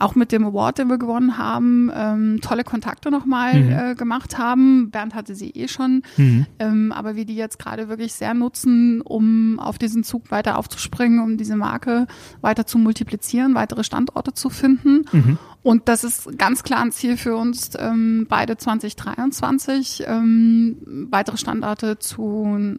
auch 0.00 0.14
mit 0.14 0.32
dem 0.32 0.44
Award, 0.44 0.78
den 0.78 0.88
wir 0.88 0.98
gewonnen 0.98 1.38
haben, 1.38 1.90
ähm, 1.94 2.40
tolle 2.42 2.64
Kontakte 2.64 3.10
nochmal 3.10 3.60
Mhm. 3.62 3.70
äh, 3.72 3.94
gemacht 3.94 4.38
haben. 4.38 4.90
Bernd 4.90 5.14
hatte 5.14 5.34
sie 5.34 5.50
eh 5.50 5.68
schon, 5.68 6.02
Mhm. 6.16 6.46
ähm, 6.58 6.92
aber 6.92 7.16
wir 7.16 7.24
die 7.24 7.36
jetzt 7.36 7.58
gerade 7.58 7.88
wirklich 7.88 8.14
sehr 8.14 8.34
nutzen, 8.34 9.00
um 9.02 9.58
auf 9.60 9.78
diesen 9.78 10.02
Zug 10.02 10.30
weiter 10.30 10.58
aufzuspringen, 10.58 11.20
um 11.20 11.36
diese 11.36 11.56
Marke 11.56 12.06
weiter 12.40 12.66
zu 12.66 12.78
multiplizieren, 12.78 13.54
weitere 13.54 13.84
Standorte 13.84 14.32
zu 14.34 14.50
finden. 14.50 15.04
Mhm. 15.12 15.38
Und 15.62 15.88
das 15.90 16.04
ist 16.04 16.38
ganz 16.38 16.62
klar 16.62 16.80
ein 16.80 16.90
Ziel 16.90 17.18
für 17.18 17.36
uns, 17.36 17.72
ähm, 17.78 18.26
beide 18.30 18.56
2023 18.56 20.04
ähm, 20.06 20.76
weitere 21.10 21.36
Standorte 21.36 21.98
zu, 21.98 22.78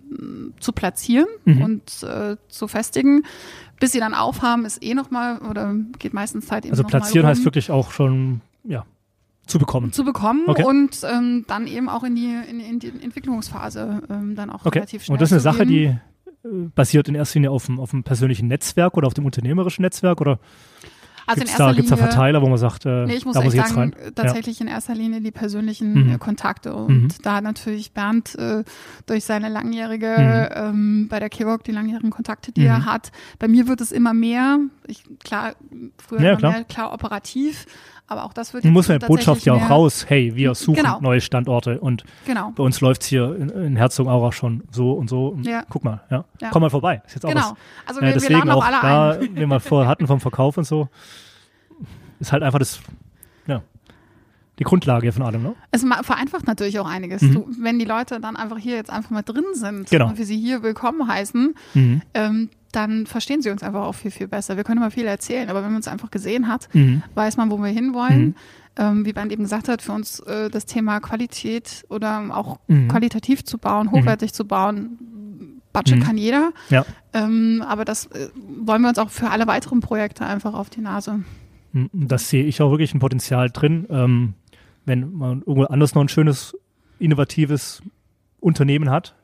zu 0.59 0.71
platzieren 0.71 1.27
Mhm. 1.45 1.61
und 1.61 2.03
äh, 2.03 2.37
zu 2.47 2.67
festigen. 2.67 3.23
Bis 3.79 3.91
sie 3.93 3.99
dann 3.99 4.13
aufhaben, 4.13 4.65
ist 4.65 4.83
eh 4.83 4.93
nochmal, 4.93 5.39
oder 5.39 5.73
geht 5.97 6.13
meistens 6.13 6.45
Zeit 6.45 6.65
eben 6.65 6.71
Also 6.73 6.83
platzieren 6.83 7.25
heißt 7.27 7.43
wirklich 7.45 7.71
auch 7.71 7.91
schon, 7.91 8.41
ja, 8.63 8.85
zu 9.47 9.57
bekommen. 9.57 9.91
zu 9.91 10.03
bekommen 10.05 10.43
Okay. 10.47 10.63
und 10.63 10.99
ähm, 11.03 11.45
dann 11.47 11.65
eben 11.67 11.89
auch 11.89 12.03
in 12.03 12.15
die, 12.15 12.31
in, 12.49 12.59
in 12.59 12.79
die 12.79 12.89
Entwicklungsphase 12.89 14.03
ähm, 14.09 14.35
dann 14.35 14.49
auch 14.51 14.65
Okay. 14.65 14.79
relativ 14.79 15.03
schnell 15.03 15.15
Und 15.15 15.21
das 15.21 15.29
ist 15.31 15.33
eine 15.33 15.41
Sache, 15.41 15.65
die 15.65 15.85
äh, 15.85 15.97
basiert 16.75 17.09
in 17.09 17.15
erster 17.15 17.39
Linie 17.39 17.49
auf 17.51 17.65
dem, 17.65 17.79
auf 17.79 17.89
dem 17.89 18.03
persönlichen 18.03 18.47
Netzwerk 18.47 18.95
oder 18.97 19.07
auf 19.07 19.15
dem 19.15 19.25
unternehmerischen 19.25 19.81
Netzwerk 19.81 20.21
oder 20.21 20.39
also 21.27 21.41
in 21.41 21.47
gibt 21.47 21.49
es 21.51 21.57
da, 21.57 21.65
erster 21.67 21.75
gibt's 21.75 21.89
da 21.89 21.95
Linie 21.95 22.09
Verteiler, 22.09 22.41
wo 22.41 22.47
man 22.49 22.57
sagt, 22.57 22.85
äh, 22.85 23.05
Nee, 23.05 23.15
ich 23.15 23.25
muss 23.25 23.33
da 23.35 23.41
muss 23.41 23.53
ich 23.53 23.59
jetzt 23.59 23.69
sagen, 23.73 23.93
rein? 23.93 24.13
tatsächlich 24.15 24.59
in 24.61 24.67
erster 24.67 24.95
Linie 24.95 25.21
die 25.21 25.31
persönlichen 25.31 26.05
Mhm. 26.07 26.11
äh, 26.13 26.17
Kontakte. 26.17 26.73
Und 26.73 27.03
Mhm. 27.03 27.07
da 27.23 27.35
hat 27.35 27.43
natürlich 27.43 27.91
Bernd 27.93 28.35
äh, 28.35 28.63
durch 29.05 29.23
seine 29.25 29.49
langjährige, 29.49 30.15
Mhm. 30.17 30.55
ähm, 30.55 31.07
bei 31.09 31.19
der 31.19 31.29
Kewok, 31.29 31.63
die 31.63 31.71
langjährigen 31.71 32.09
Kontakte, 32.11 32.51
die 32.51 32.61
Mhm. 32.61 32.67
er 32.67 32.85
hat. 32.85 33.11
Bei 33.39 33.47
mir 33.47 33.67
wird 33.67 33.81
es 33.81 33.91
immer 33.91 34.13
mehr. 34.13 34.59
Ich, 34.87 35.03
klar, 35.23 35.53
früher 35.97 36.21
Ja, 36.21 36.29
immer 36.31 36.37
klar. 36.37 36.51
mehr 36.53 36.63
klar 36.63 36.93
operativ, 36.93 37.65
aber 38.11 38.25
auch 38.25 38.33
das 38.33 38.53
wird 38.53 38.63
jetzt 38.63 38.73
muss 38.73 38.87
man 38.89 38.99
die 38.99 39.05
Botschaft 39.05 39.43
ja 39.45 39.53
auch 39.53 39.69
raus, 39.69 40.05
hey, 40.07 40.35
wir 40.35 40.53
suchen 40.53 40.75
Genau. 40.75 40.99
neue 41.01 41.21
Standorte 41.21 41.79
und 41.79 42.03
genau. 42.25 42.51
bei 42.55 42.63
uns 42.63 42.81
läuft's 42.81 43.05
hier 43.07 43.35
in, 43.35 43.49
in 43.49 43.75
Herzogenaurach 43.77 44.33
schon 44.33 44.63
so 44.71 44.91
und 44.93 45.09
so. 45.09 45.29
Und 45.29 45.45
Ja. 45.47 45.63
Guck 45.69 45.83
mal, 45.83 46.01
ja. 46.09 46.25
Ja. 46.41 46.49
Komm 46.51 46.61
mal 46.63 46.69
vorbei. 46.69 47.01
Ist 47.05 47.15
jetzt 47.15 47.25
auch 47.25 47.29
Genau. 47.29 47.41
was. 47.41 47.53
Also 47.87 48.01
wir, 48.01 48.07
wir 48.09 48.13
deswegen 48.13 48.33
laden 48.39 48.51
auch 48.51 48.57
auch 48.57 48.65
alle 48.65 48.77
da, 48.81 49.11
ein. 49.11 49.35
den 49.35 49.49
wir 49.49 49.59
vorher 49.59 49.89
hatten 49.89 50.07
vom 50.07 50.19
Verkauf 50.19 50.57
und 50.57 50.65
so, 50.65 50.89
ist 52.19 52.31
halt 52.31 52.43
einfach 52.43 52.59
das, 52.59 52.79
ja, 53.47 53.61
die 54.59 54.63
Grundlage 54.63 55.11
von 55.11 55.23
allem, 55.23 55.41
ne? 55.43 55.55
Es 55.71 55.83
vereinfacht 56.03 56.45
natürlich 56.45 56.77
auch 56.79 56.87
einiges. 56.87 57.21
Mhm. 57.21 57.33
Du, 57.33 57.47
wenn 57.59 57.79
die 57.79 57.85
Leute 57.85 58.19
dann 58.19 58.35
einfach 58.35 58.57
hier 58.57 58.75
jetzt 58.75 58.91
einfach 58.91 59.09
mal 59.09 59.23
drin 59.23 59.45
sind 59.53 59.89
Genau. 59.89 60.09
und 60.09 60.17
wir 60.17 60.25
sie 60.25 60.37
hier 60.37 60.61
willkommen 60.61 61.07
heißen, 61.07 61.55
Mhm. 61.73 62.01
ähm, 62.13 62.49
dann 62.71 63.05
verstehen 63.05 63.41
sie 63.41 63.49
uns 63.49 63.63
einfach 63.63 63.83
auch 63.83 63.95
viel, 63.95 64.11
viel 64.11 64.27
besser. 64.27 64.57
Wir 64.57 64.63
können 64.63 64.77
immer 64.79 64.91
viel 64.91 65.05
erzählen, 65.05 65.49
aber 65.49 65.59
wenn 65.63 65.69
man 65.71 65.77
uns 65.77 65.87
einfach 65.87 66.11
gesehen 66.11 66.47
hat, 66.47 66.69
Mhm. 66.73 67.03
weiß 67.15 67.37
man, 67.37 67.51
wo 67.51 67.57
wir 67.57 67.67
hinwollen. 67.67 68.21
Mhm. 68.27 68.35
Ähm, 68.77 69.05
wie 69.05 69.11
Bernd 69.13 69.31
eben 69.33 69.43
gesagt 69.43 69.67
hat, 69.67 69.81
für 69.81 69.91
uns 69.91 70.21
äh, 70.21 70.49
das 70.49 70.65
Thema 70.65 70.99
Qualität 71.01 71.83
oder 71.89 72.23
auch 72.31 72.59
Mhm. 72.67 72.87
qualitativ 72.87 73.43
zu 73.43 73.57
bauen, 73.57 73.91
hochwertig 73.91 74.33
zu 74.33 74.45
bauen, 74.45 74.97
Budget 75.73 75.97
Mhm. 75.99 76.03
kann 76.03 76.17
jeder. 76.17 76.51
Ja. 76.69 76.85
Ähm, 77.13 77.63
aber 77.67 77.83
das 77.85 78.05
äh, 78.07 78.29
wollen 78.61 78.81
wir 78.81 78.89
uns 78.89 78.97
auch 78.97 79.09
für 79.09 79.29
alle 79.29 79.47
weiteren 79.47 79.79
Projekte 79.81 80.25
einfach 80.25 80.53
auf 80.53 80.69
die 80.69 80.81
Nase. 80.81 81.23
Mhm. 81.73 81.89
Das 81.93 82.29
sehe 82.29 82.43
ich 82.45 82.61
auch 82.61 82.71
wirklich 82.71 82.93
ein 82.93 82.99
Potenzial 82.99 83.49
drin. 83.49 83.85
Ähm, 83.89 84.33
wenn 84.85 85.11
man 85.13 85.39
irgendwo 85.39 85.63
anders 85.65 85.93
noch 85.95 86.01
ein 86.01 86.09
schönes, 86.09 86.55
innovatives 86.99 87.81
Unternehmen 88.39 88.89
hat, 88.89 89.15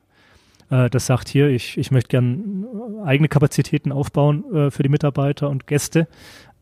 äh, 0.70 0.90
das 0.90 1.06
sagt 1.06 1.28
hier, 1.28 1.48
ich, 1.48 1.78
ich 1.78 1.90
möchte 1.90 2.08
gern 2.08 2.66
eigene 3.04 3.28
Kapazitäten 3.28 3.92
aufbauen 3.92 4.44
äh, 4.54 4.70
für 4.70 4.82
die 4.82 4.88
Mitarbeiter 4.88 5.48
und 5.48 5.66
Gäste, 5.66 6.08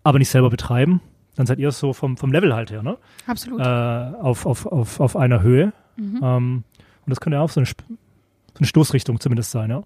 aber 0.03 0.19
nicht 0.19 0.31
selber 0.31 0.51
betreiben, 0.51 1.01
dann 1.35 1.47
seid 1.47 1.59
ihr 1.59 1.71
so 1.73 1.93
vom, 1.93 2.17
vom 2.17 2.33
Level 2.33 2.55
halt 2.55 2.71
her, 2.71 2.83
ne? 2.83 2.97
Absolut. 3.27 3.61
Äh, 3.61 3.65
auf, 3.65 4.47
auf, 4.47 4.67
auf, 4.67 5.01
auf 5.01 5.17
einer 5.17 5.43
Höhe. 5.43 5.73
Mhm. 5.97 6.21
Ähm, 6.23 6.65
und 7.05 7.11
das 7.11 7.21
könnte 7.21 7.37
ja 7.37 7.43
auch 7.43 7.51
so 7.51 7.61
eine, 7.61 7.67
so 7.67 7.75
eine 8.59 8.67
Stoßrichtung 8.67 9.21
zumindest 9.21 9.51
sein, 9.51 9.71
ja. 9.71 9.83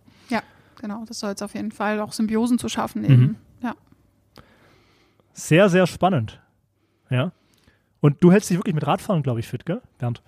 Genau, 0.80 1.04
das 1.06 1.20
soll 1.20 1.32
es 1.32 1.42
auf 1.42 1.54
jeden 1.54 1.72
Fall 1.72 2.00
auch 2.00 2.12
Symbiosen 2.12 2.58
zu 2.58 2.70
schaffen 2.70 3.02
Mhm. 3.02 3.10
eben. 3.10 3.36
Ja. 3.62 3.74
Sehr, 5.34 5.68
sehr 5.68 5.86
spannend. 5.86 6.40
Ja. 7.10 7.32
Und 8.00 8.24
du 8.24 8.32
hältst 8.32 8.48
dich 8.48 8.56
wirklich 8.56 8.74
mit 8.74 8.86
Radfahren, 8.86 9.22
glaube 9.22 9.40
ich, 9.40 9.48
fit, 9.48 9.66
gell, 9.66 9.82
Bernd? 9.98 10.22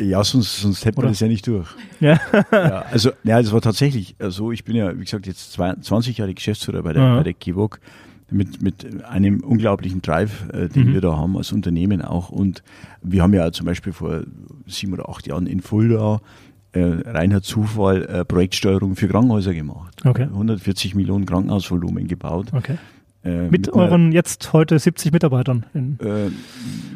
Ja, 0.00 0.22
sonst, 0.24 0.60
sonst 0.60 0.84
hätte 0.84 0.96
man 0.96 1.04
Oder? 1.04 1.12
das 1.12 1.20
ja 1.20 1.28
nicht 1.28 1.46
durch. 1.46 1.68
Ja. 2.00 2.18
ja, 2.52 2.84
also, 2.90 3.10
ja, 3.22 3.40
das 3.40 3.52
war 3.52 3.60
tatsächlich 3.60 4.16
so. 4.20 4.52
Ich 4.52 4.64
bin 4.64 4.74
ja, 4.76 4.96
wie 4.98 5.04
gesagt, 5.04 5.26
jetzt 5.26 5.52
zwei- 5.52 5.74
20 5.74 6.18
Jahre 6.18 6.34
Geschäftsführer 6.34 6.82
bei 6.82 6.92
der, 6.92 7.16
bei 7.16 7.22
der 7.22 7.34
Kivok 7.34 7.80
mit, 8.30 8.62
mit 8.62 9.04
einem 9.04 9.40
unglaublichen 9.40 10.02
Drive, 10.02 10.48
äh, 10.52 10.68
den 10.68 10.88
Mhm. 10.88 10.92
wir 10.94 11.00
da 11.00 11.16
haben 11.16 11.36
als 11.36 11.52
Unternehmen 11.52 12.02
auch. 12.02 12.30
Und 12.30 12.62
wir 13.02 13.22
haben 13.22 13.34
ja 13.34 13.52
zum 13.52 13.66
Beispiel 13.66 13.92
vor 13.92 14.22
sieben 14.66 14.94
oder 14.94 15.08
acht 15.08 15.26
Jahren 15.26 15.46
in 15.46 15.60
Fulda 15.60 16.20
äh, 16.72 16.80
reiner 16.82 17.42
Zufall 17.42 18.04
äh, 18.06 18.24
Projektsteuerung 18.24 18.96
für 18.96 19.06
Krankenhäuser 19.06 19.54
gemacht. 19.54 20.04
Okay. 20.04 20.24
140 20.24 20.96
Millionen 20.96 21.24
Krankenhausvolumen 21.26 22.08
gebaut. 22.08 22.48
Okay. 22.52 22.78
Äh, 23.24 23.48
Mit 23.48 23.72
einer- 23.72 23.82
euren 23.84 24.12
jetzt 24.12 24.52
heute 24.52 24.78
70 24.78 25.10
Mitarbeitern. 25.12 25.64
In, 25.72 25.98
äh, 26.00 26.30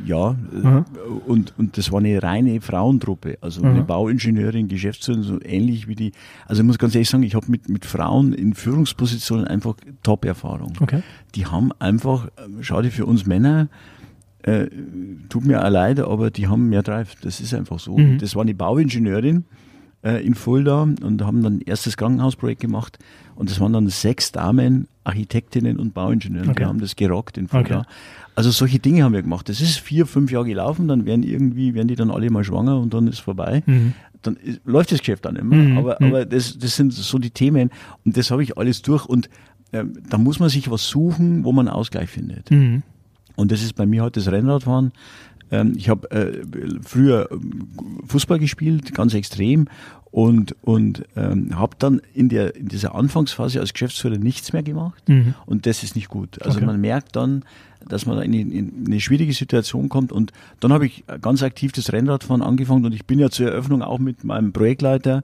ja, 0.05 0.33
Mhm. 0.53 0.85
äh, 0.95 1.31
und, 1.31 1.55
und 1.59 1.79
das 1.79 1.91
war 1.91 2.01
eine 2.01 2.22
reine 2.22 2.61
Frauentruppe, 2.61 3.39
also 3.41 3.62
Mhm. 3.62 3.66
eine 3.68 3.83
Bauingenieurin, 3.83 4.68
Geschäftsführerin, 4.68 5.22
so 5.24 5.41
ähnlich 5.43 5.89
wie 5.89 5.95
die. 5.95 6.12
Also 6.47 6.61
ich 6.62 6.66
muss 6.66 6.79
ganz 6.79 6.95
ehrlich 6.95 7.09
sagen, 7.09 7.22
ich 7.22 7.35
habe 7.35 7.47
mit, 7.51 7.68
mit 7.68 7.87
Frauen 7.87 8.33
in 8.35 8.53
Führungspositionen 8.55 9.47
einfach 9.47 9.74
Top-Erfahrung. 10.03 10.74
okay. 10.81 11.03
Die 11.35 11.47
haben 11.47 11.72
einfach, 11.79 12.29
schade 12.61 12.91
für 12.91 13.07
uns 13.07 13.24
Männer, 13.26 13.68
äh, 14.43 14.66
tut 15.29 15.45
mir 15.47 15.64
auch 15.64 15.70
leid, 15.70 15.99
aber 16.01 16.31
die 16.31 16.47
haben 16.47 16.68
mehr 16.68 16.83
Drive. 16.83 17.14
Das 17.22 17.41
ist 17.41 17.55
einfach 17.55 17.79
so. 17.79 17.97
Mhm. 17.99 18.18
Das 18.18 18.35
war 18.37 18.43
eine 18.43 18.55
Bauingenieurin 18.55 19.45
äh, 20.03 20.25
in 20.25 20.35
Fulda 20.35 20.83
und 20.83 21.23
haben 21.23 21.43
dann 21.43 21.57
ein 21.59 21.61
erstes 21.61 21.97
Krankenhausprojekt 21.97 22.61
gemacht. 22.61 22.99
Und 23.35 23.51
das 23.51 23.61
waren 23.61 23.73
dann 23.73 23.89
sechs 23.89 24.33
Damen, 24.33 24.89
Architektinnen 25.05 25.79
und 25.79 25.95
Bauingenieure. 25.95 26.51
Okay. 26.51 26.61
Die 26.61 26.65
haben 26.67 26.81
das 26.81 26.97
gerockt 26.97 27.39
in 27.39 27.49
Fulda. 27.49 27.81
Okay. 27.81 27.89
Also 28.35 28.51
solche 28.51 28.79
Dinge 28.79 29.03
haben 29.05 29.13
wir 29.13 29.23
gemacht. 29.23 29.49
Das 29.49 29.61
ist 29.61 29.79
vier, 29.79 30.07
fünf 30.07 30.31
Jahre 30.31 30.47
gelaufen, 30.47 30.87
dann 30.89 31.07
werden 31.07 31.23
irgendwie, 31.25 31.75
werden 31.75 31.89
die 31.89 31.97
dann 31.97 32.11
alle 32.11 32.31
mal 32.31 32.45
schwanger 32.45 32.79
und 32.79 32.95
dann 32.95 33.09
ist 33.09 33.19
vorbei. 33.19 33.63
Mhm. 33.67 33.95
Dann 34.23 34.37
ist, 34.37 34.61
läuft 34.65 34.93
das 34.93 35.01
Geschäft 35.01 35.25
dann 35.25 35.37
immer. 35.37 35.57
Mhm. 35.57 35.79
Aber, 35.79 35.97
Mhm. 36.01 36.07
aber 36.09 36.25
das, 36.25 36.59
das 36.59 36.77
sind 36.77 36.93
so 36.93 37.19
die 37.19 37.31
Themen 37.31 37.71
und 38.05 38.17
das 38.17 38.31
habe 38.31 38.43
ich 38.43 38.57
alles 38.57 38.83
durch 38.83 39.07
und 39.07 39.29
ähm, 39.73 39.95
da 40.09 40.19
muss 40.19 40.39
man 40.41 40.49
sich 40.49 40.71
was 40.71 40.89
suchen, 40.89 41.45
wo 41.45 41.53
man 41.53 41.69
Ausgleich 41.69 42.11
findet. 42.11 42.51
Mhm. 42.51 42.83
Und 43.37 43.53
das 43.53 43.63
ist 43.63 43.75
bei 43.75 43.87
mir 43.87 44.03
halt 44.03 44.17
das 44.17 44.31
Rennradfahren. 44.31 44.93
Ähm, 45.51 45.75
ich 45.77 45.89
habe 45.89 46.11
äh, 46.11 46.43
früher 46.83 47.29
ähm, 47.31 47.69
Fußball 48.07 48.39
gespielt, 48.39 48.95
ganz 48.95 49.15
extrem, 49.15 49.69
und, 50.11 50.57
und 50.63 51.05
ähm, 51.17 51.59
habe 51.59 51.77
dann 51.79 52.01
in, 52.15 52.29
der, 52.29 52.57
in 52.57 52.69
dieser 52.69 52.95
Anfangsphase 52.95 53.61
als 53.61 53.73
Geschäftsführer 53.73 54.17
nichts 54.17 54.53
mehr 54.53 54.63
gemacht. 54.63 55.07
Mhm. 55.09 55.35
Und 55.45 55.67
das 55.67 55.83
ist 55.83 55.97
nicht 55.97 56.09
gut. 56.09 56.41
Also 56.43 56.59
Okay. 56.59 56.67
man 56.67 56.81
merkt 56.81 57.15
dann, 57.15 57.45
dass 57.87 58.07
man 58.07 58.21
in, 58.23 58.33
in 58.33 58.85
eine 58.87 59.01
schwierige 59.01 59.33
Situation 59.33 59.89
kommt. 59.89 60.11
Und 60.11 60.33
dann 60.61 60.73
habe 60.73 60.87
ich 60.87 61.05
ganz 61.21 61.43
aktiv 61.43 61.73
das 61.73 61.93
Rennradfahren 61.93 62.43
angefangen 62.43 62.85
und 62.85 62.95
ich 62.95 63.05
bin 63.07 63.19
ja 63.19 63.31
zur 63.31 63.49
Eröffnung 63.49 63.83
auch 63.83 63.99
mit 63.99 64.25
meinem 64.25 64.53
Projektleiter 64.53 65.23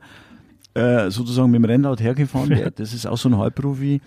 äh, 0.74 1.10
sozusagen 1.10 1.50
mit 1.50 1.60
dem 1.60 1.64
Rennrad 1.64 2.00
hergefahren. 2.00 2.48
Der, 2.50 2.70
das 2.70 2.92
ist 2.92 3.06
auch 3.06 3.18
so 3.18 3.28
ein 3.28 3.38
Halbprofi. 3.38 4.00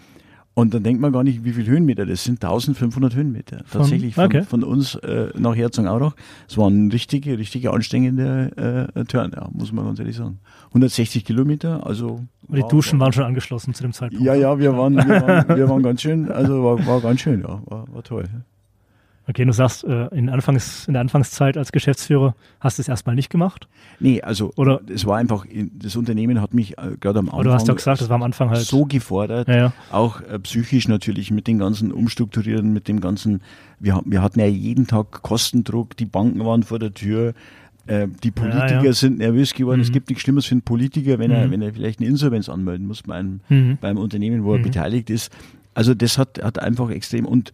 Und 0.58 0.74
dann 0.74 0.82
denkt 0.82 1.00
man 1.00 1.12
gar 1.12 1.24
nicht, 1.24 1.44
wie 1.44 1.54
viele 1.54 1.68
Höhenmeter 1.70 2.08
das 2.08 2.24
sind. 2.24 2.44
1500 2.44 3.14
Höhenmeter. 3.14 3.64
Tatsächlich 3.72 4.16
von, 4.16 4.26
okay. 4.26 4.42
von 4.42 4.64
uns 4.64 4.96
äh, 4.96 5.28
nach 5.38 5.56
Herzogenaurach. 5.56 6.16
Es 6.50 6.58
war 6.58 6.68
ein 6.68 6.90
richtige, 6.90 7.38
richtige 7.38 7.70
anstrengender 7.70 8.88
äh, 8.98 9.06
Turn, 9.06 9.34
ja, 9.36 9.48
muss 9.54 9.72
man 9.72 9.86
ganz 9.86 10.00
ehrlich 10.00 10.16
sagen. 10.16 10.40
160 10.70 11.26
Kilometer, 11.26 11.86
also. 11.86 12.24
Und 12.48 12.58
die 12.58 12.64
war- 12.64 12.70
Duschen 12.70 13.00
war- 13.00 13.06
waren 13.06 13.14
schon 13.14 13.26
angeschlossen 13.26 13.76
zu 13.76 13.84
dem 13.84 13.94
Zeitpunkt. 13.94 14.26
ja, 14.26 14.34
ja, 14.34 14.58
wir 14.58 14.76
waren, 14.76 14.96
wir 14.96 15.06
waren, 15.22 15.48
wir 15.58 15.70
waren 15.70 15.84
ganz 15.84 16.02
schön, 16.02 16.32
also 16.32 16.64
war, 16.64 16.84
war 16.88 17.02
ganz 17.02 17.20
schön, 17.22 17.42
ja, 17.42 17.62
war, 17.66 17.86
war 17.94 18.02
toll. 18.02 18.24
Okay, 19.30 19.44
du 19.44 19.52
sagst, 19.52 19.84
äh, 19.84 20.08
in, 20.16 20.30
Anfangs, 20.30 20.88
in 20.88 20.94
der 20.94 21.02
Anfangszeit 21.02 21.58
als 21.58 21.74
Geschäftsführer 21.74 22.34
hast 22.62 22.78
du 22.78 22.82
es 22.82 22.88
erstmal 22.88 23.14
nicht 23.16 23.30
gemacht. 23.30 23.68
Nee, 24.00 24.22
also 24.22 24.54
Oder- 24.56 24.80
es 24.94 25.06
war 25.06 25.18
einfach, 25.18 25.46
das 25.74 25.98
Unternehmen 25.98 26.40
hat 26.42 26.54
mich 26.54 26.78
äh, 26.78 26.96
gerade 27.00 27.20
am 27.20 27.26
Anfang 27.26 27.34
Aber 27.34 27.44
du 27.44 27.54
hast 27.54 27.68
ja 27.68 27.74
gesagt, 27.74 28.00
das 28.00 28.08
war 28.08 28.16
am 28.16 28.24
Anfang 28.24 28.50
halt. 28.50 28.62
so 28.62 28.86
gefordert, 28.86 29.50
Ja, 29.50 29.56
ja. 29.56 29.74
auch 29.92 30.22
äh, 30.22 30.40
psychisch 30.40 30.88
natürlich 30.88 31.30
mit 31.32 31.46
den 31.48 31.60
ganzen 31.60 31.92
Umstrukturieren, 31.92 32.72
mit 32.72 32.88
dem 32.88 33.02
ganzen, 33.02 33.42
wir, 33.80 34.02
wir 34.06 34.22
hatten 34.22 34.40
ja 34.40 34.46
jeden 34.46 34.88
Tag 34.88 35.24
Kostendruck, 35.24 35.98
die 35.98 36.06
Banken 36.06 36.46
waren 36.46 36.64
vor 36.64 36.80
der 36.80 36.94
Tür, 36.94 37.34
die 38.24 38.32
Politiker 38.32 38.84
ja. 38.84 38.92
sind 38.92 39.18
nervös 39.20 39.54
geworden. 39.54 39.80
Es 39.80 39.88
Mhm. 39.88 39.94
gibt 39.94 40.10
nichts 40.10 40.22
Schlimmes 40.22 40.46
für 40.46 40.52
einen 40.52 40.62
Politiker, 40.62 41.20
wenn 41.20 41.32
er, 41.32 41.48
Mhm. 41.48 41.52
wenn 41.52 41.62
er 41.62 41.74
vielleicht 41.74 42.02
eine 42.02 42.10
Insolvenz 42.10 42.50
anmelden 42.50 42.86
muss 42.86 43.04
bei 43.04 43.16
einem, 43.16 43.40
Mhm. 43.48 43.78
beim 43.80 43.98
Unternehmen, 43.98 44.44
wo 44.44 44.52
er 44.54 44.60
Mhm. 44.60 44.64
beteiligt 44.64 45.10
ist. 45.10 45.32
Also 45.74 45.94
das 45.94 46.18
hat, 46.18 46.44
hat 46.44 46.60
einfach 46.60 46.90
extrem 46.90 47.26
und 47.26 47.54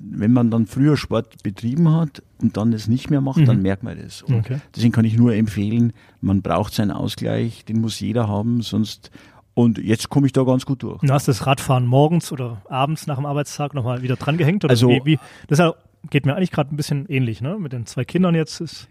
wenn 0.00 0.32
man 0.32 0.50
dann 0.50 0.66
früher 0.66 0.96
Sport 0.96 1.42
betrieben 1.42 1.90
hat 1.94 2.22
und 2.40 2.56
dann 2.56 2.72
es 2.72 2.88
nicht 2.88 3.10
mehr 3.10 3.20
macht, 3.20 3.38
Mhm. 3.38 3.44
dann 3.46 3.62
merkt 3.62 3.82
man 3.82 3.98
das. 4.02 4.22
Okay. 4.24 4.58
deswegen 4.74 4.92
kann 4.92 5.04
ich 5.04 5.16
nur 5.16 5.34
empfehlen, 5.34 5.92
man 6.20 6.40
braucht 6.42 6.72
seinen 6.74 6.90
Ausgleich, 6.90 7.64
den 7.64 7.80
muss 7.80 8.00
jeder 8.00 8.26
haben, 8.28 8.62
sonst 8.62 9.10
und 9.54 9.78
jetzt 9.78 10.08
komme 10.08 10.26
ich 10.26 10.32
da 10.32 10.44
ganz 10.44 10.64
gut 10.64 10.82
durch. 10.82 11.00
Du 11.00 11.12
hast 11.12 11.28
das 11.28 11.46
Radfahren 11.46 11.86
morgens 11.86 12.32
oder 12.32 12.62
abends 12.70 13.06
nach 13.06 13.16
dem 13.16 13.26
Arbeitstag 13.26 13.74
nochmal 13.74 14.00
wieder 14.02 14.16
dran 14.16 14.38
gehängt? 14.38 14.64
Oder 14.64 14.70
Also- 14.72 14.88
wie, 14.88 15.02
wie, 15.04 15.18
das 15.48 15.60
geht 16.08 16.24
mir 16.24 16.34
eigentlich 16.36 16.52
gerade 16.52 16.72
ein 16.72 16.76
bisschen 16.76 17.04
ähnlich, 17.08 17.42
ne? 17.42 17.58
Mit 17.58 17.72
den 17.74 17.84
zwei 17.84 18.04
Kindern 18.04 18.34
jetzt 18.34 18.60
ist, 18.60 18.88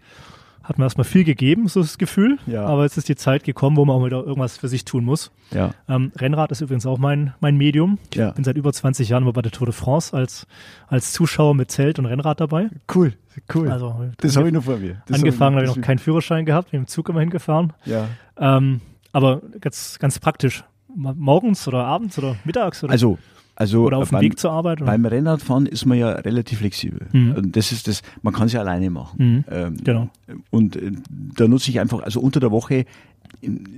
hat 0.70 0.78
mir 0.78 0.84
erstmal 0.84 1.04
viel 1.04 1.24
gegeben, 1.24 1.68
so 1.68 1.80
das 1.82 1.98
Gefühl. 1.98 2.38
Ja. 2.46 2.64
Aber 2.64 2.84
jetzt 2.84 2.96
ist 2.96 3.08
die 3.08 3.16
Zeit 3.16 3.44
gekommen, 3.44 3.76
wo 3.76 3.84
man 3.84 3.96
auch 3.96 4.06
wieder 4.06 4.24
irgendwas 4.24 4.56
für 4.56 4.68
sich 4.68 4.84
tun 4.86 5.04
muss. 5.04 5.30
Ja, 5.50 5.74
Ähm, 5.88 6.12
Rennrad 6.16 6.50
ist 6.52 6.62
übrigens 6.62 6.86
auch 6.86 6.96
mein, 6.96 7.34
mein 7.40 7.56
Medium. 7.58 7.98
Ich 8.10 8.16
Ja. 8.16 8.30
bin 8.30 8.44
seit 8.44 8.56
über 8.56 8.72
20 8.72 9.08
Jahren 9.10 9.24
immer 9.24 9.32
bei 9.34 9.42
der 9.42 9.52
Tour 9.52 9.66
de 9.66 9.74
France 9.74 10.16
als, 10.16 10.46
als 10.86 11.12
Zuschauer 11.12 11.54
mit 11.54 11.70
Zelt 11.70 11.98
und 11.98 12.06
Rennrad 12.06 12.40
dabei. 12.40 12.70
cool, 12.94 13.12
cool. 13.54 13.70
Also 13.70 13.94
das 14.18 14.36
habe 14.36 14.46
ich 14.48 14.54
noch 14.54 14.64
vor 14.64 14.78
mir. 14.78 15.02
Das 15.06 15.18
angefangen, 15.18 15.56
habe 15.56 15.66
ich 15.66 15.74
noch 15.76 15.82
keinen 15.82 15.98
Führerschein 15.98 16.46
gehabt, 16.46 16.70
bin 16.70 16.80
im 16.80 16.86
Zug 16.86 17.08
immer 17.10 17.20
hingefahren. 17.20 17.72
Ja. 17.84 18.06
Ähm, 18.38 18.80
aber 19.12 19.42
ganz, 19.60 19.98
ganz 19.98 20.18
praktisch. 20.18 20.64
Morgens 20.94 21.66
oder 21.68 21.84
abends 21.84 22.16
oder 22.18 22.36
mittags 22.44 22.82
oder, 22.82 22.92
Also, 22.92 23.18
also 23.60 23.84
oder 23.84 23.98
auf 23.98 24.08
dem 24.08 24.12
beim, 24.14 24.22
Weg 24.22 24.38
zur 24.38 24.52
Arbeit. 24.52 24.80
Oder? 24.80 24.90
beim 24.90 25.04
Rennradfahren 25.04 25.66
ist 25.66 25.84
man 25.84 25.98
ja 25.98 26.10
relativ 26.12 26.58
flexibel. 26.60 27.06
Mhm. 27.12 27.52
Das 27.52 27.72
ist 27.72 27.86
das, 27.88 28.02
man 28.22 28.32
kann 28.32 28.46
es 28.46 28.54
ja 28.54 28.60
alleine 28.60 28.88
machen. 28.90 29.16
Mhm. 29.18 29.44
Ähm, 29.50 29.76
Genau. 29.84 30.08
Und 30.50 30.76
äh, 30.76 30.92
da 31.36 31.46
nutze 31.46 31.70
ich 31.70 31.78
einfach, 31.78 32.00
also 32.02 32.20
unter 32.20 32.40
der 32.40 32.50
Woche 32.50 32.86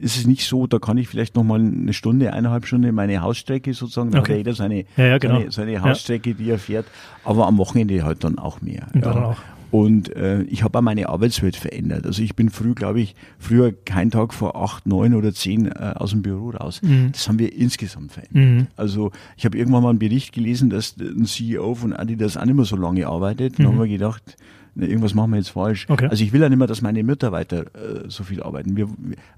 ist 0.01 0.17
es 0.17 0.27
nicht 0.27 0.47
so, 0.47 0.67
da 0.67 0.79
kann 0.79 0.99
ich 0.99 1.09
vielleicht 1.09 1.35
nochmal 1.35 1.61
eine 1.61 1.93
Stunde, 1.93 2.33
eineinhalb 2.33 2.65
Stunden 2.67 2.95
meine 2.95 3.21
Hausstrecke 3.23 3.75
sozusagen, 3.75 4.11
da 4.11 4.19
hat 4.19 4.25
Okay. 4.25 4.33
ja 4.33 4.39
jeder 4.39 4.55
seine, 4.55 4.85
Ja, 4.97 5.05
ja, 5.07 5.19
genau. 5.19 5.39
seine, 5.39 5.51
seine 5.51 5.83
Hausstrecke, 5.83 6.35
die 6.35 6.49
er 6.51 6.59
fährt, 6.59 6.87
aber 7.25 7.47
am 7.47 7.59
Wochenende 7.59 8.03
halt 8.05 8.25
dann 8.25 8.39
auch 8.39 8.61
mehr. 8.61 8.87
Und 8.95 9.05
dann 9.05 9.19
auch. 9.19 9.37
Und 9.73 10.15
äh, 10.15 10.43
ich 10.43 10.63
habe 10.63 10.79
auch 10.79 10.83
meine 10.83 11.09
Arbeitswelt 11.09 11.57
verändert. 11.57 12.05
Also 12.07 12.23
ich 12.23 12.37
bin 12.37 12.51
früh, 12.51 12.75
glaube 12.75 13.01
ich, 13.01 13.15
früher 13.39 13.73
kein 13.73 14.11
Tag 14.11 14.35
vor 14.35 14.55
acht, 14.55 14.87
neun 14.87 15.15
oder 15.15 15.33
zehn 15.33 15.67
äh, 15.67 15.95
aus 15.97 16.11
dem 16.11 16.21
Büro 16.21 16.51
raus. 16.51 16.81
Mhm. 16.83 17.09
Das 17.13 17.27
haben 17.27 17.39
wir 17.39 17.51
insgesamt 17.57 18.13
verändert. 18.13 18.35
Mhm. 18.35 18.67
Also 18.77 19.13
ich 19.37 19.47
habe 19.47 19.57
irgendwann 19.57 19.83
mal 19.83 19.89
einen 19.89 19.99
Bericht 19.99 20.35
gelesen, 20.35 20.69
dass 20.69 20.95
ein 20.99 21.25
CEO 21.25 21.75
von 21.75 21.95
Adidas 21.95 22.37
auch 22.37 22.45
nicht 22.45 22.55
mehr 22.55 22.67
so 22.67 22.77
lange 22.77 23.07
arbeitet. 23.07 23.59
Dann 23.59 23.65
Mhm. 23.67 23.71
haben 23.71 23.81
wir 23.81 23.89
gedacht, 23.89 24.37
na, 24.75 24.87
irgendwas 24.87 25.15
machen 25.15 25.31
wir 25.33 25.37
jetzt 25.39 25.51
falsch. 25.51 25.87
Okay. 25.91 26.07
Also 26.07 26.25
ich 26.25 26.33
will 26.33 26.41
ja 26.41 26.49
nicht 26.49 26.59
mehr, 26.59 26.67
dass 26.67 26.81
meine 26.81 27.03
Mitarbeiter 27.05 27.67
äh, 27.75 28.09
so 28.09 28.25
viel 28.25 28.43
arbeiten. 28.43 28.77
Wir, 28.77 28.89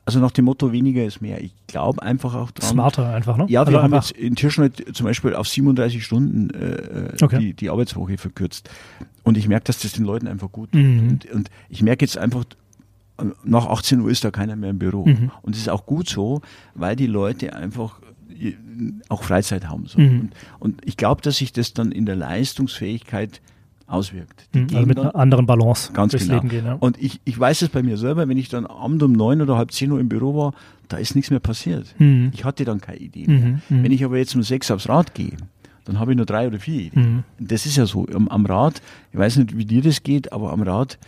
also 0.04 0.20
nach 0.20 0.30
dem 0.30 0.44
Motto 0.44 0.70
weniger 0.72 1.04
ist 1.04 1.20
mehr. 1.20 1.42
Ich 1.42 1.52
glaube 1.66 2.02
einfach 2.02 2.34
auch 2.34 2.50
dran. 2.52 2.70
Smarter 2.70 3.08
einfach, 3.12 3.36
ne? 3.36 3.44
Ja, 3.48 3.62
wir 3.62 3.66
Also 3.66 3.78
haben 3.82 3.92
einfach- 3.94 4.08
jetzt 4.10 4.16
in 4.18 4.36
Tirschneit 4.36 4.84
zum 4.92 5.06
Beispiel 5.06 5.34
auf 5.34 5.48
37 5.48 6.04
Stunden 6.04 6.50
äh, 6.50 7.12
Okay. 7.22 7.38
die, 7.38 7.54
die 7.54 7.70
Arbeitswoche 7.70 8.16
verkürzt. 8.18 8.70
Und 9.24 9.36
ich 9.36 9.48
merke, 9.48 9.64
dass 9.64 9.78
das 9.80 9.92
den 9.92 10.04
Leuten 10.04 10.28
einfach 10.28 10.52
gut 10.52 10.70
tut. 10.72 10.80
Mhm. 10.82 11.08
Und, 11.08 11.30
und 11.30 11.50
ich 11.68 11.82
merke 11.82 12.04
jetzt 12.04 12.16
einfach, 12.18 12.44
nach 13.44 13.66
18 13.66 14.00
Uhr 14.00 14.10
ist 14.10 14.24
da 14.24 14.30
keiner 14.30 14.54
mehr 14.56 14.70
im 14.70 14.78
Büro. 14.78 15.06
Mhm. 15.06 15.30
Und 15.42 15.54
das 15.54 15.62
ist 15.62 15.68
auch 15.68 15.86
gut 15.86 16.08
so, 16.08 16.42
weil 16.74 16.94
die 16.96 17.06
Leute 17.06 17.54
einfach 17.54 18.00
äh, 18.38 18.54
auch 19.08 19.22
Freizeit 19.24 19.68
haben. 19.68 19.86
So. 19.86 20.00
Mhm. 20.00 20.20
Und, 20.20 20.32
und 20.58 20.80
ich 20.84 20.96
glaube, 20.96 21.22
dass 21.22 21.36
sich 21.38 21.52
das 21.52 21.72
dann 21.74 21.90
in 21.92 22.06
der 22.06 22.16
Leistungsfähigkeit 22.16 23.40
auswirkt. 23.86 24.48
Die 24.54 24.60
Mhm, 24.60 24.68
also 24.74 24.86
mit 24.86 24.98
dann- 24.98 25.04
einer 25.06 25.16
anderen 25.16 25.46
Balance 25.46 25.92
Ganz 25.92 26.12
durchs 26.12 26.26
genau. 26.26 26.36
Leben 26.38 26.48
gehen. 26.48 26.64
Ja. 26.66 26.74
Und 26.74 27.00
ich, 27.02 27.20
ich 27.24 27.38
weiß 27.38 27.62
es 27.62 27.68
bei 27.68 27.82
mir 27.82 27.96
selber, 27.96 28.26
wenn 28.28 28.36
ich 28.38 28.48
dann 28.48 28.66
abend 28.66 29.02
um 29.02 29.12
neun 29.12 29.40
oder 29.42 29.56
halb 29.56 29.72
zehn 29.72 29.90
Uhr 29.92 30.00
im 30.00 30.08
Büro 30.08 30.34
war, 30.36 30.52
da 30.88 30.96
ist 30.96 31.14
nichts 31.14 31.30
mehr 31.30 31.40
passiert. 31.40 31.94
Mhm. 31.98 32.30
Ich 32.34 32.44
hatte 32.44 32.64
dann 32.64 32.80
keine 32.80 32.98
Idee 32.98 33.24
Mhm, 33.26 33.34
mehr. 33.40 33.60
mhm. 33.68 33.82
Wenn 33.84 33.92
ich 33.92 34.04
aber 34.04 34.18
jetzt 34.18 34.34
um 34.34 34.42
sechs 34.42 34.70
aufs 34.70 34.88
Rad 34.88 35.14
gehe, 35.14 35.36
dann 35.84 35.98
habe 35.98 36.12
ich 36.12 36.16
nur 36.16 36.24
drei 36.26 36.46
oder 36.46 36.58
vier 36.58 36.80
Ideen. 36.80 37.24
Das 37.38 37.66
ist 37.66 37.76
ja 37.76 37.84
so. 37.84 38.06
Am, 38.14 38.28
am 38.28 38.46
Rad, 38.46 38.80
ich 39.12 39.18
weiß 39.18 39.36
nicht, 39.36 39.56
wie 39.56 39.66
dir 39.66 39.82
das 39.82 40.02
geht, 40.02 40.32
aber 40.32 40.52
am 40.52 40.62
Rad 40.62 40.98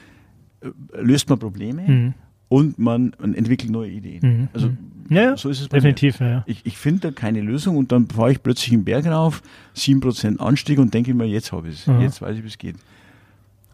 äh, 0.61 0.69
löst 1.01 1.29
man 1.31 1.39
Probleme. 1.39 2.13
Und 2.49 2.79
man, 2.79 3.13
man 3.19 3.35
entwickelt 3.35 3.71
neue 3.71 3.91
Ideen. 3.91 4.21
Mhm. 4.23 4.49
Also 4.53 4.71
Ja, 5.11 5.23
ja, 5.23 5.37
so 5.37 5.49
ist 5.49 5.61
es 5.61 5.69
bei 5.69 5.77
mir. 5.79 5.93
definitiv. 5.93 6.21
Ja, 6.21 6.29
ja. 6.29 6.45
Ich, 6.47 6.65
ich 6.65 6.79
finde 6.79 7.01
da 7.01 7.11
keine 7.11 7.41
Lösung 7.41 7.77
und 7.77 7.93
dann 7.93 8.07
fahre 8.09 8.33
ich 8.33 8.43
plötzlich 8.43 8.73
einen 8.73 8.85
Berg 8.85 9.07
rauf, 9.07 9.43
7% 9.77 10.39
Anstieg 10.39 10.79
und 10.79 10.93
denke 10.95 11.13
mir, 11.15 11.27
jetzt 11.27 11.53
habe 11.53 11.69
ich 11.69 11.81
es. 11.81 11.89
Aha. 11.89 12.01
Jetzt 12.01 12.23
weiß 12.23 12.37
ich, 12.37 12.43
wie 12.45 12.49
es 12.49 12.59
geht. 12.59 12.77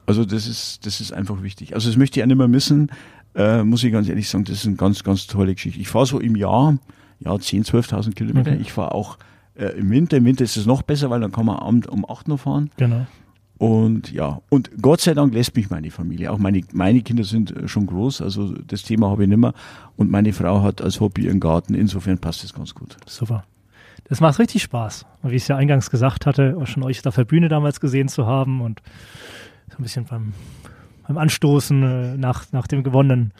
Also 0.07 0.25
das 0.25 0.47
ist, 0.47 0.85
das 0.85 1.01
ist 1.01 1.12
einfach 1.12 1.43
wichtig. 1.43 1.75
Also 1.75 1.89
das 1.89 1.97
möchte 1.97 2.18
ich 2.18 2.25
auch 2.25 2.27
nicht 2.29 2.37
mehr 2.39 2.49
missen, 2.49 2.91
äh, 3.35 3.62
muss 3.62 3.83
ich 3.85 3.93
ganz 3.93 4.09
ehrlich 4.09 4.29
sagen, 4.29 4.45
das 4.45 4.57
ist 4.59 4.66
eine 4.66 4.77
ganz, 4.77 5.03
ganz 5.05 5.27
tolle 5.27 5.55
Geschichte. 5.55 5.81
Ich 5.81 5.89
fahre 5.89 6.07
so 6.07 6.18
im 6.20 6.37
Jahr, 6.37 6.77
ja, 7.20 7.31
10.000, 7.33 7.66
12.000 7.89 8.14
Kilometer. 8.14 8.51
Okay. 8.53 8.61
Ich 8.61 8.73
fahre 8.73 8.93
auch 8.93 9.16
äh, 9.55 9.66
im 9.79 9.91
Winter. 9.91 10.16
Im 10.16 10.25
Winter 10.25 10.45
ist 10.45 10.57
es 10.57 10.66
noch 10.66 10.83
besser, 10.83 11.09
weil 11.09 11.20
dann 11.20 11.31
kann 11.33 11.47
man 11.47 11.57
abend 11.57 11.87
um 11.87 12.05
8 12.09 12.29
Uhr 12.29 12.37
fahren. 12.39 12.70
Genau. 12.77 13.07
Und 13.63 14.11
ja, 14.11 14.41
und 14.49 14.73
Gott 14.83 15.03
sei 15.03 15.15
Dank 15.15 15.33
lässt 15.35 15.55
mich 15.55 15.71
meine 15.71 15.93
Familie. 15.93 16.33
Auch 16.33 16.39
meine, 16.39 16.63
meine 16.73 17.01
Kinder 17.01 17.23
sind 17.23 17.57
äh, 17.57 17.69
schon 17.69 17.87
groß, 17.87 18.21
also 18.21 18.55
das 18.55 18.83
Thema 18.83 19.09
habe 19.09 19.23
ich 19.23 19.29
nicht 19.29 19.39
mehr. 19.39 19.55
Und 19.97 20.11
meine 20.11 20.33
Frau 20.33 20.63
hat 20.63 20.83
als 20.83 20.99
Hobby 20.99 21.27
ihren 21.27 21.39
Garten. 21.39 21.75
Insofern 21.75 22.19
passt 22.19 22.43
es 22.43 22.53
ganz 22.53 22.75
gut. 22.75 22.97
Super. 23.07 23.45
Das 24.09 24.21
macht 24.21 24.41
richtig 24.41 24.65
Spaß. 24.65 25.07
Und 25.23 25.31
wie 25.31 25.37
ich 25.37 25.43
es 25.43 25.49
ja 25.49 25.57
eingangs 25.57 25.91
gesagt 25.91 26.27
hatte, 26.27 26.57
auch 26.61 26.67
schon 26.67 26.83
euch 26.83 27.07
auf 27.07 27.15
der 27.15 27.25
Bühne 27.25 27.49
damals 27.49 27.79
gesehen 27.79 28.09
zu 28.09 28.27
haben 28.27 28.63
und 28.63 28.83
so 29.69 29.77
ein 29.79 29.85
bisschen 29.85 30.07
beim, 30.07 30.33
beim 31.07 31.17
Anstoßen 31.17 31.83
äh, 31.85 32.17
nach, 32.17 32.51
nach 32.51 32.67
dem 32.67 32.83
gewonnenen 32.83 33.33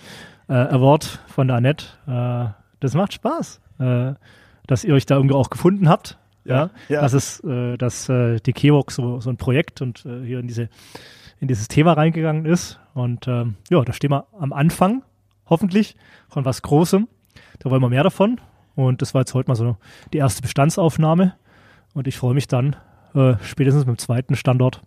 äh, 0.49 0.53
Award 0.53 1.19
von 1.27 1.49
der 1.49 1.57
Annette. 1.57 1.87
Äh, 2.07 2.53
das 2.79 2.95
macht 2.95 3.13
Spaß, 3.13 3.61
äh, 3.81 4.13
dass 4.69 4.85
ihr 4.85 4.95
euch 4.95 5.07
da 5.07 5.17
irgendwie 5.17 5.35
auch 5.35 5.51
gefunden 5.51 5.89
habt. 5.89 6.17
Ja, 6.45 6.71
Ja, 6.89 7.01
dass 7.03 7.13
es, 7.13 7.41
äh, 7.45 7.77
dass 7.77 8.09
äh, 8.09 8.41
die 8.41 8.53
Kewok 8.53 8.91
so, 8.91 9.21
so 9.21 9.31
ein 9.31 9.37
Projekt 9.37 9.81
und 9.81 10.05
äh, 10.07 10.25
hier 10.25 10.41
in 10.41 10.47
diese 10.47 10.69
in 11.43 11.49
dieses 11.49 11.67
Thema 11.67 11.95
reingegangen 11.95 12.47
ist. 12.47 12.79
Und 12.95 13.27
ähm, 13.27 13.57
ja, 13.69 13.83
da 13.83 13.93
stehen 13.93 14.13
wir 14.13 14.27
am 14.39 14.53
Anfang, 14.53 15.03
hoffentlich, 15.47 15.97
von 16.29 16.45
was 16.45 16.63
Großem. 16.63 17.09
Da 17.59 17.71
wollen 17.71 17.83
wir 17.83 17.89
mehr 17.89 18.05
davon. 18.05 18.41
Und 18.77 19.03
das 19.03 19.13
war 19.13 19.23
jetzt 19.23 19.35
heute 19.35 19.51
mal 19.51 19.57
so 19.57 19.77
die 20.13 20.19
erste 20.19 20.41
Bestandsaufnahme. 20.41 21.35
Und 21.95 22.07
ich 22.07 22.17
freue 22.17 22.35
mich 22.35 22.47
dann, 22.47 22.77
äh, 23.15 23.35
spätestens 23.43 23.87
mit 23.87 23.97
dem 23.97 23.99
zweiten 23.99 24.37
Standort 24.37 24.83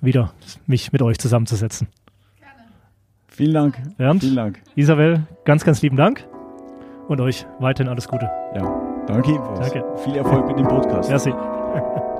wieder 0.00 0.34
mich 0.66 0.92
mit 0.92 1.02
euch 1.02 1.18
zusammenzusetzen. 1.18 1.86
Vielen 3.28 3.54
Dank. 3.54 3.96
Bernd, 3.96 4.22
Vielen 4.22 4.36
Dank. 4.36 4.62
Isabel, 4.74 5.26
ganz, 5.44 5.64
ganz 5.64 5.82
lieben 5.82 5.96
Dank. 5.96 6.26
Und 7.08 7.20
euch 7.20 7.46
weiterhin 7.60 7.88
alles 7.88 8.08
Gute. 8.08 8.28
Ja, 8.54 8.80
danke 9.06 9.32
ebenfalls. 9.32 9.60
Danke. 9.60 9.84
Viel 9.98 10.16
Erfolg 10.16 10.46
mit 10.48 10.58
dem 10.58 10.66
Podcast. 10.66 11.08
Merci. 11.08 11.32